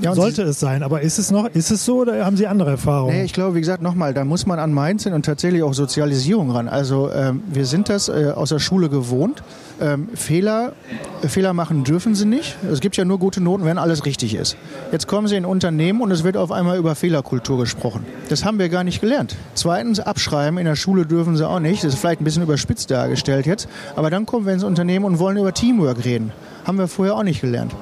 Ja, 0.00 0.16
Sollte 0.16 0.42
es 0.42 0.58
sein, 0.58 0.82
aber 0.82 1.02
ist 1.02 1.20
es 1.20 1.30
noch, 1.30 1.46
ist 1.54 1.70
es 1.70 1.84
so 1.84 2.00
oder 2.00 2.24
haben 2.24 2.36
Sie 2.36 2.48
andere 2.48 2.70
Erfahrungen? 2.70 3.16
Nee, 3.16 3.22
ich 3.22 3.32
glaube, 3.32 3.54
wie 3.54 3.60
gesagt, 3.60 3.80
nochmal, 3.80 4.12
da 4.12 4.24
muss 4.24 4.44
man 4.44 4.58
an 4.58 4.74
Mindset 4.74 5.12
und 5.12 5.24
tatsächlich 5.24 5.62
auch 5.62 5.74
Sozialisierung 5.74 6.50
ran. 6.50 6.66
Also 6.66 7.12
ähm, 7.12 7.44
wir 7.46 7.64
sind 7.64 7.88
das 7.88 8.08
äh, 8.08 8.32
aus 8.34 8.48
der 8.48 8.58
Schule 8.58 8.88
gewohnt. 8.88 9.44
Ähm, 9.80 10.08
Fehler, 10.14 10.72
äh, 10.90 11.11
Fehler 11.28 11.52
machen 11.52 11.84
dürfen 11.84 12.14
sie 12.14 12.26
nicht. 12.26 12.56
Es 12.70 12.80
gibt 12.80 12.96
ja 12.96 13.04
nur 13.04 13.18
gute 13.18 13.40
Noten, 13.40 13.64
wenn 13.64 13.78
alles 13.78 14.04
richtig 14.04 14.34
ist. 14.34 14.56
Jetzt 14.90 15.06
kommen 15.06 15.28
sie 15.28 15.36
in 15.36 15.44
Unternehmen 15.44 16.00
und 16.00 16.10
es 16.10 16.24
wird 16.24 16.36
auf 16.36 16.52
einmal 16.52 16.78
über 16.78 16.94
Fehlerkultur 16.94 17.58
gesprochen. 17.58 18.04
Das 18.28 18.44
haben 18.44 18.58
wir 18.58 18.68
gar 18.68 18.84
nicht 18.84 19.00
gelernt. 19.00 19.36
Zweitens, 19.54 20.00
abschreiben 20.00 20.58
in 20.58 20.64
der 20.64 20.76
Schule 20.76 21.06
dürfen 21.06 21.36
sie 21.36 21.48
auch 21.48 21.60
nicht. 21.60 21.84
Das 21.84 21.94
ist 21.94 22.00
vielleicht 22.00 22.20
ein 22.20 22.24
bisschen 22.24 22.42
überspitzt 22.42 22.90
dargestellt 22.90 23.46
jetzt. 23.46 23.68
Aber 23.96 24.10
dann 24.10 24.26
kommen 24.26 24.46
wir 24.46 24.52
ins 24.52 24.64
Unternehmen 24.64 25.04
und 25.04 25.18
wollen 25.18 25.36
über 25.36 25.52
Teamwork 25.52 26.04
reden. 26.04 26.32
Haben 26.64 26.78
wir 26.78 26.88
vorher 26.88 27.16
auch 27.16 27.24
nicht 27.24 27.40
gelernt. 27.40 27.72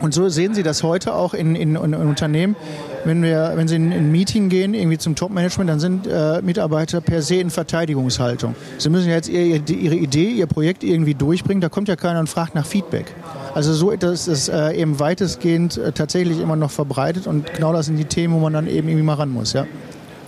Und 0.00 0.14
so 0.14 0.28
sehen 0.28 0.54
Sie 0.54 0.62
das 0.62 0.82
heute 0.82 1.14
auch 1.14 1.34
in, 1.34 1.56
in, 1.56 1.76
in 1.76 1.94
Unternehmen. 1.94 2.56
Wenn, 3.04 3.22
wir, 3.22 3.52
wenn 3.54 3.68
Sie 3.68 3.76
in 3.76 3.92
ein 3.92 4.10
Meeting 4.10 4.48
gehen, 4.48 4.74
irgendwie 4.74 4.98
zum 4.98 5.14
Top-Management, 5.14 5.70
dann 5.70 5.80
sind 5.80 6.06
äh, 6.06 6.42
Mitarbeiter 6.42 7.00
per 7.00 7.22
se 7.22 7.36
in 7.36 7.50
Verteidigungshaltung. 7.50 8.54
Sie 8.78 8.90
müssen 8.90 9.08
jetzt 9.08 9.28
ihr, 9.28 9.62
Ihre 9.68 9.94
Idee, 9.94 10.30
Ihr 10.30 10.46
Projekt 10.46 10.84
irgendwie 10.84 11.14
durchbringen. 11.14 11.60
Da 11.60 11.68
kommt 11.68 11.88
ja 11.88 11.96
keiner 11.96 12.20
und 12.20 12.28
fragt 12.28 12.54
nach 12.54 12.66
Feedback. 12.66 13.14
Also 13.54 13.72
so 13.72 13.90
ist 13.90 14.28
es 14.28 14.48
äh, 14.48 14.72
eben 14.72 15.00
weitestgehend 15.00 15.78
äh, 15.78 15.92
tatsächlich 15.92 16.40
immer 16.40 16.56
noch 16.56 16.70
verbreitet 16.70 17.26
und 17.26 17.52
genau 17.54 17.72
das 17.72 17.86
sind 17.86 17.96
die 17.96 18.04
Themen, 18.04 18.34
wo 18.34 18.38
man 18.38 18.52
dann 18.52 18.66
eben 18.66 18.88
irgendwie 18.88 19.04
mal 19.04 19.14
ran 19.14 19.30
muss. 19.30 19.54
Ja? 19.54 19.66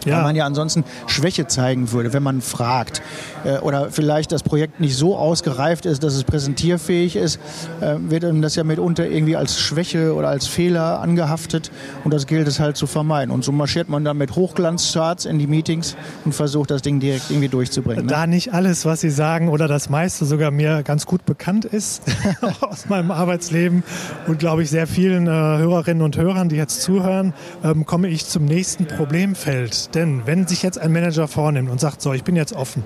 Ja. 0.04 0.16
Weil 0.16 0.22
man 0.24 0.36
ja 0.36 0.46
ansonsten 0.46 0.84
Schwäche 1.06 1.46
zeigen 1.46 1.92
würde, 1.92 2.12
wenn 2.12 2.22
man 2.22 2.40
fragt. 2.40 3.02
Äh, 3.44 3.58
oder 3.58 3.90
vielleicht 3.90 4.32
das 4.32 4.42
Projekt 4.42 4.80
nicht 4.80 4.96
so 4.96 5.16
ausgereift 5.16 5.86
ist, 5.86 6.02
dass 6.02 6.14
es 6.14 6.24
präsentierfähig 6.24 7.16
ist, 7.16 7.38
äh, 7.80 7.96
wird 7.98 8.24
das 8.42 8.56
ja 8.56 8.64
mitunter 8.64 9.06
irgendwie 9.06 9.36
als 9.36 9.58
Schwäche 9.58 10.14
oder 10.14 10.28
als 10.28 10.46
Fehler 10.46 11.00
angehaftet. 11.00 11.70
Und 12.04 12.14
das 12.14 12.26
gilt 12.26 12.48
es 12.48 12.60
halt 12.60 12.76
zu 12.76 12.86
vermeiden. 12.86 13.32
Und 13.32 13.44
so 13.44 13.52
marschiert 13.52 13.88
man 13.88 14.04
dann 14.04 14.18
mit 14.18 14.34
Hochglanzcharts 14.36 15.24
in 15.24 15.38
die 15.38 15.46
Meetings 15.46 15.96
und 16.24 16.34
versucht, 16.34 16.70
das 16.70 16.82
Ding 16.82 17.00
direkt 17.00 17.30
irgendwie 17.30 17.48
durchzubringen. 17.48 18.06
Ne? 18.06 18.12
Da 18.12 18.26
nicht 18.26 18.52
alles, 18.52 18.84
was 18.84 19.00
Sie 19.00 19.10
sagen 19.10 19.48
oder 19.48 19.68
das 19.68 19.88
meiste 19.88 20.24
sogar 20.24 20.50
mir 20.50 20.82
ganz 20.82 21.06
gut 21.06 21.24
bekannt 21.24 21.64
ist 21.64 22.02
aus 22.60 22.88
meinem 22.88 23.10
Arbeitsleben 23.10 23.82
und 24.26 24.38
glaube 24.38 24.62
ich 24.62 24.70
sehr 24.70 24.86
vielen 24.86 25.26
äh, 25.26 25.30
Hörerinnen 25.30 26.02
und 26.02 26.16
Hörern, 26.16 26.48
die 26.48 26.56
jetzt 26.56 26.82
zuhören, 26.82 27.32
ähm, 27.64 27.86
komme 27.86 28.08
ich 28.08 28.26
zum 28.26 28.44
nächsten 28.44 28.86
Problemfeld 28.86 29.87
denn 29.94 30.22
wenn 30.26 30.46
sich 30.46 30.62
jetzt 30.62 30.78
ein 30.78 30.92
Manager 30.92 31.28
vornimmt 31.28 31.70
und 31.70 31.80
sagt, 31.80 32.02
so, 32.02 32.12
ich 32.12 32.24
bin 32.24 32.36
jetzt 32.36 32.52
offen, 32.52 32.82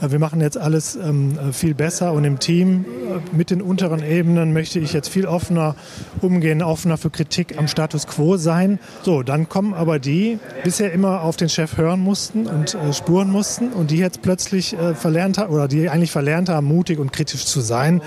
äh, 0.00 0.10
wir 0.10 0.18
machen 0.18 0.40
jetzt 0.40 0.58
alles 0.58 0.96
ähm, 0.96 1.38
äh, 1.38 1.52
viel 1.52 1.74
besser 1.74 2.12
und 2.12 2.24
im 2.24 2.38
Team 2.38 2.84
äh, 2.84 3.36
mit 3.36 3.50
den 3.50 3.62
unteren 3.62 4.02
Ebenen 4.02 4.52
möchte 4.52 4.78
ich 4.80 4.92
jetzt 4.92 5.08
viel 5.08 5.26
offener 5.26 5.76
umgehen, 6.20 6.62
offener 6.62 6.96
für 6.96 7.10
Kritik 7.10 7.56
am 7.58 7.68
Status 7.68 8.06
quo 8.06 8.36
sein. 8.36 8.78
So, 9.02 9.22
dann 9.22 9.48
kommen 9.48 9.74
aber 9.74 9.98
die, 9.98 10.38
bisher 10.64 10.92
immer 10.92 11.22
auf 11.22 11.36
den 11.36 11.48
Chef 11.48 11.76
hören 11.76 12.00
mussten 12.00 12.46
und 12.46 12.76
spuren 12.92 13.30
mussten 13.30 13.72
und 13.72 13.90
die 13.90 13.98
jetzt 13.98 14.22
plötzlich 14.22 14.76
verlernt 14.94 15.38
haben 15.38 15.52
oder 15.52 15.68
die 15.68 15.88
eigentlich 15.88 16.10
verlernt 16.10 16.48
haben, 16.48 16.66
mutig 16.66 16.98
und 16.98 17.12
kritisch 17.12 17.46
zu 17.46 17.60
sein. 17.60 18.02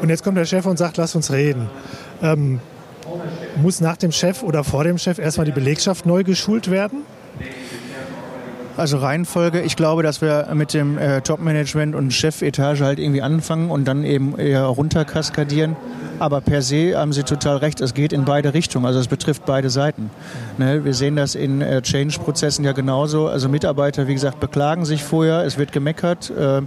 Und 0.00 0.08
jetzt 0.10 0.22
kommt 0.22 0.36
der 0.36 0.44
Chef 0.44 0.66
und 0.66 0.78
sagt, 0.78 0.96
lass 0.96 1.14
uns 1.14 1.32
reden. 1.32 1.68
Ähm, 2.22 2.60
muss 3.56 3.80
nach 3.80 3.96
dem 3.96 4.12
Chef 4.12 4.42
oder 4.42 4.64
vor 4.64 4.84
dem 4.84 4.98
Chef 4.98 5.18
erstmal 5.18 5.46
die 5.46 5.52
Belegschaft 5.52 6.06
neu 6.06 6.24
geschult 6.24 6.70
werden? 6.70 7.02
Also 8.78 8.98
Reihenfolge, 8.98 9.60
ich 9.60 9.74
glaube, 9.74 10.04
dass 10.04 10.20
wir 10.20 10.46
mit 10.54 10.72
dem 10.72 10.98
äh, 10.98 11.20
Top-Management 11.20 11.96
und 11.96 12.12
Chefetage 12.12 12.80
halt 12.80 13.00
irgendwie 13.00 13.22
anfangen 13.22 13.72
und 13.72 13.88
dann 13.88 14.04
eben 14.04 14.38
eher 14.38 14.62
runterkaskadieren. 14.66 15.74
Aber 16.20 16.40
per 16.40 16.62
se 16.62 16.96
haben 16.96 17.12
Sie 17.12 17.24
total 17.24 17.56
recht, 17.56 17.80
es 17.80 17.92
geht 17.92 18.12
in 18.12 18.24
beide 18.24 18.54
Richtungen, 18.54 18.86
also 18.86 19.00
es 19.00 19.08
betrifft 19.08 19.44
beide 19.46 19.68
Seiten. 19.68 20.10
Ne, 20.58 20.84
wir 20.84 20.94
sehen 20.94 21.16
das 21.16 21.34
in 21.34 21.60
äh, 21.60 21.82
Change-Prozessen 21.82 22.64
ja 22.64 22.70
genauso. 22.70 23.26
Also 23.26 23.48
Mitarbeiter, 23.48 24.06
wie 24.06 24.14
gesagt, 24.14 24.38
beklagen 24.38 24.84
sich 24.84 25.02
vorher, 25.02 25.44
es 25.44 25.58
wird 25.58 25.72
gemeckert 25.72 26.30
äh, 26.30 26.62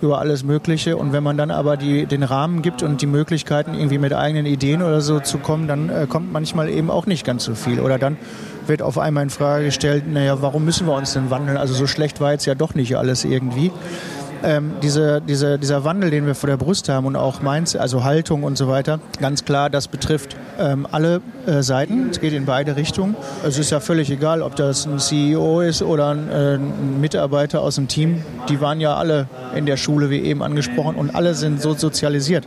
über 0.00 0.20
alles 0.20 0.44
Mögliche 0.44 0.96
und 0.96 1.12
wenn 1.12 1.24
man 1.24 1.36
dann 1.36 1.50
aber 1.50 1.76
die, 1.76 2.06
den 2.06 2.22
Rahmen 2.22 2.62
gibt 2.62 2.84
und 2.84 3.02
die 3.02 3.06
Möglichkeiten, 3.06 3.74
irgendwie 3.74 3.98
mit 3.98 4.12
eigenen 4.12 4.46
Ideen 4.46 4.82
oder 4.82 5.00
so 5.00 5.18
zu 5.18 5.38
kommen, 5.38 5.66
dann 5.66 5.88
äh, 5.88 6.06
kommt 6.08 6.32
manchmal 6.32 6.68
eben 6.68 6.92
auch 6.92 7.06
nicht 7.06 7.26
ganz 7.26 7.42
so 7.42 7.56
viel. 7.56 7.80
Oder 7.80 7.98
dann 7.98 8.16
wird 8.68 8.82
auf 8.82 8.98
einmal 8.98 9.22
in 9.24 9.30
Frage 9.30 9.66
gestellt, 9.66 10.04
naja, 10.06 10.40
warum 10.42 10.64
müssen 10.64 10.86
wir 10.86 10.94
uns 10.94 11.12
denn 11.12 11.30
wandeln? 11.30 11.56
Also 11.56 11.74
so 11.74 11.86
schlecht 11.86 12.20
war 12.20 12.32
jetzt 12.32 12.46
ja 12.46 12.54
doch 12.54 12.74
nicht 12.74 12.96
alles 12.96 13.24
irgendwie. 13.24 13.72
Ähm, 14.42 14.74
diese, 14.82 15.22
diese, 15.22 15.58
dieser 15.58 15.84
Wandel, 15.84 16.10
den 16.10 16.26
wir 16.26 16.34
vor 16.34 16.48
der 16.48 16.56
Brust 16.56 16.88
haben 16.88 17.06
und 17.06 17.16
auch 17.16 17.40
meins, 17.40 17.74
also 17.74 18.04
Haltung 18.04 18.42
und 18.42 18.58
so 18.58 18.68
weiter, 18.68 19.00
ganz 19.18 19.44
klar, 19.44 19.70
das 19.70 19.88
betrifft 19.88 20.36
ähm, 20.58 20.86
alle 20.90 21.22
äh, 21.46 21.62
Seiten. 21.62 22.10
Es 22.10 22.20
geht 22.20 22.32
in 22.32 22.44
beide 22.44 22.76
Richtungen. 22.76 23.16
Es 23.44 23.58
ist 23.58 23.70
ja 23.70 23.80
völlig 23.80 24.10
egal, 24.10 24.42
ob 24.42 24.54
das 24.54 24.86
ein 24.86 24.98
CEO 24.98 25.62
ist 25.62 25.82
oder 25.82 26.10
ein, 26.10 26.30
äh, 26.30 26.54
ein 26.54 27.00
Mitarbeiter 27.00 27.62
aus 27.62 27.76
dem 27.76 27.88
Team. 27.88 28.22
Die 28.48 28.60
waren 28.60 28.80
ja 28.80 28.94
alle 28.96 29.28
in 29.54 29.66
der 29.66 29.78
Schule, 29.78 30.10
wie 30.10 30.20
eben 30.20 30.42
angesprochen, 30.42 30.96
und 30.96 31.14
alle 31.14 31.34
sind 31.34 31.62
so 31.62 31.74
sozialisiert. 31.74 32.46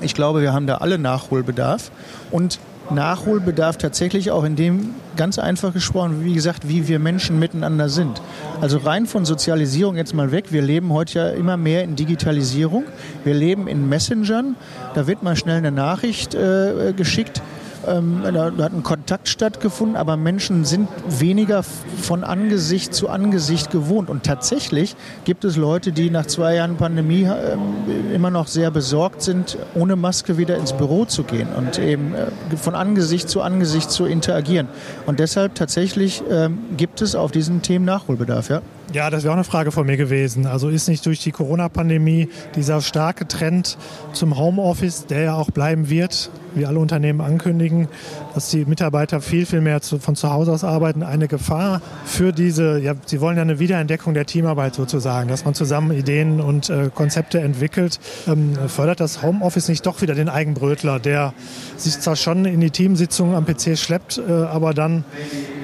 Ich 0.00 0.14
glaube, 0.14 0.42
wir 0.42 0.52
haben 0.52 0.66
da 0.66 0.76
alle 0.76 0.98
Nachholbedarf. 0.98 1.90
Und 2.30 2.58
Nachholbedarf 2.90 3.78
tatsächlich 3.78 4.30
auch 4.30 4.44
in 4.44 4.56
dem, 4.56 4.94
ganz 5.16 5.38
einfach 5.38 5.72
gesprochen, 5.72 6.24
wie 6.24 6.34
gesagt, 6.34 6.68
wie 6.68 6.88
wir 6.88 6.98
Menschen 6.98 7.38
miteinander 7.38 7.88
sind. 7.88 8.22
Also 8.60 8.78
rein 8.78 9.06
von 9.06 9.24
Sozialisierung 9.24 9.96
jetzt 9.96 10.14
mal 10.14 10.32
weg. 10.32 10.46
Wir 10.50 10.62
leben 10.62 10.92
heute 10.92 11.18
ja 11.18 11.28
immer 11.30 11.56
mehr 11.56 11.84
in 11.84 11.96
Digitalisierung. 11.96 12.84
Wir 13.24 13.34
leben 13.34 13.68
in 13.68 13.88
Messengern. 13.88 14.56
Da 14.94 15.06
wird 15.06 15.22
mal 15.22 15.36
schnell 15.36 15.58
eine 15.58 15.72
Nachricht 15.72 16.34
äh, 16.34 16.92
geschickt 16.96 17.42
ähm, 17.86 18.22
da, 18.22 18.52
hat 18.64 18.72
ein 18.72 18.82
Kontakt 18.82 19.28
stattgefunden, 19.28 19.96
aber 19.96 20.16
Menschen 20.16 20.64
sind 20.64 20.88
weniger 21.08 21.62
von 21.62 22.24
Angesicht 22.24 22.94
zu 22.94 23.08
Angesicht 23.08 23.70
gewohnt. 23.70 24.10
Und 24.10 24.24
tatsächlich 24.24 24.96
gibt 25.24 25.44
es 25.44 25.56
Leute, 25.56 25.92
die 25.92 26.10
nach 26.10 26.26
zwei 26.26 26.56
Jahren 26.56 26.76
Pandemie 26.76 27.24
äh, 27.24 28.14
immer 28.14 28.30
noch 28.30 28.46
sehr 28.46 28.70
besorgt 28.70 29.22
sind, 29.22 29.58
ohne 29.74 29.96
Maske 29.96 30.38
wieder 30.38 30.56
ins 30.56 30.72
Büro 30.72 31.04
zu 31.04 31.24
gehen 31.24 31.48
und 31.56 31.78
eben 31.78 32.14
äh, 32.14 32.56
von 32.56 32.74
Angesicht 32.74 33.28
zu 33.28 33.42
Angesicht 33.42 33.90
zu 33.90 34.04
interagieren. 34.04 34.68
Und 35.06 35.20
deshalb 35.20 35.54
tatsächlich 35.54 36.22
äh, 36.28 36.48
gibt 36.76 37.02
es 37.02 37.14
auf 37.14 37.30
diesen 37.30 37.62
Themen 37.62 37.84
Nachholbedarf. 37.84 38.48
Ja? 38.50 38.62
Ja, 38.92 39.08
das 39.08 39.22
wäre 39.22 39.32
auch 39.32 39.36
eine 39.36 39.44
Frage 39.44 39.70
von 39.70 39.86
mir 39.86 39.96
gewesen. 39.96 40.46
Also 40.46 40.68
ist 40.68 40.88
nicht 40.88 41.06
durch 41.06 41.20
die 41.20 41.30
Corona-Pandemie 41.30 42.28
dieser 42.56 42.80
starke 42.80 43.28
Trend 43.28 43.78
zum 44.12 44.36
Homeoffice, 44.36 45.06
der 45.06 45.20
ja 45.22 45.34
auch 45.34 45.52
bleiben 45.52 45.88
wird, 45.88 46.28
wie 46.56 46.66
alle 46.66 46.80
Unternehmen 46.80 47.20
ankündigen, 47.20 47.86
dass 48.34 48.50
die 48.50 48.64
Mitarbeiter 48.64 49.20
viel, 49.20 49.46
viel 49.46 49.60
mehr 49.60 49.80
zu, 49.80 50.00
von 50.00 50.16
zu 50.16 50.32
Hause 50.32 50.50
aus 50.50 50.64
arbeiten, 50.64 51.04
eine 51.04 51.28
Gefahr 51.28 51.80
für 52.04 52.32
diese, 52.32 52.80
ja, 52.80 52.94
sie 53.06 53.20
wollen 53.20 53.36
ja 53.36 53.42
eine 53.42 53.60
Wiederentdeckung 53.60 54.12
der 54.12 54.26
Teamarbeit 54.26 54.74
sozusagen, 54.74 55.28
dass 55.28 55.44
man 55.44 55.54
zusammen 55.54 55.92
Ideen 55.92 56.40
und 56.40 56.68
äh, 56.68 56.90
Konzepte 56.92 57.38
entwickelt. 57.40 58.00
Ähm, 58.26 58.54
fördert 58.66 58.98
das 58.98 59.22
Homeoffice 59.22 59.68
nicht 59.68 59.86
doch 59.86 60.02
wieder 60.02 60.16
den 60.16 60.28
Eigenbrötler, 60.28 60.98
der 60.98 61.32
sich 61.76 62.00
zwar 62.00 62.16
schon 62.16 62.44
in 62.44 62.58
die 62.58 62.70
Teamsitzungen 62.70 63.36
am 63.36 63.46
PC 63.46 63.78
schleppt, 63.78 64.18
äh, 64.18 64.32
aber 64.32 64.74
dann 64.74 65.04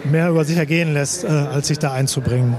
mehr 0.05 0.31
über 0.31 0.45
sich 0.45 0.59
ergehen 0.59 0.95
lässt, 0.95 1.25
äh, 1.25 1.27
als 1.27 1.67
sich 1.67 1.81
da 1.81 1.93
einzubringen? 1.93 2.55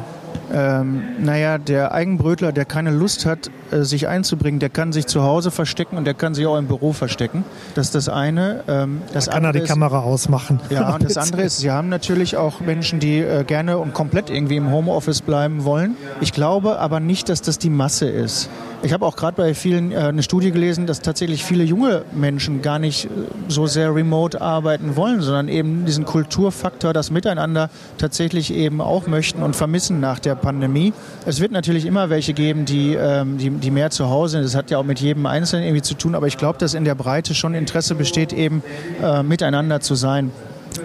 Ähm, 0.53 1.03
naja, 1.19 1.57
der 1.57 1.91
Eigenbrötler, 1.91 2.51
der 2.51 2.65
keine 2.65 2.91
Lust 2.91 3.25
hat, 3.25 3.49
äh, 3.71 3.83
sich 3.83 4.07
einzubringen. 4.07 4.59
Der 4.59 4.69
kann 4.69 4.93
sich 4.93 5.07
zu 5.07 5.23
Hause 5.23 5.51
verstecken 5.51 5.97
und 5.97 6.05
der 6.05 6.13
kann 6.13 6.33
sich 6.33 6.45
auch 6.45 6.57
im 6.57 6.67
Büro 6.67 6.93
verstecken. 6.93 7.43
Das 7.75 7.87
ist 7.87 7.95
das 7.95 8.09
eine. 8.09 8.63
Ähm, 8.67 9.01
das 9.13 9.25
da 9.25 9.33
kann 9.33 9.43
er 9.43 9.53
die 9.53 9.59
ist, 9.59 9.67
Kamera 9.67 9.99
ausmachen. 9.99 10.59
Ja, 10.69 10.93
und 10.95 11.03
das 11.03 11.17
andere 11.17 11.43
ist, 11.43 11.57
Sie 11.57 11.71
haben 11.71 11.89
natürlich 11.89 12.37
auch 12.37 12.61
Menschen, 12.61 12.99
die 12.99 13.19
äh, 13.19 13.43
gerne 13.43 13.77
und 13.77 13.93
komplett 13.93 14.29
irgendwie 14.29 14.55
im 14.55 14.71
Homeoffice 14.71 15.21
bleiben 15.21 15.65
wollen. 15.65 15.97
Ich 16.21 16.31
glaube 16.31 16.79
aber 16.79 16.99
nicht, 16.99 17.29
dass 17.29 17.41
das 17.41 17.59
die 17.59 17.69
Masse 17.69 18.07
ist. 18.07 18.49
Ich 18.83 18.93
habe 18.93 19.05
auch 19.05 19.15
gerade 19.15 19.35
bei 19.35 19.53
vielen 19.53 19.91
äh, 19.91 19.97
eine 19.97 20.23
Studie 20.23 20.51
gelesen, 20.51 20.85
dass 20.85 21.01
tatsächlich 21.01 21.43
viele 21.43 21.63
junge 21.63 22.03
Menschen 22.13 22.61
gar 22.61 22.79
nicht 22.79 23.05
äh, 23.05 23.09
so 23.47 23.65
sehr 23.65 23.93
remote 23.93 24.39
arbeiten 24.39 24.95
wollen, 24.95 25.21
sondern 25.21 25.49
eben 25.49 25.85
diesen 25.85 26.05
Kulturfaktor, 26.05 26.93
das 26.93 27.09
Miteinander 27.09 27.69
tatsächlich 27.97 28.53
eben 28.53 28.79
auch 28.79 29.07
möchten 29.07 29.41
und 29.41 29.55
vermissen 29.55 29.99
nach 29.99 30.19
der 30.19 30.35
Pandemie. 30.37 30.93
Es 31.25 31.39
wird 31.39 31.51
natürlich 31.51 31.85
immer 31.85 32.09
welche 32.09 32.33
geben, 32.33 32.65
die, 32.65 32.93
ähm, 32.93 33.37
die, 33.37 33.49
die 33.49 33.71
mehr 33.71 33.89
zu 33.89 34.09
Hause 34.09 34.33
sind. 34.33 34.43
Das 34.43 34.55
hat 34.55 34.71
ja 34.71 34.77
auch 34.77 34.83
mit 34.83 34.99
jedem 34.99 35.25
Einzelnen 35.25 35.65
irgendwie 35.65 35.81
zu 35.81 35.93
tun, 35.93 36.15
aber 36.15 36.27
ich 36.27 36.37
glaube, 36.37 36.57
dass 36.59 36.73
in 36.73 36.85
der 36.85 36.95
Breite 36.95 37.35
schon 37.35 37.53
Interesse 37.53 37.95
besteht, 37.95 38.33
eben 38.33 38.63
äh, 39.01 39.23
miteinander 39.23 39.79
zu 39.79 39.95
sein. 39.95 40.31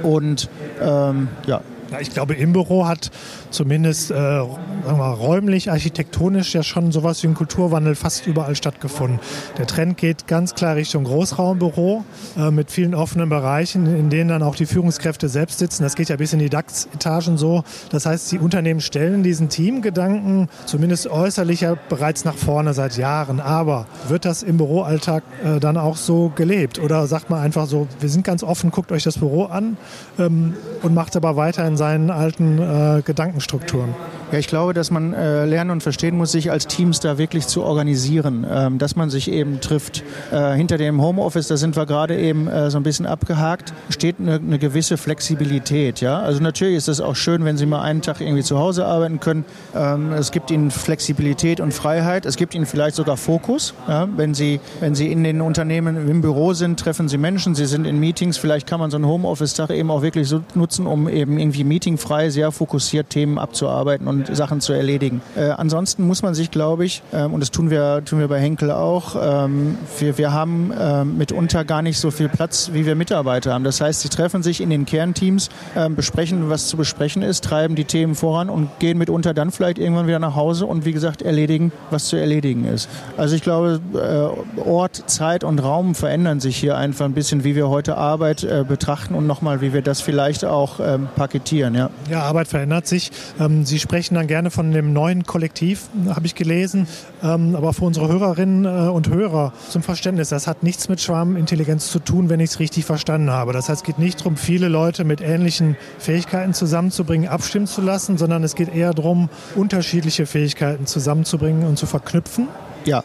Und 0.02 0.48
ähm, 0.80 1.28
ja. 1.46 1.60
Ich 2.00 2.10
glaube, 2.10 2.34
im 2.34 2.54
Büro 2.54 2.86
hat 2.86 3.10
zumindest 3.52 4.10
äh, 4.10 4.14
wir, 4.14 4.48
räumlich, 4.90 5.70
architektonisch 5.70 6.54
ja 6.54 6.62
schon 6.62 6.90
sowas 6.92 7.22
wie 7.22 7.28
ein 7.28 7.34
Kulturwandel 7.34 7.94
fast 7.94 8.26
überall 8.26 8.56
stattgefunden. 8.56 9.20
Der 9.58 9.66
Trend 9.66 9.96
geht 9.96 10.26
ganz 10.26 10.54
klar 10.54 10.76
Richtung 10.76 11.04
Großraumbüro 11.04 12.04
äh, 12.36 12.50
mit 12.50 12.70
vielen 12.70 12.94
offenen 12.94 13.28
Bereichen, 13.28 13.86
in 13.86 14.10
denen 14.10 14.30
dann 14.30 14.42
auch 14.42 14.56
die 14.56 14.66
Führungskräfte 14.66 15.28
selbst 15.28 15.58
sitzen. 15.58 15.82
Das 15.82 15.94
geht 15.94 16.08
ja 16.08 16.16
bis 16.16 16.32
in 16.32 16.38
die 16.38 16.48
DAX-Etagen 16.48 17.36
so. 17.36 17.62
Das 17.90 18.06
heißt, 18.06 18.32
die 18.32 18.38
Unternehmen 18.38 18.80
stellen 18.80 19.22
diesen 19.22 19.48
Teamgedanken 19.48 20.48
zumindest 20.66 21.06
äußerlich 21.06 21.60
ja 21.60 21.76
bereits 21.88 22.24
nach 22.24 22.36
vorne 22.36 22.74
seit 22.74 22.96
Jahren. 22.96 23.40
Aber 23.40 23.86
wird 24.08 24.24
das 24.24 24.42
im 24.42 24.56
Büroalltag 24.56 25.22
äh, 25.44 25.60
dann 25.60 25.76
auch 25.76 25.96
so 25.96 26.32
gelebt? 26.34 26.78
Oder 26.78 27.06
sagt 27.06 27.30
man 27.30 27.40
einfach 27.40 27.66
so, 27.66 27.86
wir 28.00 28.08
sind 28.08 28.24
ganz 28.24 28.42
offen, 28.42 28.70
guckt 28.70 28.90
euch 28.92 29.02
das 29.02 29.18
Büro 29.18 29.44
an 29.44 29.76
ähm, 30.18 30.54
und 30.82 30.94
macht 30.94 31.16
aber 31.16 31.36
weiter 31.36 31.66
in 31.66 31.76
seinen 31.76 32.10
alten 32.10 32.58
äh, 32.58 33.02
Gedanken 33.02 33.40
Strukturen? 33.42 33.94
Ja, 34.32 34.38
ich 34.38 34.46
glaube, 34.46 34.72
dass 34.72 34.90
man 34.90 35.12
äh, 35.12 35.44
lernen 35.44 35.70
und 35.70 35.82
verstehen 35.82 36.16
muss, 36.16 36.32
sich 36.32 36.50
als 36.50 36.66
Teams 36.66 37.00
da 37.00 37.18
wirklich 37.18 37.46
zu 37.48 37.62
organisieren, 37.64 38.46
ähm, 38.50 38.78
dass 38.78 38.96
man 38.96 39.10
sich 39.10 39.30
eben 39.30 39.60
trifft. 39.60 40.02
Äh, 40.30 40.54
hinter 40.54 40.78
dem 40.78 41.02
Homeoffice, 41.02 41.48
da 41.48 41.58
sind 41.58 41.76
wir 41.76 41.84
gerade 41.84 42.18
eben 42.18 42.48
äh, 42.48 42.70
so 42.70 42.78
ein 42.78 42.82
bisschen 42.82 43.04
abgehakt, 43.04 43.74
steht 43.90 44.16
eine, 44.18 44.36
eine, 44.36 44.58
gewisse 44.58 44.96
Flexibilität. 44.96 46.00
Ja? 46.00 46.20
Also 46.20 46.42
natürlich 46.42 46.76
ist 46.76 46.88
es 46.88 47.02
auch 47.02 47.14
schön, 47.14 47.44
wenn 47.44 47.58
Sie 47.58 47.66
mal 47.66 47.82
einen 47.82 48.00
Tag 48.00 48.22
irgendwie 48.22 48.42
zu 48.42 48.58
Hause 48.58 48.86
arbeiten 48.86 49.20
können. 49.20 49.44
Ähm, 49.74 50.12
es 50.12 50.30
gibt 50.30 50.50
Ihnen 50.50 50.70
Flexibilität 50.70 51.60
und 51.60 51.74
Freiheit. 51.74 52.24
Es 52.24 52.36
gibt 52.36 52.54
Ihnen 52.54 52.64
vielleicht 52.64 52.96
sogar 52.96 53.18
Fokus. 53.18 53.74
Ja? 53.86 54.08
Wenn, 54.16 54.32
Sie, 54.32 54.60
wenn 54.80 54.94
Sie 54.94 55.12
in 55.12 55.24
den 55.24 55.42
Unternehmen 55.42 56.08
im 56.08 56.22
Büro 56.22 56.54
sind, 56.54 56.80
treffen 56.80 57.06
Sie 57.06 57.18
Menschen, 57.18 57.54
Sie 57.54 57.66
sind 57.66 57.86
in 57.86 58.00
Meetings. 58.00 58.38
Vielleicht 58.38 58.66
kann 58.66 58.80
man 58.80 58.90
so 58.90 58.96
einen 58.96 59.06
Homeoffice-Tag 59.06 59.68
eben 59.68 59.90
auch 59.90 60.00
wirklich 60.00 60.26
so 60.26 60.40
nutzen, 60.54 60.86
um 60.86 61.06
eben 61.06 61.38
irgendwie 61.38 61.64
meetingfrei, 61.64 62.30
sehr 62.30 62.50
fokussiert 62.50 63.10
Themen 63.10 63.38
abzuarbeiten 63.38 64.08
und 64.08 64.21
Sachen 64.32 64.60
zu 64.60 64.72
erledigen. 64.72 65.20
Äh, 65.36 65.50
ansonsten 65.50 66.06
muss 66.06 66.22
man 66.22 66.34
sich, 66.34 66.50
glaube 66.50 66.84
ich, 66.84 67.02
ähm, 67.12 67.34
und 67.34 67.40
das 67.40 67.50
tun 67.50 67.70
wir, 67.70 68.04
tun 68.04 68.18
wir 68.18 68.28
bei 68.28 68.40
Henkel 68.40 68.70
auch, 68.70 69.16
ähm, 69.20 69.78
wir, 69.98 70.18
wir 70.18 70.32
haben 70.32 70.72
ähm, 70.78 71.18
mitunter 71.18 71.64
gar 71.64 71.82
nicht 71.82 71.98
so 71.98 72.10
viel 72.10 72.28
Platz, 72.28 72.70
wie 72.72 72.86
wir 72.86 72.94
Mitarbeiter 72.94 73.52
haben. 73.52 73.64
Das 73.64 73.80
heißt, 73.80 74.00
sie 74.00 74.08
treffen 74.08 74.42
sich 74.42 74.60
in 74.60 74.70
den 74.70 74.86
Kernteams, 74.86 75.48
ähm, 75.76 75.94
besprechen, 75.94 76.50
was 76.50 76.68
zu 76.68 76.76
besprechen 76.76 77.22
ist, 77.22 77.44
treiben 77.44 77.74
die 77.74 77.84
Themen 77.84 78.14
voran 78.14 78.48
und 78.50 78.68
gehen 78.78 78.98
mitunter 78.98 79.34
dann 79.34 79.50
vielleicht 79.50 79.78
irgendwann 79.78 80.06
wieder 80.06 80.18
nach 80.18 80.36
Hause 80.36 80.66
und 80.66 80.84
wie 80.84 80.92
gesagt 80.92 81.22
erledigen, 81.22 81.72
was 81.90 82.06
zu 82.06 82.16
erledigen 82.16 82.64
ist. 82.64 82.88
Also 83.16 83.34
ich 83.34 83.42
glaube, 83.42 83.80
äh, 83.94 84.60
Ort, 84.60 85.04
Zeit 85.06 85.44
und 85.44 85.58
Raum 85.58 85.94
verändern 85.94 86.40
sich 86.40 86.56
hier 86.56 86.76
einfach 86.76 87.04
ein 87.04 87.14
bisschen, 87.14 87.44
wie 87.44 87.54
wir 87.54 87.68
heute 87.68 87.96
Arbeit 87.96 88.44
äh, 88.44 88.64
betrachten 88.66 89.14
und 89.14 89.26
nochmal, 89.26 89.60
wie 89.60 89.72
wir 89.72 89.82
das 89.82 90.00
vielleicht 90.00 90.44
auch 90.44 90.80
ähm, 90.80 91.08
paketieren. 91.16 91.74
Ja. 91.74 91.90
ja, 92.10 92.22
Arbeit 92.22 92.48
verändert 92.48 92.86
sich. 92.86 93.10
Ähm, 93.40 93.64
Sie 93.64 93.78
sprechen 93.78 94.11
dann 94.14 94.26
gerne 94.26 94.50
von 94.50 94.72
dem 94.72 94.92
neuen 94.92 95.24
Kollektiv, 95.24 95.88
habe 96.08 96.26
ich 96.26 96.34
gelesen. 96.34 96.86
Ähm, 97.22 97.56
aber 97.56 97.72
für 97.72 97.84
unsere 97.84 98.08
Hörerinnen 98.08 98.64
äh, 98.64 98.90
und 98.90 99.08
Hörer 99.08 99.52
zum 99.68 99.82
Verständnis, 99.82 100.28
das 100.28 100.46
hat 100.46 100.62
nichts 100.62 100.88
mit 100.88 101.00
Schwarmintelligenz 101.00 101.90
zu 101.90 101.98
tun, 101.98 102.28
wenn 102.28 102.40
ich 102.40 102.50
es 102.50 102.58
richtig 102.60 102.84
verstanden 102.84 103.30
habe. 103.30 103.52
Das 103.52 103.68
heißt, 103.68 103.82
es 103.82 103.84
geht 103.84 103.98
nicht 103.98 104.20
darum, 104.20 104.36
viele 104.36 104.68
Leute 104.68 105.04
mit 105.04 105.20
ähnlichen 105.20 105.76
Fähigkeiten 105.98 106.54
zusammenzubringen, 106.54 107.28
abstimmen 107.28 107.66
zu 107.66 107.80
lassen, 107.80 108.18
sondern 108.18 108.42
es 108.44 108.54
geht 108.54 108.74
eher 108.74 108.92
darum, 108.92 109.28
unterschiedliche 109.54 110.26
Fähigkeiten 110.26 110.86
zusammenzubringen 110.86 111.66
und 111.66 111.78
zu 111.78 111.86
verknüpfen. 111.86 112.48
Ja, 112.84 113.02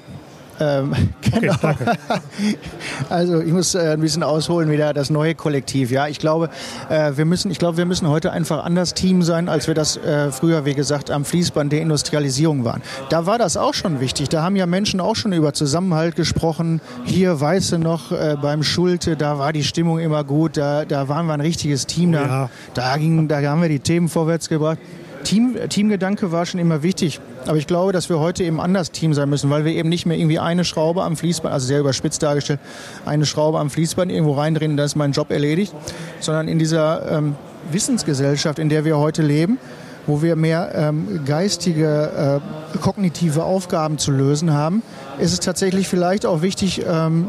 ähm, 0.60 0.94
genau. 1.22 1.54
Okay, 1.62 1.98
also 3.10 3.42
ich 3.42 3.52
muss 3.52 3.76
äh, 3.76 3.94
ein 3.94 4.02
bisschen 4.02 4.24
ausholen 4.24 4.70
wieder 4.70 4.94
das 4.94 5.10
neue 5.10 5.36
Kollektiv. 5.36 5.92
Ja, 5.92 6.08
ich 6.08 6.20
glaube, 6.20 6.50
äh, 6.90 7.12
wir 7.16 7.26
müssen, 7.26 7.52
ich 7.52 7.60
glaube, 7.60 7.78
wir 7.78 7.86
müssen 7.86 8.08
heute 8.08 8.32
einfach 8.32 8.64
anders 8.64 8.94
Team 8.94 9.22
sein, 9.24 9.50
als 9.50 9.68
wir 9.68 9.74
das 9.74 9.98
äh, 9.98 10.32
früher, 10.32 10.66
wie 10.66 10.74
gesagt, 10.74 11.12
am 11.12 11.26
Fließband 11.26 11.72
der 11.72 11.82
Industrialisierung 11.82 12.66
waren. 12.66 12.82
Da 13.10 13.26
war 13.26 13.38
das 13.38 13.58
auch 13.58 13.74
schon 13.74 14.00
wichtig. 14.00 14.30
Da 14.30 14.42
haben 14.42 14.56
ja 14.56 14.66
Menschen 14.66 15.00
auch 15.00 15.16
schon 15.16 15.34
über 15.34 15.54
Zusammenhalt 15.54 16.16
gesprochen. 16.16 16.82
Hier, 17.06 17.40
weiße 17.40 17.78
noch, 17.80 18.12
äh, 18.12 18.36
beim 18.42 18.64
Schulte, 18.64 19.16
da 19.16 19.40
war 19.40 19.54
die 19.54 19.64
Stimmung 19.64 20.00
immer 20.00 20.24
gut. 20.24 20.58
Da, 20.58 20.86
da 20.86 21.08
waren 21.08 21.28
wir 21.28 21.34
ein 21.34 21.42
richtiges 21.42 21.86
Team. 21.86 22.12
Da, 22.12 22.22
oh 22.22 22.28
ja. 22.28 22.50
da, 22.74 22.98
ging, 22.98 23.28
da 23.28 23.42
haben 23.42 23.62
wir 23.62 23.70
die 23.70 23.80
Themen 23.80 24.10
vorwärts 24.10 24.50
gebracht. 24.50 24.80
Team, 25.28 25.58
Teamgedanke 25.68 26.32
war 26.32 26.46
schon 26.46 26.62
immer 26.62 26.84
wichtig. 26.84 27.20
Aber 27.48 27.58
ich 27.58 27.68
glaube, 27.68 27.92
dass 27.92 28.08
wir 28.08 28.18
heute 28.20 28.46
eben 28.46 28.62
anders 28.62 28.92
Team 28.92 29.14
sein 29.14 29.30
müssen, 29.30 29.50
weil 29.50 29.66
wir 29.66 29.74
eben 29.74 29.90
nicht 29.90 30.06
mehr 30.06 30.18
irgendwie 30.18 30.40
eine 30.40 30.64
Schraube 30.64 31.04
am 31.04 31.18
Fließband, 31.18 31.54
also 31.54 31.68
sehr 31.68 31.82
überspitzt 31.82 32.24
dargestellt, 32.24 32.62
eine 33.06 33.26
Schraube 33.26 33.60
am 33.60 33.70
Fließband 33.70 34.10
irgendwo 34.10 34.36
reindrehen 34.36 34.72
und 34.72 34.78
dann 34.78 34.86
ist 34.86 34.96
mein 34.96 35.12
Job 35.12 35.30
erledigt, 35.30 35.74
sondern 36.22 36.48
in 36.48 36.60
dieser 36.60 37.12
ähm, 37.12 37.36
Wissensgesellschaft, 37.74 38.58
in 38.58 38.70
der 38.70 38.86
wir 38.86 38.98
heute 38.98 39.22
leben, 39.22 39.60
wo 40.06 40.22
wir 40.22 40.38
mehr 40.38 40.72
ähm, 40.74 41.26
geistige, 41.26 42.42
äh, 42.74 42.78
kognitive 42.80 43.44
Aufgaben 43.44 43.98
zu 43.98 44.12
lösen 44.12 44.54
haben, 44.54 44.82
ist 45.20 45.34
es 45.34 45.42
tatsächlich 45.42 45.90
vielleicht 45.90 46.26
auch 46.26 46.42
wichtig, 46.42 46.86
ähm, 46.88 47.28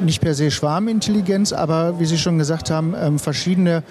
nicht 0.00 0.22
per 0.22 0.34
se 0.34 0.50
Schwarmintelligenz, 0.50 1.52
aber 1.52 2.00
wie 2.00 2.06
Sie 2.06 2.16
schon 2.16 2.38
gesagt 2.38 2.70
haben, 2.70 2.94
ähm, 2.98 3.18
verschiedene 3.18 3.82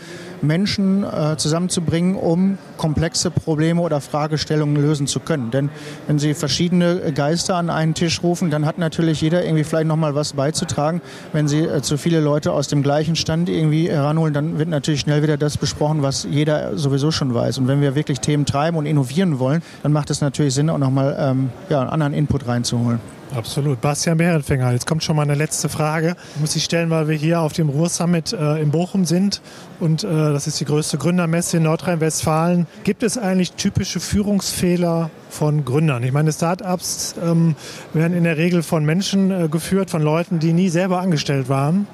Menschen 0.42 1.04
äh, 1.04 1.38
zusammenzubringen, 1.38 2.16
um 2.16 2.58
komplexe 2.78 3.32
Probleme 3.32 3.82
oder 3.82 4.02
Fragestellungen 4.02 4.76
lösen 4.76 5.08
zu 5.08 5.20
können. 5.20 5.52
Denn 5.52 5.70
wenn 6.08 6.20
Sie 6.20 6.34
verschiedene 6.34 7.12
Geister 7.14 7.56
an 7.56 7.70
einen 7.70 7.94
Tisch 7.94 8.22
rufen, 8.24 8.50
dann 8.50 8.66
hat 8.66 8.78
natürlich 8.78 9.22
jeder 9.22 9.44
irgendwie 9.44 9.64
vielleicht 9.64 9.88
nochmal 9.88 10.16
was 10.16 10.34
beizutragen. 10.34 11.02
Wenn 11.34 11.48
Sie 11.48 11.62
äh, 11.62 11.82
zu 11.82 11.98
viele 11.98 12.20
Leute 12.20 12.52
aus 12.52 12.68
dem 12.68 12.84
gleichen 12.84 13.16
Stand 13.16 13.50
irgendwie 13.50 13.90
heranholen, 13.90 14.34
dann 14.34 14.60
wird 14.60 14.70
natürlich 14.70 15.02
schnell 15.02 15.24
wieder 15.24 15.38
das 15.38 15.58
besprochen, 15.58 16.02
was 16.02 16.28
jeder 16.30 16.78
sowieso 16.78 17.12
schon 17.12 17.34
weiß. 17.34 17.58
Und 17.58 17.68
wenn 17.68 17.82
wir 17.82 17.96
wirklich 17.96 18.20
Themen 18.20 18.46
treiben 18.46 18.78
und 18.78 18.86
innovieren 18.86 19.40
wollen, 19.40 19.62
dann 19.84 19.92
macht 19.92 20.10
es 20.10 20.22
natürlich 20.22 20.54
Sinn, 20.54 20.70
auch 20.70 20.78
nochmal 20.78 21.16
ähm, 21.20 21.50
ja, 21.70 21.82
einen 21.82 21.90
anderen 21.90 22.14
Input 22.14 22.48
reinzuholen. 22.48 23.00
Absolut. 23.36 23.82
Bastian 23.82 24.18
Behrenfänger, 24.18 24.72
jetzt 24.72 24.88
kommt 24.88 25.04
schon 25.04 25.16
mal 25.16 25.24
eine 25.24 25.36
letzte 25.36 25.70
Frage. 25.70 26.16
Muss 26.40 26.56
ich 26.56 26.64
stellen, 26.64 26.90
weil 26.90 27.08
wir 27.08 27.16
hier 27.16 27.42
auf 27.42 27.54
dem 27.54 27.70
Ruhr-Summit 27.70 28.34
äh, 28.34 28.62
in 28.62 28.72
Bochum 28.72 29.06
sind 29.06 29.42
und 29.80 30.04
äh, 30.04 30.08
das 30.34 30.48
ist 30.48 30.60
die 30.60 30.66
größte 30.66 30.98
Gründermesse 30.98 31.58
in 31.58 31.64
Nordrhein-Westfalen. 31.64 32.68
Gibt 32.84 33.04
es 33.04 33.18
eigentlich 33.18 33.54
typische 33.54 34.00
Führungsfehler 34.00 35.10
von 35.30 35.66
Gründern? 35.66 36.04
Ich 36.04 36.12
meine, 36.12 36.32
Startups 36.32 37.16
ähm, 37.24 37.56
werden 37.94 38.16
in 38.16 38.24
der 38.24 38.38
Regel 38.38 38.64
von 38.64 38.86
Menschen 38.86 39.32
äh, 39.32 39.48
geführt, 39.50 39.90
von 39.90 40.02
Leuten, 40.02 40.40
die 40.40 40.54
nie 40.54 40.70
selber 40.70 41.00
angestellt 41.00 41.50
waren 41.50 41.88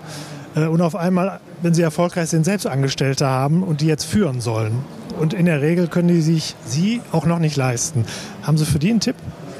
äh, 0.55 0.65
und 0.65 0.81
auf 0.81 0.95
einmal, 0.95 1.39
wenn 1.61 1.73
sie 1.73 1.81
erfolgreich 1.81 2.29
sind, 2.29 2.45
selbst 2.45 2.67
Angestellte 2.67 3.27
haben 3.27 3.63
und 3.63 3.81
die 3.81 3.87
jetzt 3.87 4.05
führen 4.05 4.41
sollen. 4.41 4.83
Und 5.19 5.33
in 5.33 5.45
der 5.45 5.61
Regel 5.61 5.87
können 5.87 6.07
die 6.07 6.21
sich 6.21 6.55
sie 6.65 7.01
auch 7.11 7.25
noch 7.25 7.39
nicht 7.39 7.55
leisten. 7.55 8.05
Haben 8.41 8.57
Sie 8.57 8.65
für 8.65 8.79
die 8.79 8.89
einen 8.89 8.99
Tipp? 8.99 9.15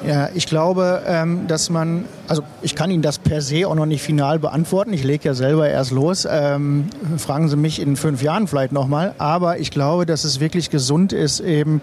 Ja, 0.06 0.30
ich 0.34 0.48
glaube, 0.48 1.02
ähm, 1.08 1.48
dass 1.48 1.70
man, 1.70 2.06
also 2.28 2.44
ich 2.62 2.76
kann 2.76 2.92
Ihnen 2.92 3.02
das 3.02 3.20
per 3.20 3.42
se 3.42 3.66
auch 3.66 3.76
noch 3.76 3.86
nicht 3.86 4.02
final 4.02 4.38
beantworten. 4.38 4.92
Ich 4.92 5.04
lege 5.04 5.30
ja 5.30 5.34
selber 5.34 5.70
erst 5.70 5.92
los. 5.92 6.28
Ähm, 6.30 6.90
fragen 7.18 7.48
Sie 7.48 7.56
mich 7.56 7.82
in 7.82 7.96
fünf 7.96 8.22
Jahren 8.22 8.48
vielleicht 8.48 8.74
nochmal. 8.74 9.16
Aber 9.18 9.60
ich 9.60 9.72
glaube, 9.72 10.06
dass 10.06 10.26
es 10.26 10.42
wirklich 10.42 10.70
gesund 10.70 11.14
ist, 11.14 11.40
eben 11.40 11.82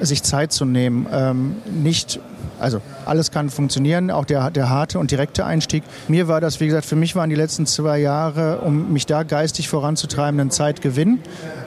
sich 0.00 0.22
Zeit 0.22 0.52
zu 0.52 0.64
nehmen. 0.64 1.06
Ähm, 1.12 1.56
nicht 1.70 2.20
also 2.62 2.80
alles 3.06 3.32
kann 3.32 3.50
funktionieren, 3.50 4.12
auch 4.12 4.24
der, 4.24 4.50
der 4.52 4.70
harte 4.70 5.00
und 5.00 5.10
direkte 5.10 5.44
Einstieg. 5.44 5.82
Mir 6.06 6.28
war 6.28 6.40
das, 6.40 6.60
wie 6.60 6.66
gesagt, 6.66 6.86
für 6.86 6.94
mich 6.94 7.16
waren 7.16 7.28
die 7.28 7.36
letzten 7.36 7.66
zwei 7.66 7.98
Jahre, 7.98 8.58
um 8.58 8.92
mich 8.92 9.04
da 9.04 9.24
geistig 9.24 9.68
voranzutreiben, 9.68 10.38
ein 10.38 10.52
Zeitgewinn. 10.52 11.18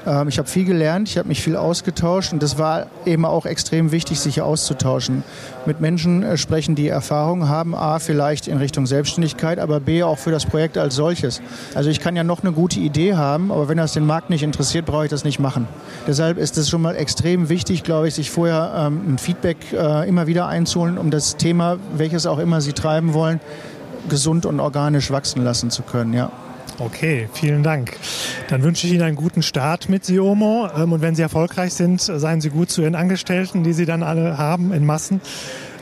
Ähm, 0.08 0.30
ich 0.30 0.38
habe 0.38 0.48
viel 0.48 0.64
gelernt, 0.64 1.10
ich 1.10 1.18
habe 1.18 1.28
mich 1.28 1.44
viel 1.44 1.58
ausgetauscht 1.58 2.32
und 2.32 2.42
das 2.42 2.58
war 2.58 2.88
eben 3.06 3.26
auch 3.26 3.46
extrem 3.46 3.92
wichtig, 3.92 4.22
sich 4.22 4.42
auszutauschen. 4.42 5.24
Mit 5.66 5.82
Menschen 5.82 6.24
äh, 6.24 6.38
sprechen, 6.38 6.76
die 6.76 6.88
Erfahrung 6.88 7.50
haben, 7.50 7.76
A, 7.76 8.00
vielleicht 8.00 8.48
in 8.48 8.58
Richtung 8.58 8.86
Selbstständigkeit, 8.86 9.60
aber 9.60 9.82
B, 9.82 10.04
auch 10.04 10.18
für 10.18 10.32
das 10.32 10.46
Projekt 10.46 10.78
als 10.78 10.96
solches. 10.96 11.42
Also 11.74 11.90
ich 11.90 12.00
kann 12.00 12.16
ja 12.16 12.24
noch 12.24 12.42
eine 12.42 12.54
gute 12.54 12.80
Idee 12.80 13.16
haben, 13.16 13.52
aber 13.52 13.68
wenn 13.68 13.78
das 13.78 13.92
den 13.92 14.06
Markt 14.06 14.30
nicht 14.30 14.44
interessiert, 14.44 14.86
brauche 14.86 15.06
ich 15.06 15.12
das 15.12 15.26
nicht 15.26 15.40
machen. 15.40 15.68
Deshalb 16.08 16.38
ist 16.38 16.58
es 16.58 16.70
schon 16.70 16.82
mal 16.82 16.96
extrem 16.96 17.50
wichtig, 17.50 17.84
glaube 17.84 18.08
ich, 18.08 18.15
sich 18.16 18.32
vorher 18.32 18.74
ähm, 18.76 19.14
ein 19.14 19.18
Feedback 19.18 19.58
äh, 19.74 20.08
immer 20.08 20.28
wieder 20.28 20.48
einzuholen 20.48 20.98
um 20.98 21.12
das 21.12 21.38
Thema, 21.38 21.78
welches 21.96 22.26
auch 22.26 22.40
immer 22.40 22.62
Sie 22.62 22.74
treiben 22.74 23.14
wollen, 23.14 23.40
gesund 24.10 24.46
und 24.46 24.60
organisch 24.60 25.12
wachsen 25.12 25.44
lassen 25.44 25.70
zu 25.70 25.84
können. 25.84 26.14
Ja. 26.14 26.32
Okay, 26.80 27.30
vielen 27.32 27.64
Dank. 27.64 27.98
Dann 28.50 28.62
wünsche 28.64 28.86
ich 28.88 28.94
Ihnen 28.94 29.04
einen 29.04 29.16
guten 29.16 29.42
Start 29.42 29.88
mit 29.88 30.06
Siomo. 30.06 30.68
Ähm, 30.76 30.92
und 30.92 31.02
wenn 31.02 31.16
Sie 31.16 31.22
erfolgreich 31.22 31.74
sind, 31.74 32.02
seien 32.02 32.42
Sie 32.42 32.50
gut 32.50 32.70
zu 32.70 32.82
Ihren 32.82 32.96
Angestellten, 32.96 33.64
die 33.64 33.74
Sie 33.74 33.86
dann 33.86 34.04
alle 34.04 34.38
haben 34.38 34.74
in 34.74 34.86
Massen. 34.86 35.22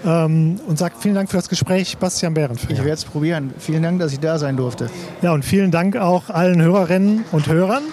Ähm, 0.06 0.60
und 0.68 0.78
sagt 0.78 1.02
vielen 1.02 1.16
Dank 1.16 1.32
für 1.32 1.38
das 1.38 1.50
Gespräch, 1.50 1.98
Bastian 1.98 2.34
Behrenfeld. 2.34 2.72
Ich 2.72 2.80
werde 2.80 2.92
es 2.92 3.06
probieren. 3.06 3.54
Vielen 3.58 3.84
Dank, 3.84 4.00
dass 4.00 4.12
ich 4.12 4.20
da 4.20 4.38
sein 4.38 4.58
durfte. 4.58 4.90
Ja, 5.22 5.32
und 5.34 5.44
vielen 5.46 5.72
Dank 5.72 5.96
auch 5.96 6.30
allen 6.30 6.62
Hörerinnen 6.62 7.26
und 7.32 7.48
Hörern. 7.48 7.84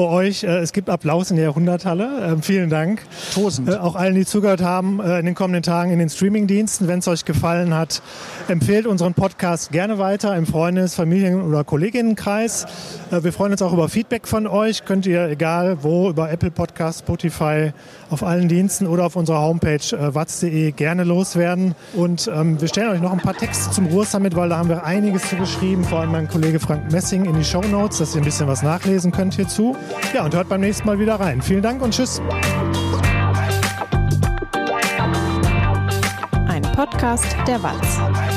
Für 0.00 0.08
euch. 0.08 0.44
Äh, 0.44 0.60
es 0.60 0.72
gibt 0.72 0.88
Applaus 0.88 1.30
in 1.30 1.36
der 1.36 1.44
Jahrhunderthalle. 1.44 2.32
Ähm, 2.32 2.42
vielen 2.42 2.70
Dank. 2.70 3.02
Tosend. 3.34 3.68
Äh, 3.68 3.74
auch 3.74 3.96
allen, 3.96 4.14
die 4.14 4.24
zugehört 4.24 4.62
haben 4.62 4.98
äh, 4.98 5.18
in 5.18 5.26
den 5.26 5.34
kommenden 5.34 5.62
Tagen 5.62 5.90
in 5.90 5.98
den 5.98 6.08
Streamingdiensten. 6.08 6.88
Wenn 6.88 7.00
es 7.00 7.08
euch 7.08 7.26
gefallen 7.26 7.74
hat, 7.74 8.00
empfehlt 8.48 8.86
unseren 8.86 9.12
Podcast 9.12 9.72
gerne 9.72 9.98
weiter 9.98 10.34
im 10.36 10.46
Freundes-, 10.46 10.94
Familien- 10.94 11.42
oder 11.42 11.64
Kolleginnenkreis. 11.64 12.66
wir 13.10 13.32
freuen 13.32 13.52
uns 13.52 13.60
auch 13.60 13.74
über 13.74 13.90
Feedback 13.90 14.26
von 14.26 14.46
euch. 14.46 14.86
Könnt 14.86 15.04
ihr, 15.04 15.28
egal 15.28 15.82
wo, 15.82 16.08
über 16.08 16.30
Apple 16.30 16.50
Podcast, 16.50 17.00
Spotify, 17.00 17.72
auf 18.10 18.22
allen 18.22 18.48
Diensten 18.48 18.86
oder 18.86 19.06
auf 19.06 19.16
unserer 19.16 19.40
Homepage 19.40 19.96
äh, 19.96 20.14
watz.de 20.14 20.72
gerne 20.72 21.04
loswerden. 21.04 21.74
Und 21.94 22.30
ähm, 22.32 22.60
wir 22.60 22.68
stellen 22.68 22.90
euch 22.90 23.00
noch 23.00 23.12
ein 23.12 23.20
paar 23.20 23.36
Texte 23.36 23.70
zum 23.70 23.86
Ruhrsummit, 23.86 24.36
weil 24.36 24.48
da 24.48 24.58
haben 24.58 24.68
wir 24.68 24.84
einiges 24.84 25.28
zu 25.28 25.36
geschrieben, 25.36 25.84
vor 25.84 26.00
allem 26.00 26.12
mein 26.12 26.28
Kollege 26.28 26.60
Frank 26.60 26.92
Messing 26.92 27.24
in 27.24 27.34
die 27.34 27.44
Show 27.44 27.62
Notes, 27.62 27.98
dass 27.98 28.14
ihr 28.14 28.20
ein 28.20 28.24
bisschen 28.24 28.48
was 28.48 28.62
nachlesen 28.62 29.12
könnt 29.12 29.34
hierzu. 29.34 29.76
Ja, 30.12 30.24
und 30.24 30.34
hört 30.34 30.48
beim 30.48 30.60
nächsten 30.60 30.86
Mal 30.86 30.98
wieder 30.98 31.14
rein. 31.14 31.40
Vielen 31.40 31.62
Dank 31.62 31.82
und 31.82 31.94
tschüss. 31.94 32.20
Ein 36.48 36.62
Podcast 36.74 37.36
der 37.46 37.62
Watz. 37.62 38.29